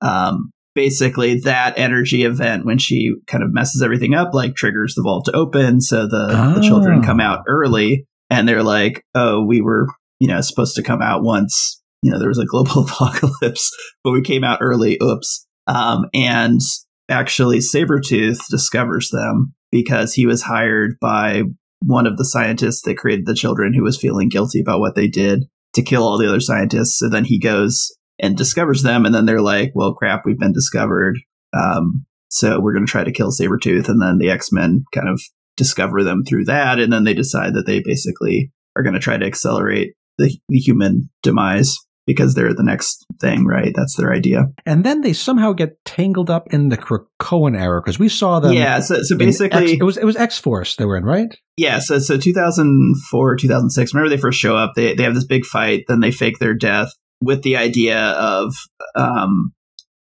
Um, 0.01 0.51
basically, 0.74 1.39
that 1.41 1.78
energy 1.78 2.24
event 2.24 2.66
when 2.66 2.78
she 2.78 3.13
kind 3.28 3.43
of 3.43 3.53
messes 3.53 3.82
everything 3.82 4.13
up, 4.13 4.34
like 4.34 4.55
triggers 4.55 4.93
the 4.95 5.01
vault 5.03 5.26
to 5.26 5.32
open, 5.34 5.82
so 5.82 6.07
the 6.07 6.53
the 6.55 6.61
children 6.61 6.99
Ah. 7.01 7.05
come 7.05 7.20
out 7.20 7.43
early, 7.47 8.05
and 8.30 8.47
they're 8.47 8.63
like, 8.63 9.03
"Oh, 9.13 9.43
we 9.45 9.61
were 9.61 9.88
you 10.20 10.28
know 10.28 10.41
supposed 10.41 10.76
to 10.76 10.84
come 10.84 11.01
out 11.01 11.24
once 11.24 11.82
you 12.01 12.11
know 12.11 12.20
there 12.20 12.30
was 12.30 12.39
a 12.39 12.45
global 12.45 12.84
apocalypse, 12.88 13.72
but 14.03 14.11
we 14.11 14.22
came 14.22 14.43
out 14.43 14.59
early. 14.61 14.97
Oops." 15.01 15.45
Um, 15.68 16.05
and 16.13 16.61
actually, 17.09 17.59
Sabretooth 17.59 18.47
discovers 18.49 19.09
them 19.09 19.53
because 19.72 20.13
he 20.13 20.26
was 20.26 20.43
hired 20.43 20.97
by 21.01 21.43
one 21.84 22.07
of 22.07 22.18
the 22.18 22.26
scientists 22.26 22.82
that 22.84 22.97
created 22.97 23.26
the 23.26 23.34
children 23.34 23.74
who 23.74 23.84
was 23.84 23.99
feeling 23.99 24.30
guilty 24.30 24.61
about 24.61 24.80
what 24.80 24.95
they 24.95 25.07
did 25.07 25.43
to 25.74 25.82
kill 25.82 26.03
all 26.03 26.18
the 26.18 26.28
other 26.28 26.39
scientists. 26.39 26.97
So 26.97 27.09
then 27.09 27.26
he 27.26 27.39
goes 27.39 27.91
and 28.20 28.38
discovers 28.38 28.82
them, 28.84 29.05
and 29.05 29.13
then 29.13 29.26
they're 29.26 29.41
like, 29.41 29.72
"Well, 29.76 29.93
crap, 29.93 30.24
we've 30.26 30.39
been 30.39 30.53
discovered. 30.53 31.18
Um, 31.53 32.05
so 32.30 32.59
we're 32.59 32.74
going 32.74 32.86
to 32.86 32.91
try 32.91 33.03
to 33.03 33.11
kill 33.11 33.32
Sabretooth." 33.32 33.89
And 33.89 34.01
then 34.01 34.18
the 34.18 34.30
X 34.30 34.51
Men 34.51 34.86
kind 34.93 35.09
of 35.09 35.22
discover 35.57 36.03
them 36.03 36.24
through 36.24 36.45
that, 36.45 36.80
and 36.80 36.91
then 36.91 37.03
they 37.03 37.13
decide 37.13 37.53
that 37.55 37.66
they 37.66 37.82
basically 37.84 38.51
are 38.76 38.84
going 38.84 38.93
to 38.93 38.99
try 38.99 39.18
to 39.18 39.26
accelerate 39.26 39.95
the, 40.18 40.38
the 40.49 40.57
human 40.57 41.09
demise 41.24 41.78
because 42.07 42.36
they're 42.36 42.53
the 42.53 42.63
next 42.63 43.03
thing, 43.20 43.45
right? 43.45 43.74
That's 43.76 43.95
their 43.95 44.13
idea. 44.13 44.45
And 44.66 44.84
then 44.84 45.01
they 45.01 45.13
somehow 45.13 45.53
get 45.53 45.84
tangled 45.86 46.30
up 46.30 46.53
in 46.53 46.70
the 46.70 46.78
Krakoan 46.78 47.59
era 47.59 47.82
because 47.82 47.97
we 47.97 48.09
saw 48.09 48.39
them. 48.39 48.53
yeah. 48.53 48.80
So, 48.80 49.01
so 49.01 49.18
basically, 49.18 49.74
X, 49.74 49.82
it 49.82 49.84
was 49.84 49.97
it 49.97 50.05
was 50.05 50.16
X 50.16 50.38
Force 50.38 50.76
they 50.76 50.86
were 50.86 50.97
in, 50.97 51.03
right? 51.03 51.36
Yeah, 51.57 51.80
so 51.80 51.97
so 51.99 52.18
2004, 52.18 53.36
2006. 53.38 53.93
Whenever 53.93 54.09
they 54.09 54.18
first 54.18 54.39
show 54.39 54.55
up, 54.55 54.74
they 54.76 54.93
they 54.93 55.03
have 55.03 55.16
this 55.16 55.26
big 55.26 55.45
fight. 55.45 55.86
Then 55.88 55.99
they 55.99 56.11
fake 56.11 56.38
their 56.39 56.53
death 56.53 56.91
with 57.22 57.41
the 57.43 57.57
idea 57.57 57.99
of 57.99 58.53
um, 58.95 59.53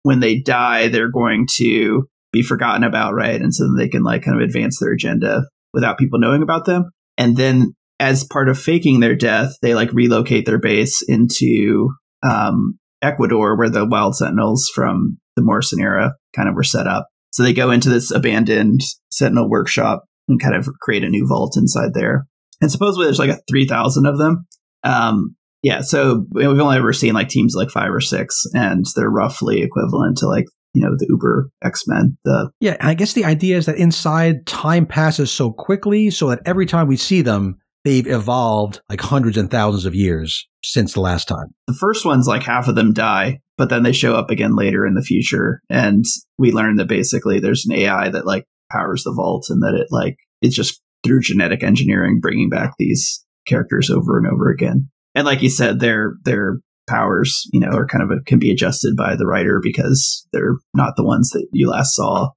when 0.03 0.19
they 0.19 0.39
die, 0.39 0.87
they're 0.87 1.11
going 1.11 1.47
to 1.57 2.07
be 2.31 2.41
forgotten 2.41 2.83
about, 2.83 3.13
right? 3.13 3.39
And 3.39 3.53
so 3.53 3.67
they 3.77 3.87
can 3.87 4.03
like 4.03 4.23
kind 4.23 4.41
of 4.41 4.43
advance 4.43 4.79
their 4.79 4.93
agenda 4.93 5.43
without 5.73 5.97
people 5.97 6.19
knowing 6.19 6.41
about 6.41 6.65
them. 6.65 6.89
And 7.17 7.37
then, 7.37 7.73
as 8.01 8.23
part 8.23 8.49
of 8.49 8.59
faking 8.59 8.99
their 8.99 9.15
death, 9.15 9.53
they 9.61 9.75
like 9.75 9.93
relocate 9.93 10.47
their 10.47 10.57
base 10.57 11.03
into 11.07 11.89
um, 12.23 12.79
Ecuador, 13.03 13.55
where 13.55 13.69
the 13.69 13.85
Wild 13.85 14.15
Sentinels 14.15 14.69
from 14.73 15.19
the 15.35 15.43
Morrison 15.43 15.79
era 15.79 16.15
kind 16.35 16.49
of 16.49 16.55
were 16.55 16.63
set 16.63 16.87
up. 16.87 17.07
So 17.31 17.43
they 17.43 17.53
go 17.53 17.69
into 17.69 17.89
this 17.89 18.09
abandoned 18.09 18.81
Sentinel 19.11 19.49
workshop 19.49 20.03
and 20.27 20.41
kind 20.41 20.55
of 20.55 20.67
create 20.81 21.03
a 21.03 21.09
new 21.09 21.27
vault 21.27 21.55
inside 21.55 21.93
there. 21.93 22.25
And 22.59 22.71
supposedly 22.71 23.05
there's 23.05 23.19
like 23.19 23.29
a 23.29 23.39
3,000 23.47 24.07
of 24.07 24.17
them. 24.17 24.47
Um, 24.83 25.35
yeah, 25.61 25.81
so 25.81 26.25
we've 26.31 26.47
only 26.47 26.77
ever 26.77 26.93
seen 26.93 27.13
like 27.13 27.29
teams 27.29 27.53
like 27.55 27.69
five 27.69 27.93
or 27.93 28.01
six, 28.01 28.43
and 28.55 28.83
they're 28.95 29.11
roughly 29.11 29.61
equivalent 29.61 30.17
to 30.17 30.27
like, 30.27 30.45
you 30.73 30.81
know, 30.81 30.95
the 30.97 31.05
Uber 31.07 31.51
X 31.63 31.83
Men. 31.85 32.17
The 32.23 32.49
Yeah, 32.59 32.77
I 32.81 32.95
guess 32.95 33.13
the 33.13 33.25
idea 33.25 33.57
is 33.57 33.67
that 33.67 33.77
inside 33.77 34.47
time 34.47 34.87
passes 34.87 35.31
so 35.31 35.51
quickly, 35.51 36.09
so 36.09 36.29
that 36.29 36.41
every 36.47 36.65
time 36.65 36.87
we 36.87 36.97
see 36.97 37.21
them, 37.21 37.60
they've 37.83 38.07
evolved 38.07 38.81
like 38.89 39.01
hundreds 39.01 39.37
and 39.37 39.49
thousands 39.49 39.85
of 39.85 39.95
years 39.95 40.47
since 40.63 40.93
the 40.93 41.01
last 41.01 41.27
time. 41.27 41.47
the 41.67 41.73
first 41.73 42.05
ones, 42.05 42.27
like 42.27 42.43
half 42.43 42.67
of 42.67 42.75
them 42.75 42.93
die, 42.93 43.39
but 43.57 43.69
then 43.69 43.83
they 43.83 43.91
show 43.91 44.15
up 44.15 44.29
again 44.29 44.55
later 44.55 44.85
in 44.85 44.93
the 44.93 45.01
future. 45.01 45.61
And 45.69 46.05
we 46.37 46.51
learn 46.51 46.75
that 46.75 46.87
basically 46.87 47.39
there's 47.39 47.65
an 47.65 47.75
AI 47.75 48.09
that 48.09 48.25
like 48.25 48.45
powers 48.71 49.03
the 49.03 49.13
vault 49.13 49.47
and 49.49 49.61
that 49.63 49.75
it 49.75 49.87
like, 49.89 50.17
it's 50.41 50.55
just 50.55 50.81
through 51.03 51.21
genetic 51.21 51.63
engineering 51.63 52.19
bringing 52.21 52.49
back 52.49 52.73
these 52.77 53.25
characters 53.47 53.89
over 53.89 54.17
and 54.17 54.27
over 54.27 54.49
again. 54.49 54.89
And 55.15 55.25
like 55.25 55.41
you 55.41 55.49
said, 55.49 55.79
their, 55.79 56.13
their 56.23 56.59
powers, 56.87 57.47
you 57.51 57.59
know, 57.59 57.71
are 57.71 57.87
kind 57.87 58.03
of 58.03 58.11
a, 58.11 58.21
can 58.23 58.39
be 58.39 58.51
adjusted 58.51 58.95
by 58.95 59.15
the 59.15 59.25
writer 59.25 59.59
because 59.61 60.27
they're 60.31 60.57
not 60.73 60.93
the 60.95 61.05
ones 61.05 61.31
that 61.31 61.47
you 61.51 61.69
last 61.69 61.95
saw. 61.95 62.29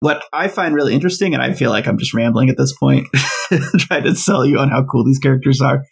What 0.00 0.22
I 0.32 0.48
find 0.48 0.74
really 0.74 0.94
interesting, 0.94 1.34
and 1.34 1.42
I 1.42 1.54
feel 1.54 1.70
like 1.70 1.86
I'm 1.86 1.98
just 1.98 2.14
rambling 2.14 2.50
at 2.50 2.56
this 2.58 2.74
point, 2.78 3.06
trying 3.78 4.04
to 4.04 4.14
sell 4.14 4.44
you 4.44 4.58
on 4.58 4.68
how 4.68 4.84
cool 4.84 5.04
these 5.04 5.18
characters 5.18 5.60
are. 5.60 5.82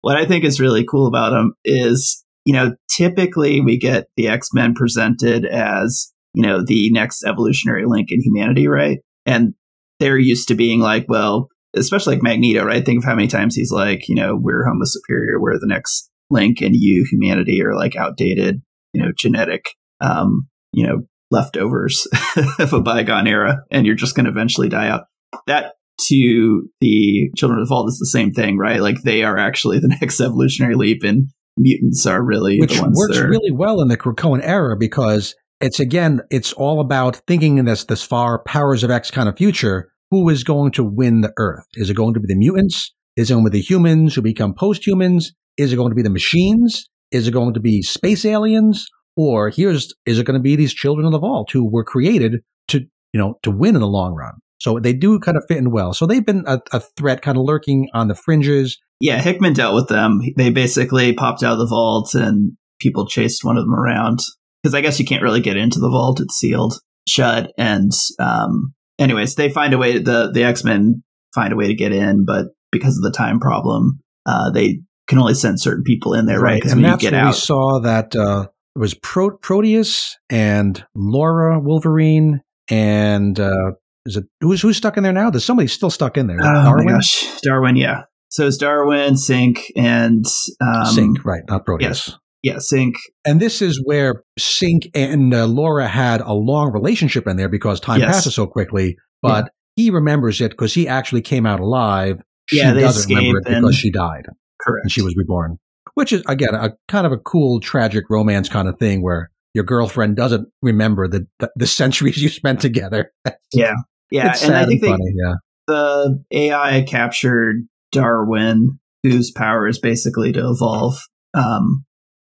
What 0.00 0.16
I 0.16 0.24
think 0.24 0.44
is 0.44 0.60
really 0.60 0.84
cool 0.84 1.06
about 1.06 1.30
them 1.30 1.52
is 1.64 2.24
you 2.44 2.54
know, 2.54 2.74
typically 2.90 3.60
we 3.60 3.78
get 3.78 4.06
the 4.16 4.28
X 4.28 4.48
Men 4.52 4.74
presented 4.74 5.44
as, 5.44 6.12
you 6.34 6.42
know, 6.42 6.64
the 6.64 6.90
next 6.92 7.24
evolutionary 7.24 7.84
link 7.86 8.08
in 8.10 8.20
humanity, 8.22 8.66
right? 8.66 8.98
And 9.26 9.54
they're 9.98 10.18
used 10.18 10.48
to 10.48 10.54
being 10.54 10.80
like, 10.80 11.06
well, 11.08 11.48
especially 11.76 12.16
like 12.16 12.22
Magneto, 12.22 12.64
right? 12.64 12.84
Think 12.84 12.98
of 12.98 13.04
how 13.04 13.14
many 13.14 13.28
times 13.28 13.54
he's 13.54 13.70
like, 13.70 14.08
you 14.08 14.14
know, 14.14 14.36
we're 14.40 14.64
Homo 14.64 14.84
superior, 14.84 15.40
we're 15.40 15.58
the 15.58 15.66
next 15.68 16.10
link, 16.30 16.60
and 16.60 16.74
you, 16.74 17.06
humanity, 17.10 17.62
are 17.62 17.76
like 17.76 17.96
outdated, 17.96 18.62
you 18.92 19.02
know, 19.02 19.12
genetic, 19.16 19.66
um, 20.00 20.48
you 20.72 20.86
know, 20.86 21.02
leftovers 21.30 22.06
of 22.58 22.72
a 22.72 22.80
bygone 22.80 23.26
era, 23.26 23.58
and 23.70 23.86
you're 23.86 23.94
just 23.94 24.14
going 24.14 24.24
to 24.24 24.30
eventually 24.30 24.68
die 24.68 24.88
out. 24.88 25.04
That 25.46 25.74
to 26.08 26.68
the 26.80 27.30
Children 27.36 27.60
of 27.60 27.66
the 27.66 27.68
Vault 27.68 27.88
is 27.88 27.98
the 27.98 28.06
same 28.06 28.32
thing, 28.32 28.58
right? 28.58 28.80
Like 28.80 29.02
they 29.02 29.22
are 29.22 29.38
actually 29.38 29.78
the 29.78 29.88
next 30.00 30.20
evolutionary 30.20 30.74
leap, 30.74 31.02
and 31.02 31.28
mutants 31.56 32.06
are 32.06 32.22
really 32.22 32.58
which 32.58 32.74
the 32.74 32.82
ones 32.82 32.96
works 32.98 33.16
that 33.16 33.26
are, 33.26 33.28
really 33.28 33.52
well 33.52 33.80
in 33.80 33.88
the 33.88 33.96
Krakoan 33.96 34.40
era 34.42 34.76
because 34.78 35.34
it's 35.60 35.80
again, 35.80 36.22
it's 36.30 36.52
all 36.54 36.80
about 36.80 37.16
thinking 37.26 37.58
in 37.58 37.66
this 37.66 37.84
this 37.84 38.02
far 38.02 38.42
powers 38.44 38.82
of 38.82 38.90
X 38.90 39.10
kind 39.10 39.28
of 39.28 39.36
future. 39.36 39.90
Who 40.10 40.28
is 40.28 40.42
going 40.42 40.72
to 40.72 40.82
win 40.82 41.20
the 41.20 41.32
Earth? 41.36 41.66
Is 41.74 41.88
it 41.88 41.94
going 41.94 42.14
to 42.14 42.20
be 42.20 42.26
the 42.26 42.34
mutants? 42.34 42.92
Is 43.16 43.30
it 43.30 43.34
going 43.34 43.44
to 43.44 43.50
be 43.50 43.58
the 43.58 43.64
humans 43.64 44.14
who 44.14 44.22
become 44.22 44.54
post-humans? 44.54 45.32
Is 45.56 45.72
it 45.72 45.76
going 45.76 45.90
to 45.90 45.94
be 45.94 46.02
the 46.02 46.10
machines? 46.10 46.88
Is 47.12 47.28
it 47.28 47.32
going 47.32 47.54
to 47.54 47.60
be 47.60 47.82
space 47.82 48.24
aliens? 48.24 48.88
Or 49.20 49.50
here's 49.50 49.92
is 50.06 50.18
it 50.18 50.24
going 50.24 50.38
to 50.38 50.42
be 50.42 50.56
these 50.56 50.72
children 50.72 51.04
of 51.04 51.12
the 51.12 51.18
vault 51.18 51.50
who 51.52 51.70
were 51.70 51.84
created 51.84 52.40
to 52.68 52.80
you 53.12 53.20
know 53.20 53.34
to 53.42 53.50
win 53.50 53.74
in 53.74 53.82
the 53.82 53.86
long 53.86 54.14
run? 54.14 54.32
So 54.58 54.78
they 54.78 54.94
do 54.94 55.20
kind 55.20 55.36
of 55.36 55.44
fit 55.46 55.58
in 55.58 55.70
well. 55.70 55.92
So 55.92 56.06
they've 56.06 56.24
been 56.24 56.44
a, 56.46 56.60
a 56.72 56.80
threat, 56.80 57.20
kind 57.20 57.36
of 57.36 57.44
lurking 57.44 57.88
on 57.92 58.08
the 58.08 58.14
fringes. 58.14 58.78
yeah, 59.00 59.20
Hickman 59.20 59.52
dealt 59.52 59.74
with 59.74 59.88
them. 59.88 60.20
They 60.36 60.50
basically 60.50 61.12
popped 61.12 61.42
out 61.42 61.54
of 61.54 61.58
the 61.58 61.66
vault 61.66 62.14
and 62.14 62.52
people 62.80 63.06
chased 63.06 63.44
one 63.44 63.58
of 63.58 63.64
them 63.64 63.74
around 63.74 64.20
because 64.62 64.74
I 64.74 64.80
guess 64.80 64.98
you 64.98 65.04
can't 65.04 65.22
really 65.22 65.40
get 65.40 65.58
into 65.58 65.80
the 65.80 65.90
vault; 65.90 66.20
it's 66.20 66.38
sealed 66.38 66.74
shut. 67.06 67.52
And 67.58 67.92
um, 68.18 68.74
anyways, 68.98 69.34
they 69.34 69.50
find 69.50 69.74
a 69.74 69.78
way. 69.78 69.98
The 69.98 70.30
the 70.32 70.44
X 70.44 70.64
Men 70.64 71.02
find 71.34 71.52
a 71.52 71.56
way 71.56 71.66
to 71.66 71.74
get 71.74 71.92
in, 71.92 72.24
but 72.24 72.46
because 72.72 72.96
of 72.96 73.02
the 73.02 73.16
time 73.16 73.38
problem, 73.38 74.00
uh, 74.24 74.50
they 74.50 74.80
can 75.08 75.18
only 75.18 75.34
send 75.34 75.60
certain 75.60 75.84
people 75.84 76.14
in 76.14 76.24
there, 76.24 76.40
right? 76.40 76.56
Because 76.56 76.72
And 76.72 76.82
when 76.82 76.92
you 76.92 76.98
get 76.98 77.12
where 77.12 77.26
we 77.26 77.32
saw 77.32 77.80
that 77.80 78.16
uh, 78.16 78.46
was 78.80 78.94
Pro- 78.94 79.36
Proteus 79.36 80.16
and 80.28 80.84
Laura 80.94 81.60
Wolverine 81.60 82.40
and 82.68 83.38
uh, 83.38 83.72
is 84.06 84.16
it 84.16 84.24
who's 84.40 84.60
who's 84.62 84.76
stuck 84.76 84.96
in 84.96 85.02
there 85.02 85.12
now? 85.12 85.30
There's 85.30 85.44
somebody 85.44 85.68
still 85.68 85.90
stuck 85.90 86.16
in 86.16 86.26
there. 86.26 86.38
oh 86.40 86.44
my 86.44 86.64
Darwin, 86.64 86.86
gosh, 86.88 87.40
Darwin, 87.42 87.76
yeah. 87.76 88.02
So 88.28 88.46
it's 88.46 88.56
Darwin, 88.56 89.14
Synch, 89.14 89.58
and 89.76 90.24
um, 90.60 90.84
Synch, 90.86 91.24
right? 91.24 91.42
Not 91.48 91.66
Proteus. 91.66 92.16
Yeah, 92.42 92.54
Synch. 92.56 92.94
And 93.24 93.40
this 93.40 93.60
is 93.60 93.82
where 93.84 94.22
Synch 94.38 94.88
and 94.94 95.34
uh, 95.34 95.46
Laura 95.46 95.86
had 95.88 96.20
a 96.20 96.32
long 96.32 96.72
relationship 96.72 97.26
in 97.26 97.36
there 97.36 97.48
because 97.48 97.80
time 97.80 98.00
Yes. 98.00 98.14
passes 98.16 98.34
so 98.36 98.46
quickly. 98.46 98.96
But 99.20 99.50
he 99.76 99.90
remembers 99.90 100.40
it 100.40 100.50
because 100.52 100.72
he 100.72 100.86
actually 100.88 101.22
came 101.22 101.44
out 101.44 101.60
alive. 101.60 102.22
She 102.46 102.58
Yeah, 102.58 102.72
they 102.72 102.80
doesn't 102.80 103.12
remember 103.14 103.38
it 103.40 103.44
because 103.46 103.74
she 103.76 103.90
died 103.90 104.26
Correct. 104.60 104.84
and 104.84 104.92
she 104.92 105.02
was 105.02 105.14
reborn. 105.16 105.58
Which 106.00 106.14
is 106.14 106.22
again 106.26 106.54
a 106.54 106.70
kind 106.88 107.04
of 107.04 107.12
a 107.12 107.18
cool 107.18 107.60
tragic 107.60 108.08
romance 108.08 108.48
kind 108.48 108.68
of 108.68 108.78
thing 108.78 109.02
where 109.02 109.30
your 109.52 109.64
girlfriend 109.64 110.16
doesn't 110.16 110.48
remember 110.62 111.06
the 111.06 111.26
the, 111.40 111.50
the 111.56 111.66
centuries 111.66 112.22
you 112.22 112.30
spent 112.30 112.58
together. 112.58 113.12
Yeah, 113.52 113.74
yeah, 114.10 114.34
and 114.42 114.54
I 114.54 114.64
think 114.64 114.82
and 114.82 114.98
they. 114.98 115.12
Yeah, 115.22 115.34
the 115.66 116.24
AI 116.30 116.82
captured 116.88 117.66
Darwin, 117.92 118.78
whose 119.02 119.30
power 119.30 119.68
is 119.68 119.78
basically 119.78 120.32
to 120.32 120.48
evolve 120.48 121.00
um, 121.34 121.84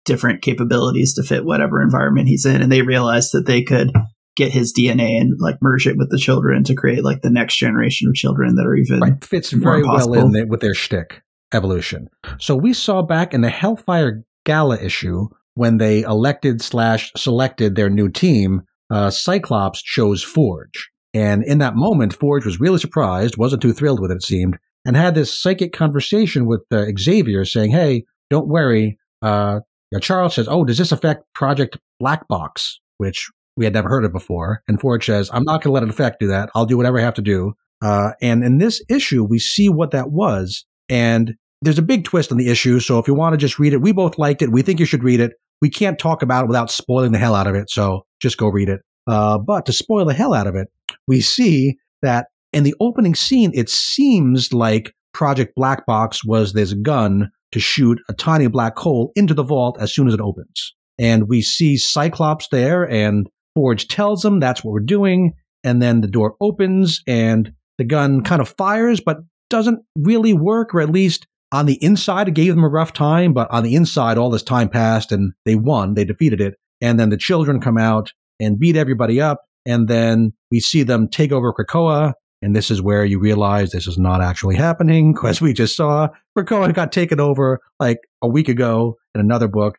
different 0.06 0.42
capabilities 0.42 1.16
to 1.16 1.24
fit 1.24 1.44
whatever 1.44 1.82
environment 1.82 2.30
he's 2.30 2.46
in, 2.46 2.62
and 2.62 2.72
they 2.72 2.84
realized 2.84 3.34
that 3.34 3.48
they 3.48 3.64
could 3.64 3.92
get 4.38 4.54
his 4.54 4.72
DNA 4.72 5.20
and 5.20 5.34
like 5.40 5.58
merge 5.62 5.88
it 5.88 5.98
with 5.98 6.10
the 6.10 6.20
children 6.20 6.64
to 6.64 6.76
create 6.76 7.04
like 7.04 7.22
the 7.22 7.30
next 7.30 7.58
generation 7.58 8.08
of 8.08 8.16
children 8.16 8.56
that 8.56 8.66
are 8.66 8.76
even 8.76 9.02
right. 9.02 9.26
Fits 9.26 9.52
very 9.52 9.84
well 9.84 10.14
in 10.14 10.32
there 10.32 10.48
with 10.48 10.62
their 10.62 10.76
shtick 10.76 11.22
evolution. 11.54 12.10
So 12.40 12.56
we 12.56 12.74
saw 12.74 13.02
back 13.02 13.34
in 13.34 13.42
the 13.42 13.50
Hellfire 13.50 14.24
Gala 14.46 14.80
issue 14.80 15.28
when 15.56 15.78
they 15.78 16.02
elected 16.02 16.62
slash 16.62 17.12
selected 17.18 17.76
their 17.76 17.90
new 17.90 18.10
team, 18.10 18.62
uh, 18.92 19.10
Cyclops 19.10 19.82
chose 19.82 20.24
Forge. 20.24 20.90
And 21.14 21.44
in 21.44 21.58
that 21.58 21.76
moment, 21.76 22.14
Forge 22.14 22.46
was 22.46 22.60
really 22.60 22.78
surprised, 22.78 23.38
wasn't 23.38 23.62
too 23.62 23.74
thrilled 23.74 24.00
with 24.00 24.12
it, 24.12 24.18
it 24.18 24.24
seemed, 24.24 24.58
and 24.86 24.96
had 24.96 25.16
this 25.16 25.34
psychic 25.34 25.74
conversation 25.74 26.46
with 26.46 26.62
uh, 26.72 26.86
Xavier 26.98 27.44
saying, 27.44 27.72
Hey, 27.72 28.06
don't 28.30 28.48
worry. 28.48 29.00
Uh, 29.22 29.62
Charles 30.00 30.36
says, 30.36 30.48
Oh, 30.48 30.64
does 30.64 30.78
this 30.78 30.92
affect 30.92 31.24
Project 31.34 31.78
Black 32.00 32.28
Box? 32.28 32.80
Which 32.98 33.30
we 33.56 33.66
had 33.66 33.74
never 33.74 33.90
heard 33.90 34.06
of 34.06 34.14
before. 34.14 34.64
And 34.68 34.80
Forge 34.80 35.06
says, 35.06 35.30
I'm 35.34 35.44
not 35.44 35.64
going 35.64 35.72
to 35.72 35.72
let 35.72 35.84
it 35.84 35.90
affect 35.90 36.20
do 36.20 36.28
that. 36.28 36.50
I'll 36.54 36.66
do 36.66 36.78
whatever 36.78 37.00
I 37.00 37.04
have 37.04 37.16
to 37.16 37.22
do. 37.22 37.54
Uh, 37.82 38.12
and 38.22 38.44
in 38.44 38.60
this 38.60 38.82
issue, 38.90 39.24
we 39.24 39.40
see 39.40 39.70
what 39.70 39.92
that 39.92 40.12
was. 40.12 40.66
And 40.90 41.36
there's 41.62 41.80
a 41.80 41.84
big 41.84 42.04
twist 42.04 42.32
on 42.32 42.38
the 42.38 42.50
issue. 42.50 42.80
So 42.80 43.00
if 43.00 43.08
you 43.08 43.14
want 43.14 43.34
to 43.34 43.38
just 43.38 43.60
read 43.60 43.74
it, 43.74 43.82
we 43.82 43.92
both 43.92 44.18
liked 44.18 44.42
it. 44.42 44.52
We 44.52 44.62
think 44.62 44.80
you 44.80 44.86
should 44.86 45.04
read 45.04 45.20
it. 45.20 45.34
We 45.62 45.70
can't 45.70 45.98
talk 45.98 46.22
about 46.22 46.44
it 46.44 46.48
without 46.48 46.70
spoiling 46.70 47.12
the 47.12 47.18
hell 47.18 47.34
out 47.34 47.48
of 47.48 47.56
it. 47.56 47.70
So 47.70 48.06
just 48.22 48.38
go 48.38 48.48
read 48.48 48.70
it. 48.70 48.82
Uh, 49.08 49.38
but 49.40 49.66
to 49.66 49.74
spoil 49.74 50.06
the 50.06 50.14
hell 50.14 50.34
out 50.34 50.48
of 50.48 50.56
it, 50.56 50.68
we 51.08 51.22
see 51.22 51.78
that 52.02 52.28
in 52.54 52.64
the 52.64 52.76
opening 52.80 53.16
scene, 53.16 53.52
it 53.54 53.70
seems 53.70 54.54
like 54.54 54.94
Project 55.14 55.54
Black 55.56 55.86
Box 55.86 56.24
was 56.24 56.54
this 56.54 56.74
gun 56.74 57.32
to 57.52 57.60
shoot 57.60 58.00
a 58.10 58.14
tiny 58.14 58.48
black 58.48 58.78
hole 58.78 59.12
into 59.16 59.34
the 59.34 59.44
vault 59.44 59.78
as 59.80 59.94
soon 59.94 60.08
as 60.08 60.14
it 60.14 60.22
opens. 60.22 60.76
And 61.00 61.28
we 61.28 61.42
see 61.42 61.78
Cyclops 61.78 62.48
there, 62.50 62.84
and 62.84 63.28
Forge 63.56 63.88
tells 63.88 64.24
him 64.24 64.40
that's 64.40 64.64
what 64.64 64.72
we're 64.72 64.80
doing. 64.80 65.34
And 65.64 65.82
then 65.82 66.02
the 66.02 66.08
door 66.08 66.36
opens, 66.42 67.02
and 67.08 67.52
the 67.78 67.84
gun 67.84 68.24
kind 68.24 68.42
of 68.42 68.54
fires, 68.58 69.02
but 69.04 69.18
doesn't 69.50 69.80
really 69.98 70.34
work, 70.34 70.74
or 70.74 70.82
at 70.82 70.90
least 70.90 71.28
on 71.52 71.66
the 71.66 71.82
inside, 71.82 72.28
it 72.28 72.34
gave 72.34 72.56
them 72.56 72.64
a 72.64 72.70
rough 72.70 72.94
time. 72.94 73.34
But 73.34 73.50
on 73.52 73.64
the 73.64 73.76
inside, 73.76 74.18
all 74.18 74.30
this 74.30 74.44
time 74.44 74.70
passed, 74.70 75.12
and 75.12 75.34
they 75.46 75.56
won. 75.56 75.94
They 75.94 76.06
defeated 76.06 76.42
it. 76.42 76.56
And 76.82 77.00
then 77.00 77.10
the 77.10 77.18
children 77.18 77.60
come 77.60 77.78
out 77.78 78.14
and 78.40 78.60
beat 78.60 78.76
everybody 78.76 79.20
up. 79.20 79.42
And 79.66 79.88
then 79.88 80.34
we 80.52 80.60
see 80.60 80.84
them 80.84 81.08
take 81.08 81.32
over 81.32 81.54
Krakoa. 81.54 82.14
And 82.42 82.56
this 82.56 82.70
is 82.70 82.82
where 82.82 83.04
you 83.04 83.20
realize 83.20 83.72
this 83.72 83.88
is 83.88 83.98
not 83.98 84.22
actually 84.22 84.56
happening 84.56 85.14
because 85.14 85.42
we 85.42 85.54
just 85.54 85.76
saw 85.76 86.10
Krakoa 86.38 86.72
got 86.74 86.92
taken 86.92 87.20
over 87.20 87.60
like 87.80 87.98
a 88.22 88.28
week 88.28 88.48
ago 88.48 88.96
in 89.16 89.22
another 89.22 89.48
book. 89.48 89.78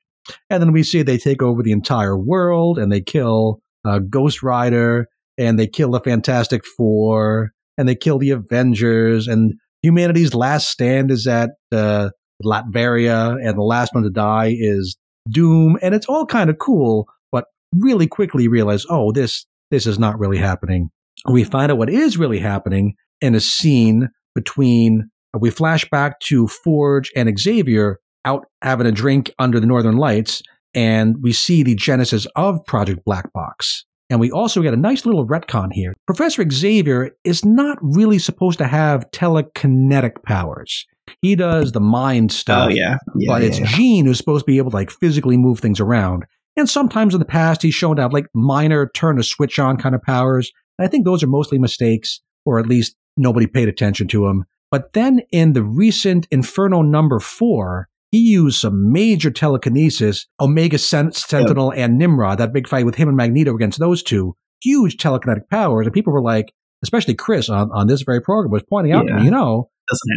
And 0.51 0.63
then 0.63 0.73
we 0.73 0.83
see 0.83 1.03
they 1.03 1.19
take 1.19 1.41
over 1.41 1.63
the 1.63 1.73
entire 1.73 2.19
world 2.19 2.79
and 2.79 2.91
they 2.91 3.01
kill 3.01 3.61
uh, 3.85 4.01
Ghost 4.01 4.43
Rider 4.43 5.07
and 5.39 5.59
they 5.59 5.69
kill 5.69 5.93
the 5.93 6.01
Fantastic 6.01 6.67
Four 6.67 7.53
and 7.79 7.89
they 7.89 7.95
kill 7.95 8.19
the 8.19 8.31
Avengers 8.31 9.27
and 9.27 9.55
humanity's 9.83 10.35
last 10.35 10.69
stand 10.69 11.11
is 11.11 11.27
at 11.27 11.51
uh, 11.73 12.11
Latveria 12.45 13.37
and 13.43 13.57
the 13.57 13.63
last 13.63 13.95
one 13.95 14.03
to 14.03 14.11
die 14.11 14.55
is 14.59 14.97
Doom. 15.31 15.79
And 15.81 15.95
it's 15.95 16.07
all 16.07 16.27
kind 16.27 16.51
of 16.51 16.59
cool, 16.59 17.07
but 17.33 17.45
really 17.75 18.07
quickly 18.07 18.49
realize, 18.49 18.85
oh, 18.91 19.13
this, 19.13 19.47
this 19.71 19.87
is 19.87 19.99
not 19.99 20.19
really 20.19 20.39
happening. 20.39 20.91
We 21.31 21.45
find 21.45 21.73
out 21.73 21.79
what 21.79 21.91
is 21.91 22.19
really 22.19 22.39
happening 22.39 22.95
in 23.21 23.35
a 23.35 23.41
scene 23.41 24.09
between, 24.35 25.09
we 25.39 25.51
flash 25.51 25.89
back 25.89 26.21
to 26.21 26.49
Forge 26.49 27.11
and 27.17 27.39
Xavier 27.39 27.99
out 28.25 28.47
having 28.63 28.87
a 28.87 28.93
drink 28.93 29.33
under 29.39 29.61
the 29.61 29.67
Northern 29.67 29.97
Lights, 29.97 30.43
and 30.75 31.17
we 31.23 31.33
see 31.33 31.63
the 31.63 31.75
genesis 31.75 32.27
of 32.37 32.65
Project 32.67 33.01
Black 33.05 33.33
Box. 33.33 33.85
And 34.11 34.21
we 34.21 34.31
also 34.31 34.63
get 34.63 34.75
a 34.75 34.79
nice 34.79 35.05
little 35.05 35.27
retcon 35.27 35.69
here. 35.73 35.95
Professor 36.09 36.43
Xavier 36.51 37.11
is 37.23 37.45
not 37.45 37.77
really 37.83 38.19
supposed 38.19 38.57
to 38.57 38.67
have 38.67 39.11
telekinetic 39.11 40.23
powers. 40.23 40.87
He 41.21 41.37
does 41.37 41.73
the 41.73 41.83
mind 41.83 42.31
oh, 42.31 42.35
stuff. 42.35 42.69
Oh 42.71 42.75
yeah, 42.75 42.97
yeah 43.15 43.27
but 43.31 43.43
yeah, 43.43 43.49
it's 43.49 43.59
yeah. 43.59 43.67
Jean 43.67 44.07
who's 44.07 44.17
supposed 44.17 44.47
to 44.47 44.51
be 44.51 44.57
able 44.57 44.71
to 44.71 44.77
like 44.79 44.91
physically 44.91 45.37
move 45.37 45.61
things 45.61 45.81
around. 45.81 46.25
And 46.57 46.67
sometimes 46.67 47.13
in 47.13 47.21
the 47.21 47.27
past, 47.27 47.61
he's 47.61 47.75
shown 47.75 47.97
to 47.97 48.03
have 48.03 48.15
like 48.15 48.25
minor 48.35 48.91
turn 48.95 49.19
a 49.19 49.23
switch 49.23 49.59
on 49.59 49.77
kind 49.77 49.95
of 49.95 50.01
powers. 50.01 50.51
And 50.79 50.89
I 50.89 50.91
think 50.91 51.05
those 51.05 51.23
are 51.23 51.27
mostly 51.27 51.59
mistakes, 51.59 52.23
or 52.47 52.59
at 52.59 52.67
least 52.67 52.97
nobody 53.19 53.47
paid 53.47 53.69
attention 53.69 54.09
to 54.09 54.29
him. 54.29 54.47
But 54.71 54.95
then 54.95 55.21
in 55.31 55.53
the 55.53 55.63
recent 55.63 56.27
Inferno 56.31 56.81
number 56.81 57.21
four, 57.21 57.91
he 58.13 58.21
used 58.21 58.61
some 58.61 58.93
major 58.93 59.31
telekinesis, 59.31 60.27
Omega 60.41 60.79
Sen- 60.79 61.13
Sentinel 61.13 61.71
and 61.71 61.99
Nimrod, 61.99 62.39
that 62.39 62.55
big 62.55 62.67
fight 62.67 62.87
with 62.87 62.95
him 62.95 63.09
and 63.09 63.17
Magneto 63.19 63.55
against 63.55 63.79
those 63.79 64.03
two, 64.03 64.35
huge 64.63 64.97
telekinetic 64.97 65.49
powers. 65.51 65.87
And 65.87 65.95
people 65.95 66.13
were 66.13 66.23
like, 66.23 66.53
especially 66.83 67.15
Chris 67.15 67.49
on, 67.49 67.71
on 67.73 67.87
this 67.87 68.03
very 68.03 68.21
program 68.21 68.51
was 68.53 68.63
pointing 68.69 68.93
out 68.93 69.03
to 69.07 69.13
Yeah. 69.13 69.19
me, 69.19 69.25
you 69.25 69.31
know, 69.31 69.71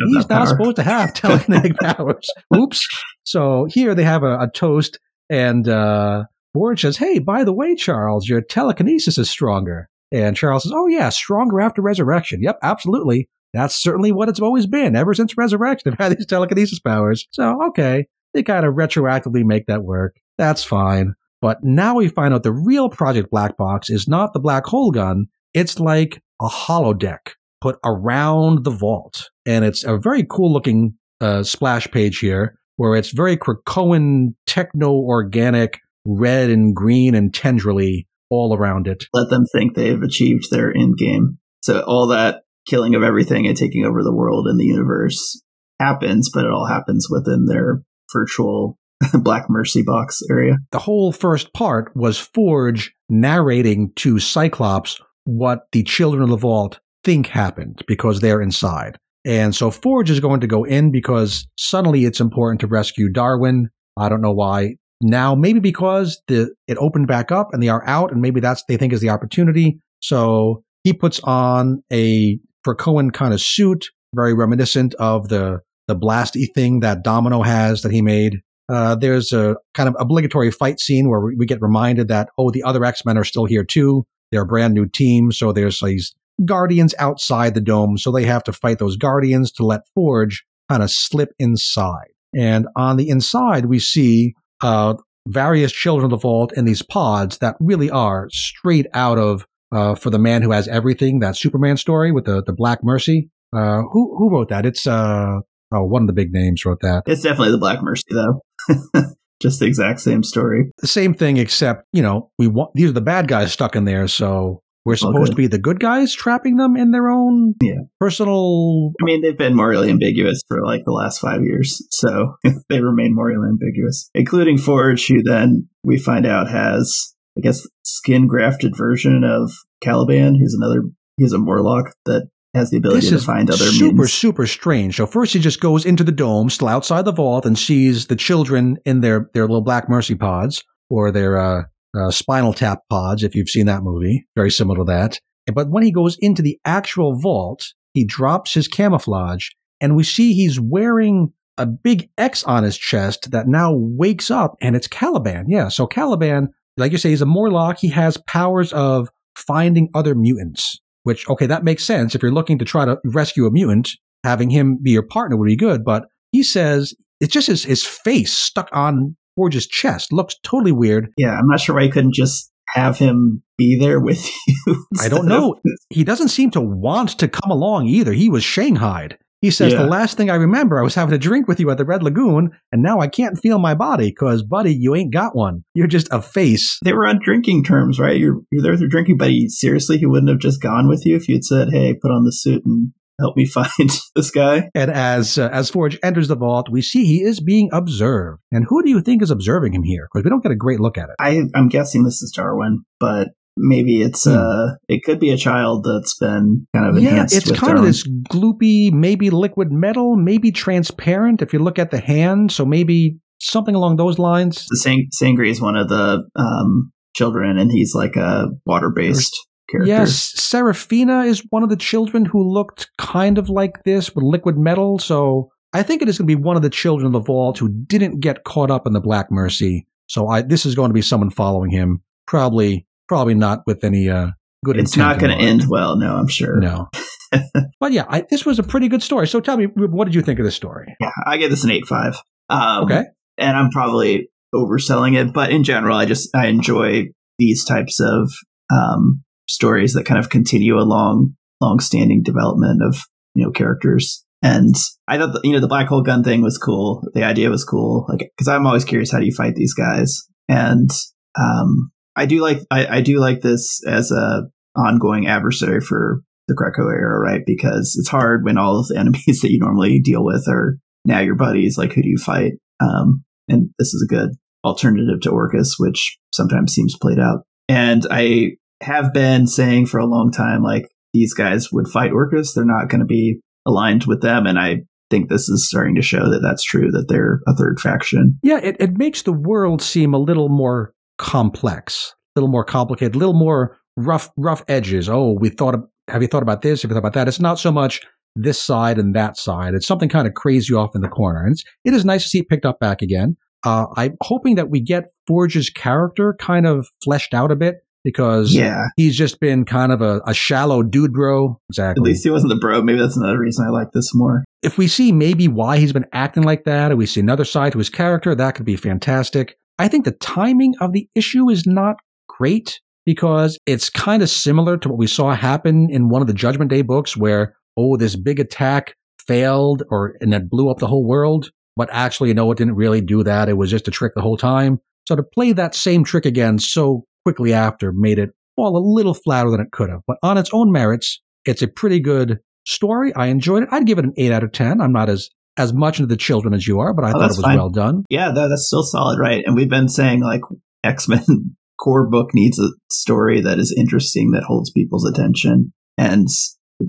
he's 0.07 0.27
not 0.29 0.45
power. 0.45 0.45
supposed 0.47 0.75
to 0.75 0.83
have 0.83 1.13
telekinetic 1.13 1.77
powers. 1.79 2.27
Oops. 2.55 2.87
So 3.23 3.65
here 3.69 3.95
they 3.95 4.03
have 4.03 4.23
a, 4.23 4.39
a 4.39 4.51
toast, 4.53 4.99
and 5.29 5.67
uh, 5.67 6.23
Forge 6.53 6.81
says, 6.81 6.97
"Hey, 6.97 7.19
by 7.19 7.43
the 7.43 7.53
way, 7.53 7.75
Charles, 7.75 8.27
your 8.27 8.41
telekinesis 8.41 9.17
is 9.17 9.29
stronger." 9.29 9.87
And 10.11 10.35
Charles 10.35 10.63
says, 10.63 10.73
"Oh 10.75 10.87
yeah, 10.87 11.07
stronger 11.09 11.61
after 11.61 11.81
resurrection. 11.81 12.41
Yep, 12.41 12.59
absolutely. 12.63 13.29
That's 13.53 13.75
certainly 13.81 14.11
what 14.11 14.27
it's 14.29 14.39
always 14.41 14.65
been 14.67 14.95
ever 14.95 15.13
since 15.13 15.37
resurrection. 15.37 15.93
I've 15.93 15.99
had 15.99 16.17
these 16.17 16.25
telekinesis 16.25 16.79
powers. 16.79 17.27
So 17.31 17.59
okay, 17.69 18.07
they 18.33 18.43
kind 18.43 18.65
of 18.65 18.73
retroactively 18.75 19.43
make 19.45 19.67
that 19.67 19.83
work. 19.83 20.17
That's 20.37 20.63
fine." 20.63 21.13
But 21.41 21.63
now 21.63 21.95
we 21.95 22.07
find 22.07 22.33
out 22.33 22.43
the 22.43 22.53
real 22.53 22.89
Project 22.89 23.31
Black 23.31 23.57
Box 23.57 23.89
is 23.89 24.07
not 24.07 24.33
the 24.33 24.39
black 24.39 24.65
hole 24.65 24.91
gun. 24.91 25.25
It's 25.53 25.79
like 25.79 26.21
a 26.39 26.47
holodeck 26.47 27.31
put 27.61 27.77
around 27.83 28.63
the 28.63 28.71
vault. 28.71 29.29
And 29.45 29.65
it's 29.65 29.83
a 29.83 29.97
very 29.97 30.25
cool 30.29 30.53
looking 30.53 30.95
uh, 31.19 31.43
splash 31.43 31.89
page 31.89 32.19
here 32.19 32.57
where 32.77 32.95
it's 32.95 33.11
very 33.11 33.37
Krakoan, 33.37 34.35
techno 34.45 34.91
organic, 34.91 35.79
red 36.05 36.49
and 36.49 36.75
green 36.75 37.15
and 37.15 37.33
tendrily 37.33 38.07
all 38.29 38.55
around 38.55 38.87
it. 38.87 39.05
Let 39.13 39.29
them 39.29 39.45
think 39.51 39.75
they've 39.75 40.01
achieved 40.01 40.49
their 40.49 40.75
end 40.75 40.97
game. 40.97 41.37
So 41.63 41.81
all 41.81 42.07
that 42.07 42.41
killing 42.67 42.95
of 42.95 43.03
everything 43.03 43.47
and 43.47 43.57
taking 43.57 43.85
over 43.85 44.03
the 44.03 44.15
world 44.15 44.47
and 44.47 44.59
the 44.59 44.65
universe 44.65 45.41
happens, 45.79 46.29
but 46.33 46.45
it 46.45 46.51
all 46.51 46.67
happens 46.67 47.07
within 47.09 47.45
their 47.45 47.83
virtual 48.13 48.77
Black 49.13 49.49
Mercy 49.49 49.83
box 49.83 50.21
area. 50.29 50.57
The 50.71 50.79
whole 50.79 51.11
first 51.11 51.53
part 51.53 51.91
was 51.95 52.17
Forge 52.17 52.93
narrating 53.09 53.91
to 53.97 54.19
Cyclops 54.19 54.99
what 55.25 55.67
the 55.71 55.83
children 55.83 56.23
of 56.23 56.29
the 56.29 56.37
vault 56.37 56.79
think 57.03 57.27
happened 57.27 57.83
because 57.87 58.19
they're 58.19 58.41
inside. 58.41 58.97
And 59.25 59.55
so 59.55 59.69
Forge 59.69 60.09
is 60.09 60.19
going 60.19 60.41
to 60.41 60.47
go 60.47 60.63
in 60.63 60.91
because 60.91 61.47
suddenly 61.57 62.05
it's 62.05 62.19
important 62.19 62.59
to 62.61 62.67
rescue 62.67 63.09
Darwin. 63.09 63.69
I 63.97 64.09
don't 64.09 64.21
know 64.21 64.31
why. 64.31 64.75
Now, 65.01 65.35
maybe 65.35 65.59
because 65.59 66.21
the 66.27 66.53
it 66.67 66.77
opened 66.77 67.07
back 67.07 67.31
up 67.31 67.49
and 67.51 67.61
they 67.61 67.69
are 67.69 67.83
out, 67.87 68.11
and 68.11 68.21
maybe 68.21 68.39
that's 68.39 68.63
they 68.67 68.77
think 68.77 68.93
is 68.93 69.01
the 69.01 69.09
opportunity. 69.09 69.79
So 69.99 70.63
he 70.83 70.93
puts 70.93 71.19
on 71.21 71.83
a 71.91 72.39
Krakoan 72.65 73.11
kind 73.11 73.33
of 73.33 73.41
suit, 73.41 73.87
very 74.15 74.33
reminiscent 74.33 74.93
of 74.95 75.29
the 75.29 75.59
the 75.87 75.95
blasty 75.95 76.45
thing 76.53 76.81
that 76.81 77.03
Domino 77.03 77.41
has 77.41 77.81
that 77.81 77.91
he 77.91 78.01
made. 78.01 78.41
Uh, 78.71 78.95
there's 78.95 79.33
a 79.33 79.57
kind 79.73 79.89
of 79.89 79.95
obligatory 79.99 80.49
fight 80.49 80.79
scene 80.79 81.09
where 81.09 81.19
we, 81.19 81.45
get 81.45 81.61
reminded 81.61 82.07
that 82.07 82.29
oh, 82.37 82.51
the 82.51 82.63
other 82.63 82.85
X 82.85 83.05
Men 83.05 83.17
are 83.17 83.23
still 83.23 83.45
here 83.45 83.63
too. 83.63 84.05
They're 84.31 84.43
a 84.43 84.45
brand 84.45 84.73
new 84.73 84.87
team, 84.87 85.31
so 85.31 85.51
there's 85.51 85.79
these 85.81 86.15
guardians 86.45 86.95
outside 86.97 87.53
the 87.53 87.61
dome, 87.61 87.97
so 87.97 88.11
they 88.11 88.23
have 88.23 88.43
to 88.45 88.53
fight 88.53 88.79
those 88.79 88.95
guardians 88.95 89.51
to 89.53 89.65
let 89.65 89.81
Forge 89.93 90.45
kind 90.69 90.83
of 90.83 90.89
slip 90.89 91.29
inside. 91.37 92.07
And 92.33 92.67
on 92.77 92.95
the 92.95 93.09
inside, 93.09 93.65
we 93.65 93.79
see 93.79 94.35
uh, 94.61 94.93
various 95.27 95.71
children 95.71 96.05
of 96.05 96.11
the 96.11 96.17
vault 96.17 96.53
in 96.55 96.65
these 96.65 96.81
pods 96.81 97.39
that 97.39 97.57
really 97.59 97.89
are 97.89 98.29
straight 98.31 98.87
out 98.93 99.17
of 99.17 99.45
uh, 99.73 99.95
for 99.95 100.09
the 100.09 100.19
man 100.19 100.41
who 100.41 100.51
has 100.51 100.67
everything. 100.67 101.19
That 101.19 101.35
Superman 101.35 101.77
story 101.77 102.11
with 102.11 102.25
the 102.25 102.41
the 102.41 102.53
Black 102.53 102.83
Mercy. 102.83 103.29
Uh, 103.53 103.81
who 103.91 104.15
who 104.17 104.29
wrote 104.31 104.49
that? 104.49 104.65
It's 104.65 104.87
uh 104.87 105.39
oh 105.73 105.83
one 105.83 106.03
of 106.03 106.07
the 106.07 106.13
big 106.13 106.31
names 106.31 106.65
wrote 106.65 106.79
that. 106.81 107.03
It's 107.05 107.21
definitely 107.21 107.51
the 107.51 107.57
Black 107.57 107.81
Mercy, 107.81 108.07
though. 108.11 108.41
Just 109.41 109.59
the 109.59 109.65
exact 109.65 109.99
same 110.01 110.21
story. 110.23 110.71
The 110.79 110.87
same 110.87 111.13
thing, 111.15 111.37
except 111.37 111.85
you 111.93 112.01
know 112.03 112.29
we 112.37 112.47
want 112.47 112.71
these 112.75 112.89
are 112.89 112.93
the 112.93 113.01
bad 113.01 113.27
guys 113.27 113.51
stuck 113.51 113.75
in 113.75 113.85
there, 113.85 114.07
so 114.07 114.61
we're 114.85 114.95
supposed 114.95 115.17
Okay. 115.23 115.29
to 115.31 115.35
be 115.35 115.47
the 115.47 115.59
good 115.59 115.79
guys 115.79 116.13
trapping 116.13 116.57
them 116.57 116.75
in 116.75 116.91
their 116.91 117.07
own 117.09 117.53
Yeah. 117.61 117.81
personal. 117.99 118.93
I 119.01 119.05
mean, 119.05 119.21
they've 119.21 119.37
been 119.37 119.55
morally 119.55 119.89
ambiguous 119.89 120.41
for 120.47 120.63
like 120.65 120.85
the 120.85 120.91
last 120.91 121.19
five 121.19 121.43
years, 121.43 121.85
so 121.91 122.35
they 122.69 122.81
remain 122.81 123.13
morally 123.15 123.47
ambiguous, 123.49 124.09
including 124.15 124.57
Forge, 124.57 125.07
who 125.07 125.21
then 125.23 125.67
we 125.83 125.97
find 125.97 126.25
out 126.25 126.49
has, 126.49 127.13
I 127.37 127.41
guess, 127.41 127.67
skin 127.83 128.27
grafted 128.27 128.73
version 128.77 129.23
of 129.23 129.51
Caliban. 129.81 130.35
He's 130.35 130.55
another, 130.59 130.83
he's 131.17 131.33
a 131.33 131.37
Morlock 131.39 131.93
that 132.05 132.27
has 132.53 132.69
the 132.69 132.77
ability 132.77 133.09
This 133.09 133.21
to 133.21 133.25
find 133.25 133.49
other 133.49 133.57
super 133.57 133.83
mutants. 133.95 134.13
super 134.13 134.45
super 134.45 134.47
strange. 134.47 134.97
So 134.97 135.05
first 135.05 135.33
he 135.33 135.39
just 135.39 135.61
goes 135.61 135.85
into 135.85 136.03
the 136.03 136.11
dome, 136.11 136.49
still 136.49 136.67
outside 136.67 137.05
the 137.05 137.13
vault, 137.13 137.45
and 137.45 137.57
sees 137.57 138.07
the 138.07 138.15
children 138.15 138.77
in 138.85 139.01
their 139.01 139.29
their 139.33 139.43
little 139.43 139.61
Black 139.61 139.87
Mercy 139.89 140.15
pods 140.15 140.63
or 140.89 141.11
their 141.11 141.37
uh, 141.37 141.63
uh, 141.97 142.11
Spinal 142.11 142.53
Tap 142.53 142.79
pods, 142.89 143.23
if 143.23 143.35
you've 143.35 143.49
seen 143.49 143.65
that 143.67 143.83
movie, 143.83 144.27
very 144.35 144.51
similar 144.51 144.77
to 144.79 144.83
that. 144.85 145.19
But 145.53 145.69
when 145.69 145.83
he 145.83 145.91
goes 145.91 146.17
into 146.19 146.41
the 146.41 146.59
actual 146.65 147.15
vault, 147.17 147.73
he 147.93 148.05
drops 148.05 148.53
his 148.53 148.67
camouflage, 148.67 149.47
and 149.79 149.95
we 149.95 150.03
see 150.03 150.33
he's 150.33 150.59
wearing 150.59 151.31
a 151.57 151.65
big 151.65 152.09
X 152.17 152.43
on 152.43 152.63
his 152.63 152.77
chest 152.77 153.31
that 153.31 153.47
now 153.47 153.73
wakes 153.73 154.29
up, 154.29 154.55
and 154.61 154.75
it's 154.75 154.87
Caliban. 154.87 155.45
Yeah, 155.47 155.69
so 155.69 155.87
Caliban, 155.87 156.49
like 156.75 156.91
you 156.91 156.97
say, 156.97 157.09
he's 157.09 157.21
a 157.21 157.25
Morlock. 157.25 157.77
He 157.79 157.89
has 157.89 158.17
powers 158.27 158.73
of 158.73 159.09
finding 159.35 159.89
other 159.93 160.15
mutants. 160.15 160.80
Which 161.03 161.27
okay, 161.29 161.47
that 161.47 161.63
makes 161.63 161.85
sense 161.85 162.15
if 162.15 162.21
you're 162.21 162.31
looking 162.31 162.59
to 162.59 162.65
try 162.65 162.85
to 162.85 162.97
rescue 163.05 163.45
a 163.45 163.51
mutant. 163.51 163.89
Having 164.23 164.51
him 164.51 164.77
be 164.81 164.91
your 164.91 165.01
partner 165.01 165.35
would 165.35 165.47
be 165.47 165.55
good, 165.55 165.83
but 165.83 166.05
he 166.31 166.43
says 166.43 166.93
it's 167.19 167.33
just 167.33 167.47
his 167.47 167.63
his 167.63 167.83
face 167.83 168.33
stuck 168.33 168.69
on 168.71 169.15
Forge's 169.35 169.65
chest 169.65 170.11
looks 170.11 170.35
totally 170.43 170.71
weird. 170.71 171.09
Yeah, 171.17 171.31
I'm 171.31 171.47
not 171.47 171.59
sure 171.59 171.75
why 171.75 171.83
he 171.83 171.89
couldn't 171.89 172.13
just 172.13 172.51
have 172.73 172.97
him 172.97 173.43
be 173.57 173.77
there 173.79 173.99
with 173.99 174.29
you? 174.47 174.85
I 174.99 175.09
don't 175.09 175.27
know. 175.27 175.55
He 175.89 176.03
doesn't 176.03 176.29
seem 176.29 176.51
to 176.51 176.61
want 176.61 177.17
to 177.19 177.27
come 177.27 177.51
along 177.51 177.87
either. 177.87 178.13
He 178.13 178.29
was 178.29 178.43
shanghaied. 178.43 179.17
He 179.41 179.49
says, 179.49 179.73
Yeah. 179.73 179.83
The 179.83 179.87
last 179.87 180.17
thing 180.17 180.29
I 180.29 180.35
remember, 180.35 180.79
I 180.79 180.83
was 180.83 180.95
having 180.95 181.15
a 181.15 181.17
drink 181.17 181.47
with 181.47 181.59
you 181.59 181.71
at 181.71 181.77
the 181.77 181.85
Red 181.85 182.03
Lagoon, 182.03 182.51
and 182.71 182.83
now 182.83 182.99
I 182.99 183.07
can't 183.07 183.39
feel 183.39 183.57
my 183.57 183.73
body 183.73 184.09
because, 184.09 184.43
buddy, 184.43 184.73
you 184.73 184.95
ain't 184.95 185.11
got 185.11 185.35
one. 185.35 185.63
You're 185.73 185.87
just 185.87 186.07
a 186.11 186.21
face. 186.21 186.77
They 186.83 186.93
were 186.93 187.07
on 187.07 187.19
drinking 187.23 187.63
terms, 187.63 187.99
right? 187.99 188.17
You're 188.17 188.41
you're 188.51 188.61
there 188.61 188.71
with 188.71 188.81
your 188.81 188.89
drinking 188.89 189.17
buddy. 189.17 189.47
Seriously, 189.49 189.97
he 189.97 190.05
wouldn't 190.05 190.29
have 190.29 190.39
just 190.39 190.61
gone 190.61 190.87
with 190.87 191.05
you 191.05 191.15
if 191.15 191.27
you'd 191.27 191.43
said, 191.43 191.69
"Hey, 191.71 191.95
put 191.95 192.11
on 192.11 192.23
the 192.23 192.31
suit 192.31 192.63
and 192.65 192.93
help 193.19 193.35
me 193.35 193.45
find 193.47 193.89
this 194.15 194.29
guy." 194.29 194.69
And 194.75 194.91
as 194.91 195.39
uh, 195.39 195.49
as 195.51 195.71
Forge 195.71 195.97
enters 196.03 196.27
the 196.27 196.35
vault, 196.35 196.69
we 196.69 196.83
see 196.83 197.05
he 197.05 197.23
is 197.23 197.39
being 197.39 197.69
observed. 197.73 198.41
And 198.51 198.65
who 198.69 198.83
do 198.83 198.91
you 198.91 199.01
think 199.01 199.23
is 199.23 199.31
observing 199.31 199.73
him 199.73 199.83
here? 199.83 200.07
Because 200.11 200.23
we 200.23 200.29
don't 200.29 200.43
get 200.43 200.51
a 200.51 200.55
great 200.55 200.79
look 200.79 200.99
at 200.99 201.09
it. 201.09 201.15
I 201.19 201.41
I'm 201.55 201.67
guessing 201.67 202.03
this 202.03 202.21
is 202.21 202.31
Darwin, 202.31 202.83
but 202.99 203.29
maybe 203.57 204.01
it's 204.01 204.23
Hmm. 204.25 204.37
uh 204.37 204.75
it 204.87 205.03
could 205.03 205.19
be 205.19 205.29
a 205.31 205.37
child 205.37 205.83
that's 205.83 206.17
been 206.17 206.65
kind 206.75 206.97
of 206.97 207.01
Yeah, 207.01 207.23
it's 207.23 207.51
kind 207.51 207.77
of 207.77 207.83
this 207.85 208.07
gloopy, 208.31 208.91
maybe 208.91 209.29
liquid 209.29 209.71
metal, 209.71 210.15
maybe 210.15 210.51
transparent 210.51 211.41
if 211.41 211.53
you 211.53 211.59
look 211.59 211.79
at 211.79 211.91
the 211.91 211.99
hand. 211.99 212.51
So 212.51 212.65
maybe 212.65 213.17
something 213.39 213.75
along 213.75 213.97
those 213.97 214.19
lines. 214.19 214.65
The 214.69 214.77
Sang- 214.77 215.07
Sangre 215.11 215.49
is 215.49 215.61
one 215.61 215.75
of 215.75 215.89
the 215.89 216.23
um 216.35 216.91
children, 217.15 217.57
and 217.57 217.71
he's 217.71 217.93
like 217.93 218.15
a 218.15 218.47
water 218.65 218.89
based 218.95 219.35
character. 219.69 219.87
Yes, 219.87 220.31
Serafina 220.35 221.23
is 221.23 221.43
one 221.49 221.63
of 221.63 221.69
the 221.69 221.75
children 221.75 222.25
who 222.25 222.43
looked 222.43 222.89
kind 222.97 223.37
of 223.37 223.49
like 223.49 223.83
this 223.83 224.13
with 224.15 224.23
liquid 224.23 224.57
metal. 224.57 224.97
So 224.99 225.49
I 225.73 225.83
think 225.83 226.01
it 226.01 226.09
is 226.09 226.17
going 226.17 226.27
to 226.27 226.35
be 226.35 226.41
one 226.41 226.55
of 226.55 226.61
the 226.61 226.69
children 226.69 227.07
of 227.07 227.13
the 227.13 227.19
vault 227.19 227.57
who 227.57 227.69
didn't 227.69 228.19
get 228.19 228.43
caught 228.43 228.69
up 228.71 228.85
in 228.87 228.93
the 228.93 228.99
Black 229.01 229.27
Mercy. 229.31 229.87
So 230.07 230.27
I, 230.27 230.41
this 230.41 230.65
is 230.65 230.75
going 230.75 230.89
to 230.89 230.93
be 230.93 231.01
someone 231.01 231.29
following 231.29 231.71
him. 231.71 232.01
Probably, 232.27 232.85
probably 233.11 233.33
not 233.33 233.59
with 233.67 233.83
any 233.83 234.07
uh, 234.09 234.29
good. 234.63 234.77
it's 234.77 234.95
not 234.95 235.19
going 235.19 235.37
to 235.37 235.43
end 235.43 235.65
well. 235.67 235.97
No, 235.97 236.15
I'm 236.15 236.29
sure. 236.29 236.55
No. 236.61 236.87
but 237.81 237.91
yeah, 237.91 238.05
I, 238.07 238.23
this 238.29 238.45
was 238.45 238.57
a 238.57 238.63
pretty 238.63 238.87
good 238.87 239.03
story. 239.03 239.27
So 239.27 239.41
tell 239.41 239.57
me, 239.57 239.65
what 239.65 240.05
did 240.05 240.15
you 240.15 240.21
think 240.21 240.39
of 240.39 240.45
this 240.45 240.55
story? 240.55 240.95
Yeah, 241.01 241.11
I 241.27 241.35
give 241.35 241.49
this 241.49 241.65
an 241.65 241.71
eight 241.71 241.85
five. 241.85 242.15
Um, 242.49 242.85
Okay. 242.85 243.03
and 243.37 243.57
I'm 243.57 243.69
probably 243.69 244.29
overselling 244.55 245.17
it, 245.19 245.33
but 245.33 245.49
in 245.51 245.65
general, 245.65 245.97
I 245.97 246.05
just 246.05 246.29
I 246.33 246.47
enjoy 246.47 247.07
these 247.37 247.65
types 247.65 247.99
of 247.99 248.31
um, 248.73 249.23
stories 249.49 249.91
that 249.95 250.05
kind 250.05 250.17
of 250.19 250.29
continue 250.29 250.77
a 250.77 250.87
long, 250.87 251.33
long-standing 251.59 252.23
development 252.23 252.81
of 252.81 252.95
you 253.35 253.43
know 253.43 253.51
characters. 253.51 254.23
And 254.41 254.73
I 255.05 255.17
thought 255.17 255.33
the, 255.33 255.41
you 255.43 255.51
know 255.51 255.59
the 255.59 255.67
black 255.67 255.87
hole 255.87 256.01
gun 256.01 256.23
thing 256.23 256.41
was 256.41 256.57
cool. 256.57 257.03
The 257.13 257.23
idea 257.23 257.49
was 257.49 257.65
cool, 257.65 258.05
like 258.07 258.31
because 258.37 258.47
I'm 258.47 258.65
always 258.65 258.85
curious 258.85 259.11
how 259.11 259.19
do 259.19 259.25
you 259.25 259.35
fight 259.35 259.55
these 259.55 259.73
guys, 259.73 260.17
and 260.47 260.89
um, 261.37 261.91
I 262.21 262.27
do 262.27 262.39
like 262.39 262.59
I, 262.69 262.97
I 262.97 263.01
do 263.01 263.19
like 263.19 263.41
this 263.41 263.81
as 263.87 264.11
a 264.11 264.43
ongoing 264.75 265.25
adversary 265.25 265.81
for 265.81 266.21
the 266.47 266.53
Krakoa 266.53 266.93
era, 266.93 267.19
right? 267.19 267.41
Because 267.43 267.95
it's 267.97 268.09
hard 268.09 268.45
when 268.45 268.59
all 268.59 268.79
of 268.79 268.87
the 268.89 268.95
enemies 268.99 269.41
that 269.41 269.51
you 269.51 269.59
normally 269.59 269.99
deal 269.99 270.23
with 270.23 270.47
are 270.47 270.77
now 271.03 271.19
your 271.19 271.35
buddies. 271.35 271.79
Like, 271.79 271.93
who 271.93 272.03
do 272.03 272.09
you 272.09 272.17
fight? 272.17 272.53
Um, 272.79 273.23
and 273.47 273.71
this 273.79 273.93
is 273.95 274.07
a 274.07 274.13
good 274.13 274.29
alternative 274.63 275.21
to 275.21 275.31
Orchis, 275.31 275.75
which 275.79 276.19
sometimes 276.31 276.73
seems 276.73 276.95
played 276.95 277.19
out. 277.19 277.43
And 277.67 278.05
I 278.11 278.51
have 278.83 279.13
been 279.13 279.47
saying 279.47 279.87
for 279.87 279.99
a 279.99 280.05
long 280.05 280.31
time, 280.31 280.61
like, 280.61 280.85
these 281.13 281.33
guys 281.33 281.71
would 281.71 281.87
fight 281.87 282.11
Orchis. 282.11 282.53
They're 282.53 282.65
not 282.65 282.87
going 282.87 282.99
to 282.99 283.05
be 283.05 283.39
aligned 283.65 284.05
with 284.05 284.21
them. 284.21 284.45
And 284.45 284.59
I 284.59 284.81
think 285.09 285.27
this 285.29 285.49
is 285.49 285.67
starting 285.67 285.95
to 285.95 286.03
show 286.03 286.29
that 286.29 286.41
that's 286.43 286.63
true, 286.63 286.91
that 286.91 287.07
they're 287.09 287.41
a 287.47 287.55
third 287.55 287.79
faction. 287.79 288.39
Yeah, 288.43 288.59
it, 288.61 288.77
it 288.79 288.97
makes 288.97 289.23
the 289.23 289.33
world 289.33 289.81
seem 289.81 290.13
a 290.13 290.19
little 290.19 290.49
more 290.49 290.93
complex, 291.21 292.13
a 292.35 292.39
little 292.39 292.49
more 292.51 292.65
complicated, 292.65 293.15
a 293.15 293.19
little 293.19 293.33
more 293.33 293.77
rough, 293.95 294.29
rough 294.37 294.63
edges. 294.67 295.07
Oh, 295.07 295.37
we 295.39 295.49
thought, 295.49 295.75
of, 295.75 295.83
have 296.09 296.21
you 296.21 296.27
thought 296.27 296.43
about 296.43 296.61
this? 296.61 296.81
Have 296.81 296.91
you 296.91 296.95
thought 296.95 296.99
about 296.99 297.13
that? 297.13 297.27
It's 297.27 297.39
not 297.39 297.59
so 297.59 297.71
much 297.71 298.01
this 298.35 298.61
side 298.61 298.97
and 298.97 299.15
that 299.15 299.37
side. 299.37 299.73
It's 299.73 299.87
something 299.87 300.09
kind 300.09 300.27
of 300.27 300.33
crazy 300.33 300.73
off 300.73 300.95
in 300.95 301.01
the 301.01 301.07
corner. 301.09 301.43
And 301.43 301.53
it's, 301.53 301.63
it 301.85 301.93
is 301.93 302.03
nice 302.05 302.23
to 302.23 302.29
see 302.29 302.39
it 302.39 302.49
picked 302.49 302.65
up 302.65 302.79
back 302.79 303.01
again. 303.01 303.37
Uh, 303.65 303.85
I'm 303.95 304.15
hoping 304.21 304.55
that 304.55 304.69
we 304.69 304.81
get 304.81 305.05
Forge's 305.27 305.69
character 305.69 306.35
kind 306.39 306.65
of 306.65 306.87
fleshed 307.03 307.33
out 307.33 307.51
a 307.51 307.55
bit 307.55 307.75
because 308.03 308.53
Yeah. 308.53 308.85
he's 308.95 309.15
just 309.15 309.39
been 309.39 309.63
kind 309.65 309.91
of 309.91 310.01
a, 310.01 310.21
a 310.25 310.33
shallow 310.33 310.81
dude 310.81 311.13
bro. 311.13 311.59
Exactly. 311.69 312.01
At 312.01 312.05
least 312.05 312.23
he 312.23 312.31
wasn't 312.31 312.49
the 312.49 312.55
bro. 312.59 312.81
Maybe 312.81 312.99
that's 312.99 313.17
another 313.17 313.37
reason 313.37 313.65
I 313.65 313.69
like 313.69 313.91
this 313.93 314.09
more. 314.15 314.43
if 314.63 314.77
we 314.77 314.87
see 314.87 315.11
maybe 315.11 315.47
why 315.47 315.77
he's 315.77 315.93
been 315.93 316.07
acting 316.13 316.43
like 316.43 316.63
that, 316.63 316.91
or 316.91 316.95
we 316.95 317.05
see 317.05 317.19
another 317.19 317.45
side 317.45 317.71
to 317.73 317.77
his 317.77 317.89
character, 317.89 318.33
that 318.33 318.55
could 318.55 318.65
be 318.65 318.75
fantastic. 318.75 319.57
I 319.79 319.87
think 319.87 320.05
the 320.05 320.11
timing 320.11 320.75
of 320.79 320.93
the 320.93 321.07
issue 321.15 321.49
is 321.49 321.65
not 321.65 321.97
great 322.27 322.79
because 323.05 323.57
it's 323.65 323.89
kind 323.89 324.21
of 324.21 324.29
similar 324.29 324.77
to 324.77 324.89
what 324.89 324.97
we 324.97 325.07
saw 325.07 325.33
happen 325.33 325.89
in 325.89 326.09
one 326.09 326.21
of 326.21 326.27
the 326.27 326.33
Judgment 326.33 326.69
Day 326.69 326.81
books 326.81 327.17
where, 327.17 327.55
oh, 327.77 327.97
this 327.97 328.15
big 328.15 328.39
attack 328.39 328.95
failed 329.27 329.83
or 329.89 330.15
and 330.21 330.33
it 330.33 330.49
blew 330.49 330.69
up 330.69 330.77
the 330.79 330.87
whole 330.87 331.05
world. 331.05 331.51
But 331.75 331.89
actually, 331.91 332.33
know, 332.33 332.51
it 332.51 332.57
didn't 332.57 332.75
really 332.75 333.01
do 333.01 333.23
that. 333.23 333.49
It 333.49 333.57
was 333.57 333.71
just 333.71 333.87
a 333.87 333.91
trick 333.91 334.13
the 334.15 334.21
whole 334.21 334.37
time. 334.37 334.79
So 335.07 335.15
to 335.15 335.23
play 335.23 335.51
that 335.53 335.73
same 335.73 336.03
trick 336.03 336.25
again 336.25 336.59
so 336.59 337.05
quickly 337.25 337.53
after 337.53 337.91
made 337.91 338.19
it 338.19 338.31
fall 338.55 338.77
a 338.77 338.83
little 338.83 339.13
flatter 339.13 339.49
than 339.49 339.61
it 339.61 339.71
could 339.71 339.89
have. 339.89 340.01
But 340.05 340.17
on 340.21 340.37
its 340.37 340.49
own 340.53 340.71
merits, 340.71 341.21
it's 341.45 341.61
a 341.61 341.67
pretty 341.67 341.99
good 341.99 342.39
story. 342.67 343.13
I 343.15 343.27
enjoyed 343.27 343.63
it. 343.63 343.69
I'd 343.71 343.87
give 343.87 343.97
it 343.97 344.05
an 344.05 344.13
eight 344.17 344.31
out 344.31 344.43
of 344.43 344.51
ten. 344.51 344.81
I'm 344.81 344.91
not 344.91 345.09
as 345.09 345.29
as 345.57 345.73
much 345.73 345.99
into 345.99 346.07
the 346.07 346.17
children 346.17 346.53
as 346.53 346.67
you 346.67 346.79
are, 346.79 346.93
but 346.93 347.03
I 347.05 347.09
Oh, 347.09 347.11
thought 347.13 347.23
it 347.23 347.27
was 347.37 347.41
fine. 347.41 347.57
well 347.57 347.69
done. 347.69 348.03
Yeah, 348.09 348.31
that, 348.31 348.47
that's 348.47 348.67
still 348.67 348.83
solid, 348.83 349.19
right? 349.19 349.43
And 349.45 349.55
we've 349.55 349.69
been 349.69 349.89
saying 349.89 350.21
like 350.21 350.41
X 350.83 351.07
Men 351.07 351.23
core 351.79 352.09
book 352.09 352.29
needs 352.33 352.59
a 352.59 352.69
story 352.91 353.41
that 353.41 353.59
is 353.59 353.75
interesting 353.77 354.31
that 354.31 354.43
holds 354.43 354.71
people's 354.71 355.05
attention, 355.05 355.73
and 355.97 356.27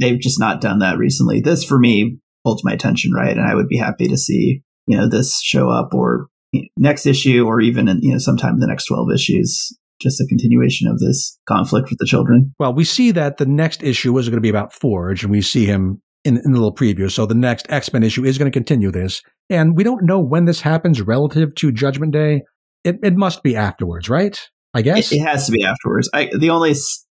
they've 0.00 0.20
just 0.20 0.38
not 0.40 0.60
done 0.60 0.78
that 0.80 0.98
recently. 0.98 1.40
This 1.40 1.64
for 1.64 1.78
me 1.78 2.18
holds 2.44 2.62
my 2.64 2.72
attention, 2.72 3.12
right? 3.12 3.36
And 3.36 3.46
I 3.48 3.54
would 3.54 3.68
be 3.68 3.78
happy 3.78 4.08
to 4.08 4.16
see 4.16 4.62
you 4.86 4.96
know 4.96 5.08
this 5.08 5.40
show 5.42 5.68
up 5.70 5.90
or 5.94 6.26
you 6.52 6.62
know, 6.62 6.66
next 6.76 7.06
issue 7.06 7.44
or 7.46 7.60
even 7.60 7.88
in 7.88 7.98
you 8.02 8.12
know 8.12 8.18
sometime 8.18 8.54
in 8.54 8.60
the 8.60 8.66
next 8.66 8.86
twelve 8.86 9.08
issues. 9.14 9.76
Just 10.00 10.20
a 10.20 10.26
continuation 10.28 10.88
of 10.88 10.98
this 10.98 11.38
conflict 11.48 11.88
with 11.88 11.98
the 12.00 12.06
children. 12.06 12.52
Well, 12.58 12.74
we 12.74 12.82
see 12.82 13.12
that 13.12 13.36
the 13.36 13.46
next 13.46 13.84
issue 13.84 14.18
is 14.18 14.28
going 14.28 14.36
to 14.38 14.40
be 14.42 14.48
about 14.48 14.72
Forge, 14.72 15.22
and 15.22 15.30
we 15.30 15.42
see 15.42 15.64
him 15.64 16.02
in, 16.24 16.36
in 16.38 16.52
the 16.52 16.58
little 16.58 16.74
preview. 16.74 17.10
So 17.10 17.26
the 17.26 17.34
next 17.34 17.66
X 17.70 17.92
Men 17.92 18.02
issue 18.02 18.24
is 18.24 18.38
going 18.38 18.50
to 18.50 18.56
continue 18.56 18.90
this, 18.90 19.22
and 19.50 19.76
we 19.76 19.84
don't 19.84 20.04
know 20.04 20.20
when 20.20 20.44
this 20.44 20.60
happens 20.60 21.00
relative 21.00 21.54
to 21.56 21.72
Judgment 21.72 22.12
Day. 22.12 22.42
It 22.84 22.98
it 23.02 23.16
must 23.16 23.42
be 23.42 23.56
afterwards, 23.56 24.08
right? 24.08 24.40
I 24.74 24.82
guess. 24.82 25.12
It, 25.12 25.16
it 25.16 25.24
has 25.24 25.46
to 25.46 25.52
be 25.52 25.64
afterwards. 25.64 26.08
I, 26.14 26.30
the 26.38 26.50
only 26.50 26.74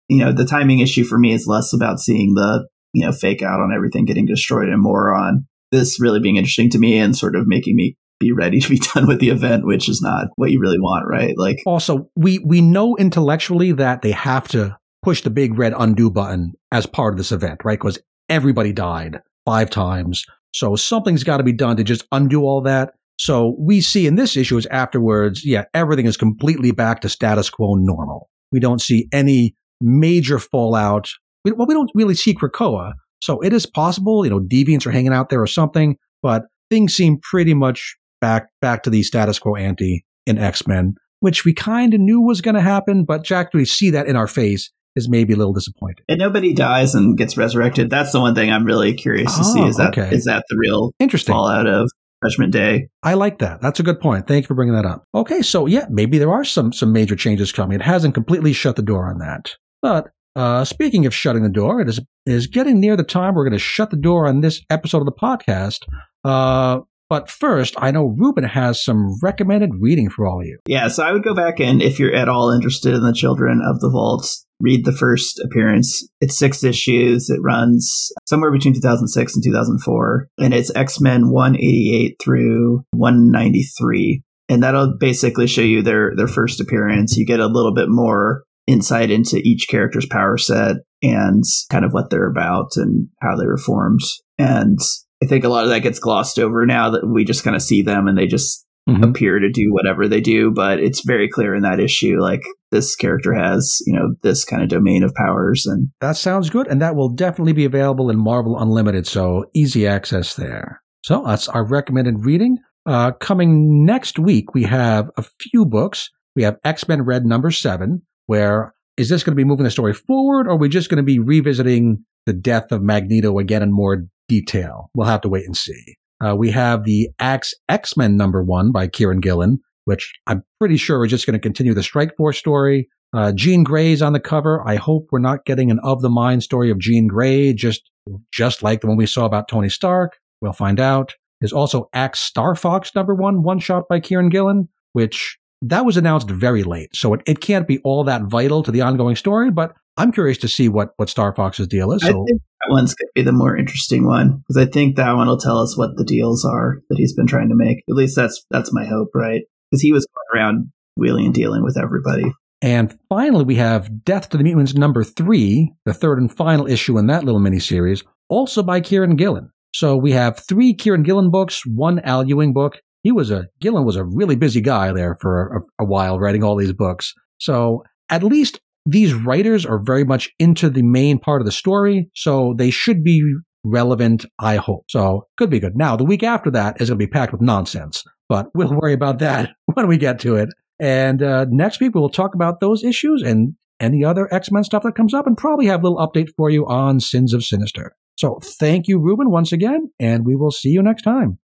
you 0.08 0.24
know 0.24 0.32
the 0.32 0.44
timing 0.44 0.80
issue 0.80 1.04
for 1.04 1.18
me 1.18 1.32
is 1.32 1.46
less 1.46 1.72
about 1.72 2.00
seeing 2.00 2.34
the 2.34 2.68
you 2.92 3.04
know 3.04 3.12
fake 3.12 3.42
out 3.42 3.60
on 3.60 3.72
everything 3.74 4.04
getting 4.04 4.26
destroyed 4.26 4.68
and 4.68 4.82
more 4.82 5.14
on 5.14 5.46
this 5.70 6.00
really 6.00 6.20
being 6.20 6.36
interesting 6.36 6.70
to 6.70 6.78
me 6.78 6.98
and 6.98 7.16
sort 7.16 7.34
of 7.34 7.46
making 7.46 7.74
me 7.74 7.96
be 8.20 8.32
ready 8.32 8.60
to 8.60 8.68
be 8.68 8.78
done 8.94 9.06
with 9.06 9.20
the 9.20 9.30
event, 9.30 9.66
which 9.66 9.88
is 9.88 10.00
not 10.00 10.28
what 10.36 10.50
you 10.50 10.60
really 10.60 10.78
want, 10.78 11.06
right? 11.08 11.34
Like 11.36 11.58
also, 11.66 12.08
we 12.16 12.38
we 12.38 12.60
know 12.60 12.96
intellectually 12.96 13.72
that 13.72 14.02
they 14.02 14.12
have 14.12 14.48
to 14.48 14.76
push 15.02 15.22
the 15.22 15.30
big 15.30 15.58
red 15.58 15.74
undo 15.76 16.10
button 16.10 16.52
as 16.70 16.86
part 16.86 17.14
of 17.14 17.18
this 17.18 17.32
event, 17.32 17.60
right? 17.64 17.78
Because 17.78 17.98
everybody 18.28 18.72
died 18.72 19.20
five 19.44 19.70
times, 19.70 20.24
so 20.52 20.76
something's 20.76 21.24
got 21.24 21.38
to 21.38 21.44
be 21.44 21.52
done 21.52 21.76
to 21.76 21.84
just 21.84 22.06
undo 22.12 22.42
all 22.42 22.60
that. 22.62 22.94
So 23.18 23.56
we 23.58 23.80
see 23.80 24.06
in 24.06 24.16
this 24.16 24.36
issue 24.36 24.56
is 24.56 24.66
afterwards, 24.66 25.44
yeah, 25.44 25.64
everything 25.74 26.06
is 26.06 26.16
completely 26.16 26.72
back 26.72 27.00
to 27.00 27.08
status 27.08 27.50
quo 27.50 27.74
normal. 27.74 28.28
We 28.50 28.60
don't 28.60 28.80
see 28.80 29.08
any 29.12 29.54
major 29.80 30.38
fallout. 30.38 31.08
We, 31.44 31.52
well, 31.52 31.66
we 31.66 31.74
don't 31.74 31.90
really 31.94 32.14
see 32.14 32.34
Krakoa, 32.34 32.92
so 33.22 33.40
it 33.40 33.52
is 33.52 33.66
possible, 33.66 34.24
you 34.24 34.30
know, 34.30 34.40
deviants 34.40 34.86
are 34.86 34.90
hanging 34.90 35.12
out 35.12 35.28
there 35.28 35.40
or 35.40 35.46
something, 35.46 35.96
but 36.22 36.42
things 36.70 36.94
seem 36.94 37.18
pretty 37.22 37.54
much 37.54 37.96
back 38.20 38.48
back 38.60 38.82
to 38.84 38.90
the 38.90 39.02
status 39.02 39.38
quo 39.38 39.56
ante 39.56 40.04
in 40.26 40.38
X 40.38 40.66
Men, 40.66 40.94
which 41.20 41.44
we 41.44 41.52
kind 41.52 41.94
of 41.94 42.00
knew 42.00 42.20
was 42.20 42.40
going 42.40 42.54
to 42.54 42.60
happen, 42.60 43.04
but 43.04 43.24
to 43.24 43.34
actually 43.34 43.64
see 43.64 43.90
that 43.90 44.06
in 44.06 44.16
our 44.16 44.26
face 44.26 44.70
is 44.96 45.08
maybe 45.08 45.32
a 45.32 45.36
little 45.36 45.52
disappointing. 45.52 46.04
and 46.08 46.18
nobody 46.18 46.52
dies 46.52 46.94
and 46.94 47.16
gets 47.16 47.36
resurrected. 47.36 47.90
That's 47.90 48.12
the 48.12 48.20
one 48.20 48.34
thing 48.34 48.50
I'm 48.50 48.64
really 48.64 48.94
curious 48.94 49.36
to 49.38 49.44
see. 49.44 49.60
Oh, 49.60 49.66
Is 49.68 49.76
that 49.76 49.96
is 49.96 50.04
okay. 50.04 50.16
that 50.26 50.44
the 50.48 50.56
real 50.58 50.92
Interesting. 50.98 51.32
fallout 51.32 51.66
of 51.66 51.90
Judgment 52.24 52.52
Day? 52.52 52.88
I 53.02 53.14
like 53.14 53.38
that. 53.38 53.60
That's 53.62 53.80
a 53.80 53.82
good 53.82 54.00
point. 54.00 54.26
Thank 54.28 54.44
you 54.44 54.46
for 54.48 54.54
bringing 54.54 54.74
that 54.74 54.86
up. 54.86 55.04
Okay, 55.14 55.42
so 55.42 55.66
yeah, 55.66 55.86
maybe 55.90 56.18
there 56.18 56.32
are 56.32 56.44
some 56.44 56.72
some 56.72 56.92
major 56.92 57.16
changes 57.16 57.52
coming. 57.52 57.74
It 57.80 57.82
hasn't 57.84 58.14
completely 58.14 58.52
shut 58.52 58.76
the 58.76 58.82
door 58.82 59.08
on 59.10 59.18
that. 59.18 59.54
But 59.80 60.08
uh, 60.36 60.64
speaking 60.64 61.04
of 61.06 61.14
shutting 61.14 61.42
the 61.42 61.48
door, 61.48 61.80
it 61.80 61.88
is 61.88 62.00
is 62.26 62.46
getting 62.46 62.78
near 62.80 62.96
the 62.96 63.02
time 63.02 63.34
we're 63.34 63.44
going 63.44 63.52
to 63.52 63.58
shut 63.58 63.90
the 63.90 63.96
door 63.96 64.26
on 64.26 64.40
this 64.40 64.62
episode 64.70 64.98
of 64.98 65.06
the 65.06 65.12
podcast. 65.12 65.78
Uh, 66.24 66.80
but 67.10 67.28
first, 67.28 67.74
I 67.76 67.90
know 67.90 68.06
Ruben 68.16 68.44
has 68.44 68.82
some 68.82 69.18
recommended 69.22 69.70
reading 69.80 70.08
for 70.08 70.26
all 70.26 70.40
of 70.40 70.46
you. 70.46 70.58
Yeah, 70.66 70.88
so 70.88 71.02
I 71.02 71.12
would 71.12 71.22
go 71.24 71.34
back 71.34 71.60
and 71.60 71.82
if 71.82 71.98
you're 71.98 72.14
at 72.14 72.28
all 72.28 72.50
interested 72.50 72.94
in 72.94 73.02
the 73.02 73.12
Children 73.12 73.60
of 73.68 73.80
the 73.80 73.90
Vault, 73.90 74.26
read 74.62 74.84
the 74.84 74.92
first 74.92 75.40
appearance. 75.40 76.08
It's 76.20 76.38
six 76.38 76.64
issues. 76.64 77.28
It 77.28 77.40
runs 77.42 78.10
somewhere 78.26 78.52
between 78.52 78.74
2006 78.74 79.34
and 79.34 79.44
2004, 79.44 80.28
and 80.38 80.54
it's 80.54 80.74
X 80.74 81.00
Men 81.00 81.30
188 81.30 82.16
through 82.22 82.84
193. 82.92 84.22
And 84.48 84.62
that'll 84.62 84.96
basically 84.98 85.46
show 85.46 85.62
you 85.62 85.82
their 85.82 86.12
their 86.16 86.28
first 86.28 86.60
appearance. 86.60 87.16
You 87.16 87.26
get 87.26 87.40
a 87.40 87.46
little 87.46 87.74
bit 87.74 87.88
more 87.88 88.44
insight 88.66 89.10
into 89.10 89.36
each 89.38 89.66
character's 89.68 90.06
power 90.06 90.38
set 90.38 90.76
and 91.02 91.42
kind 91.70 91.84
of 91.84 91.92
what 91.92 92.10
they're 92.10 92.30
about 92.30 92.70
and 92.76 93.08
how 93.20 93.36
they 93.36 93.46
were 93.46 93.58
formed. 93.58 94.00
And 94.38 94.78
I 95.22 95.26
think 95.26 95.44
a 95.44 95.48
lot 95.48 95.64
of 95.64 95.70
that 95.70 95.80
gets 95.80 95.98
glossed 95.98 96.38
over 96.38 96.64
now 96.64 96.90
that 96.90 97.06
we 97.06 97.24
just 97.24 97.44
kind 97.44 97.56
of 97.56 97.62
see 97.62 97.82
them 97.82 98.06
and 98.06 98.16
they 98.16 98.26
just 98.26 98.64
mm-hmm. 98.88 99.02
appear 99.02 99.38
to 99.38 99.50
do 99.50 99.72
whatever 99.72 100.08
they 100.08 100.20
do. 100.20 100.50
But 100.50 100.80
it's 100.80 101.04
very 101.04 101.28
clear 101.28 101.54
in 101.54 101.62
that 101.62 101.80
issue, 101.80 102.20
like 102.20 102.42
this 102.72 102.96
character 102.96 103.32
has, 103.32 103.78
you 103.86 103.92
know, 103.92 104.14
this 104.22 104.44
kind 104.44 104.62
of 104.62 104.68
domain 104.68 105.04
of 105.04 105.14
powers. 105.14 105.64
And 105.66 105.90
that 106.00 106.16
sounds 106.16 106.50
good. 106.50 106.66
And 106.66 106.82
that 106.82 106.96
will 106.96 107.10
definitely 107.10 107.52
be 107.52 107.64
available 107.64 108.10
in 108.10 108.18
Marvel 108.18 108.58
Unlimited. 108.58 109.06
So 109.06 109.44
easy 109.54 109.86
access 109.86 110.34
there. 110.34 110.82
So 111.04 111.22
that's 111.24 111.48
our 111.48 111.64
recommended 111.64 112.24
reading. 112.24 112.58
Uh, 112.84 113.12
coming 113.12 113.84
next 113.84 114.18
week, 114.18 114.54
we 114.54 114.64
have 114.64 115.10
a 115.16 115.24
few 115.40 115.64
books. 115.64 116.10
We 116.34 116.42
have 116.42 116.56
X 116.64 116.88
Men 116.88 117.02
Red 117.02 117.24
number 117.24 117.50
seven, 117.50 118.02
where 118.26 118.74
is 118.96 119.08
this 119.08 119.22
going 119.22 119.32
to 119.32 119.40
be 119.40 119.44
moving 119.44 119.64
the 119.64 119.70
story 119.70 119.94
forward, 119.94 120.46
or 120.46 120.52
are 120.52 120.56
we 120.56 120.68
just 120.68 120.88
going 120.88 120.96
to 120.96 121.02
be 121.02 121.18
revisiting 121.18 122.04
the 122.26 122.32
death 122.32 122.72
of 122.72 122.82
Magneto 122.82 123.38
again 123.38 123.62
in 123.62 123.72
more 123.72 124.04
detail? 124.28 124.90
We'll 124.94 125.06
have 125.06 125.20
to 125.22 125.28
wait 125.28 125.44
and 125.44 125.56
see. 125.56 125.96
Uh, 126.24 126.34
we 126.36 126.50
have 126.50 126.84
the 126.84 127.10
Axe 127.18 127.52
X 127.68 127.96
Men 127.96 128.16
number 128.16 128.42
one 128.42 128.72
by 128.72 128.88
Kieron 128.88 129.20
Gillen, 129.20 129.58
which 129.84 130.12
I'm 130.26 130.42
pretty 130.58 130.76
sure 130.76 130.98
we're 130.98 131.06
just 131.06 131.26
going 131.26 131.34
to 131.34 131.40
continue 131.40 131.74
the 131.74 131.82
Strike 131.82 132.16
Force 132.16 132.38
story. 132.38 132.88
Uh, 133.14 133.32
Jean 133.32 133.62
Grey's 133.62 134.00
on 134.00 134.12
the 134.12 134.20
cover. 134.20 134.62
I 134.66 134.76
hope 134.76 135.08
we're 135.10 135.18
not 135.18 135.44
getting 135.44 135.70
an 135.70 135.78
of 135.80 136.00
the 136.00 136.08
mind 136.08 136.42
story 136.42 136.70
of 136.70 136.78
Jean 136.78 137.06
Grey, 137.06 137.52
just 137.52 137.90
just 138.32 138.62
like 138.62 138.80
the 138.80 138.86
one 138.86 138.96
we 138.96 139.06
saw 139.06 139.26
about 139.26 139.48
Tony 139.48 139.68
Stark. 139.68 140.18
We'll 140.40 140.52
find 140.52 140.80
out. 140.80 141.14
There's 141.40 141.52
also 141.52 141.88
Axe 141.92 142.20
Star 142.20 142.54
Fox 142.54 142.94
number 142.94 143.14
one, 143.14 143.42
one 143.42 143.58
shot 143.58 143.84
by 143.88 144.00
Kieron 144.00 144.30
Gillen, 144.30 144.68
which 144.92 145.38
that 145.62 145.84
was 145.84 145.96
announced 145.96 146.30
very 146.30 146.62
late. 146.62 146.94
So 146.94 147.14
it, 147.14 147.22
it 147.26 147.40
can't 147.40 147.68
be 147.68 147.78
all 147.80 148.04
that 148.04 148.22
vital 148.22 148.62
to 148.62 148.70
the 148.70 148.80
ongoing 148.80 149.16
story, 149.16 149.50
but 149.50 149.74
I'm 149.96 150.12
curious 150.12 150.38
to 150.38 150.48
see 150.48 150.68
what, 150.68 150.92
what 150.96 151.08
Star 151.08 151.34
Fox's 151.34 151.68
deal 151.68 151.92
is. 151.92 152.02
So. 152.02 152.08
I 152.08 152.12
think 152.12 152.40
that 152.40 152.70
one's 152.70 152.94
going 152.94 153.08
to 153.08 153.12
be 153.14 153.22
the 153.22 153.32
more 153.32 153.56
interesting 153.56 154.06
one 154.06 154.38
because 154.38 154.56
I 154.56 154.70
think 154.70 154.96
that 154.96 155.12
one 155.14 155.26
will 155.26 155.38
tell 155.38 155.58
us 155.58 155.76
what 155.76 155.96
the 155.96 156.04
deals 156.04 156.44
are 156.44 156.78
that 156.88 156.98
he's 156.98 157.14
been 157.14 157.26
trying 157.26 157.48
to 157.48 157.54
make. 157.56 157.78
At 157.88 157.96
least 157.96 158.16
that's 158.16 158.44
that's 158.50 158.72
my 158.72 158.84
hope, 158.86 159.08
right? 159.14 159.42
Because 159.72 159.80
he 159.80 159.90
was 159.90 160.06
going 160.06 160.40
around 160.40 160.72
wheeling 160.96 161.24
and 161.24 161.34
dealing 161.34 161.64
with 161.64 161.78
everybody. 161.78 162.30
And 162.60 162.96
finally, 163.08 163.44
we 163.44 163.56
have 163.56 164.04
Death 164.04 164.28
to 164.28 164.36
the 164.36 164.44
Mutants 164.44 164.74
number 164.74 165.02
three, 165.02 165.72
the 165.84 165.94
third 165.94 166.20
and 166.20 166.32
final 166.32 166.68
issue 166.68 166.98
in 166.98 167.08
that 167.08 167.24
little 167.24 167.40
miniseries, 167.40 168.04
also 168.28 168.62
by 168.62 168.80
Kieron 168.80 169.16
Gillen. 169.16 169.50
So 169.74 169.96
we 169.96 170.12
have 170.12 170.38
three 170.38 170.74
Kieron 170.74 171.04
Gillen 171.04 171.30
books, 171.30 171.62
one 171.66 171.98
Al 172.00 172.24
Ewing 172.24 172.52
book. 172.52 172.78
He 173.02 173.10
was 173.10 173.30
a 173.30 173.46
Gillen 173.60 173.84
was 173.84 173.96
a 173.96 174.04
really 174.04 174.36
busy 174.36 174.60
guy 174.60 174.92
there 174.92 175.16
for 175.20 175.64
a, 175.78 175.82
a 175.82 175.86
while 175.86 176.20
writing 176.20 176.44
all 176.44 176.54
these 176.54 176.72
books. 176.72 177.14
So 177.38 177.82
at 178.10 178.22
least 178.22 178.60
these 178.86 179.14
writers 179.14 179.64
are 179.66 179.82
very 179.82 180.04
much 180.04 180.30
into 180.38 180.68
the 180.68 180.82
main 180.82 181.18
part 181.18 181.40
of 181.40 181.46
the 181.46 181.52
story, 181.52 182.10
so 182.14 182.54
they 182.56 182.70
should 182.70 183.02
be 183.02 183.22
relevant, 183.64 184.26
I 184.38 184.56
hope. 184.56 184.84
So 184.88 185.26
could 185.36 185.50
be 185.50 185.60
good. 185.60 185.76
Now, 185.76 185.96
the 185.96 186.04
week 186.04 186.22
after 186.22 186.50
that 186.50 186.80
is 186.80 186.90
going 186.90 186.98
to 186.98 187.06
be 187.06 187.10
packed 187.10 187.32
with 187.32 187.40
nonsense, 187.40 188.04
but 188.28 188.48
we'll 188.54 188.74
worry 188.74 188.92
about 188.92 189.18
that 189.20 189.50
when 189.74 189.88
we 189.88 189.98
get 189.98 190.18
to 190.20 190.36
it. 190.36 190.50
And 190.78 191.22
uh, 191.22 191.46
next 191.48 191.80
week, 191.80 191.94
we'll 191.94 192.08
talk 192.08 192.34
about 192.34 192.60
those 192.60 192.82
issues 192.82 193.22
and 193.22 193.54
any 193.78 194.04
other 194.04 194.32
X 194.32 194.50
Men 194.50 194.64
stuff 194.64 194.82
that 194.84 194.94
comes 194.94 195.14
up 195.14 195.26
and 195.26 195.36
probably 195.36 195.66
have 195.66 195.82
a 195.82 195.88
little 195.88 196.06
update 196.06 196.30
for 196.36 196.50
you 196.50 196.66
on 196.66 197.00
Sins 197.00 197.34
of 197.34 197.44
Sinister. 197.44 197.94
So 198.16 198.38
thank 198.42 198.88
you, 198.88 198.98
Ruben, 198.98 199.30
once 199.30 199.52
again, 199.52 199.90
and 199.98 200.24
we 200.26 200.36
will 200.36 200.50
see 200.50 200.68
you 200.68 200.82
next 200.82 201.02
time. 201.02 201.38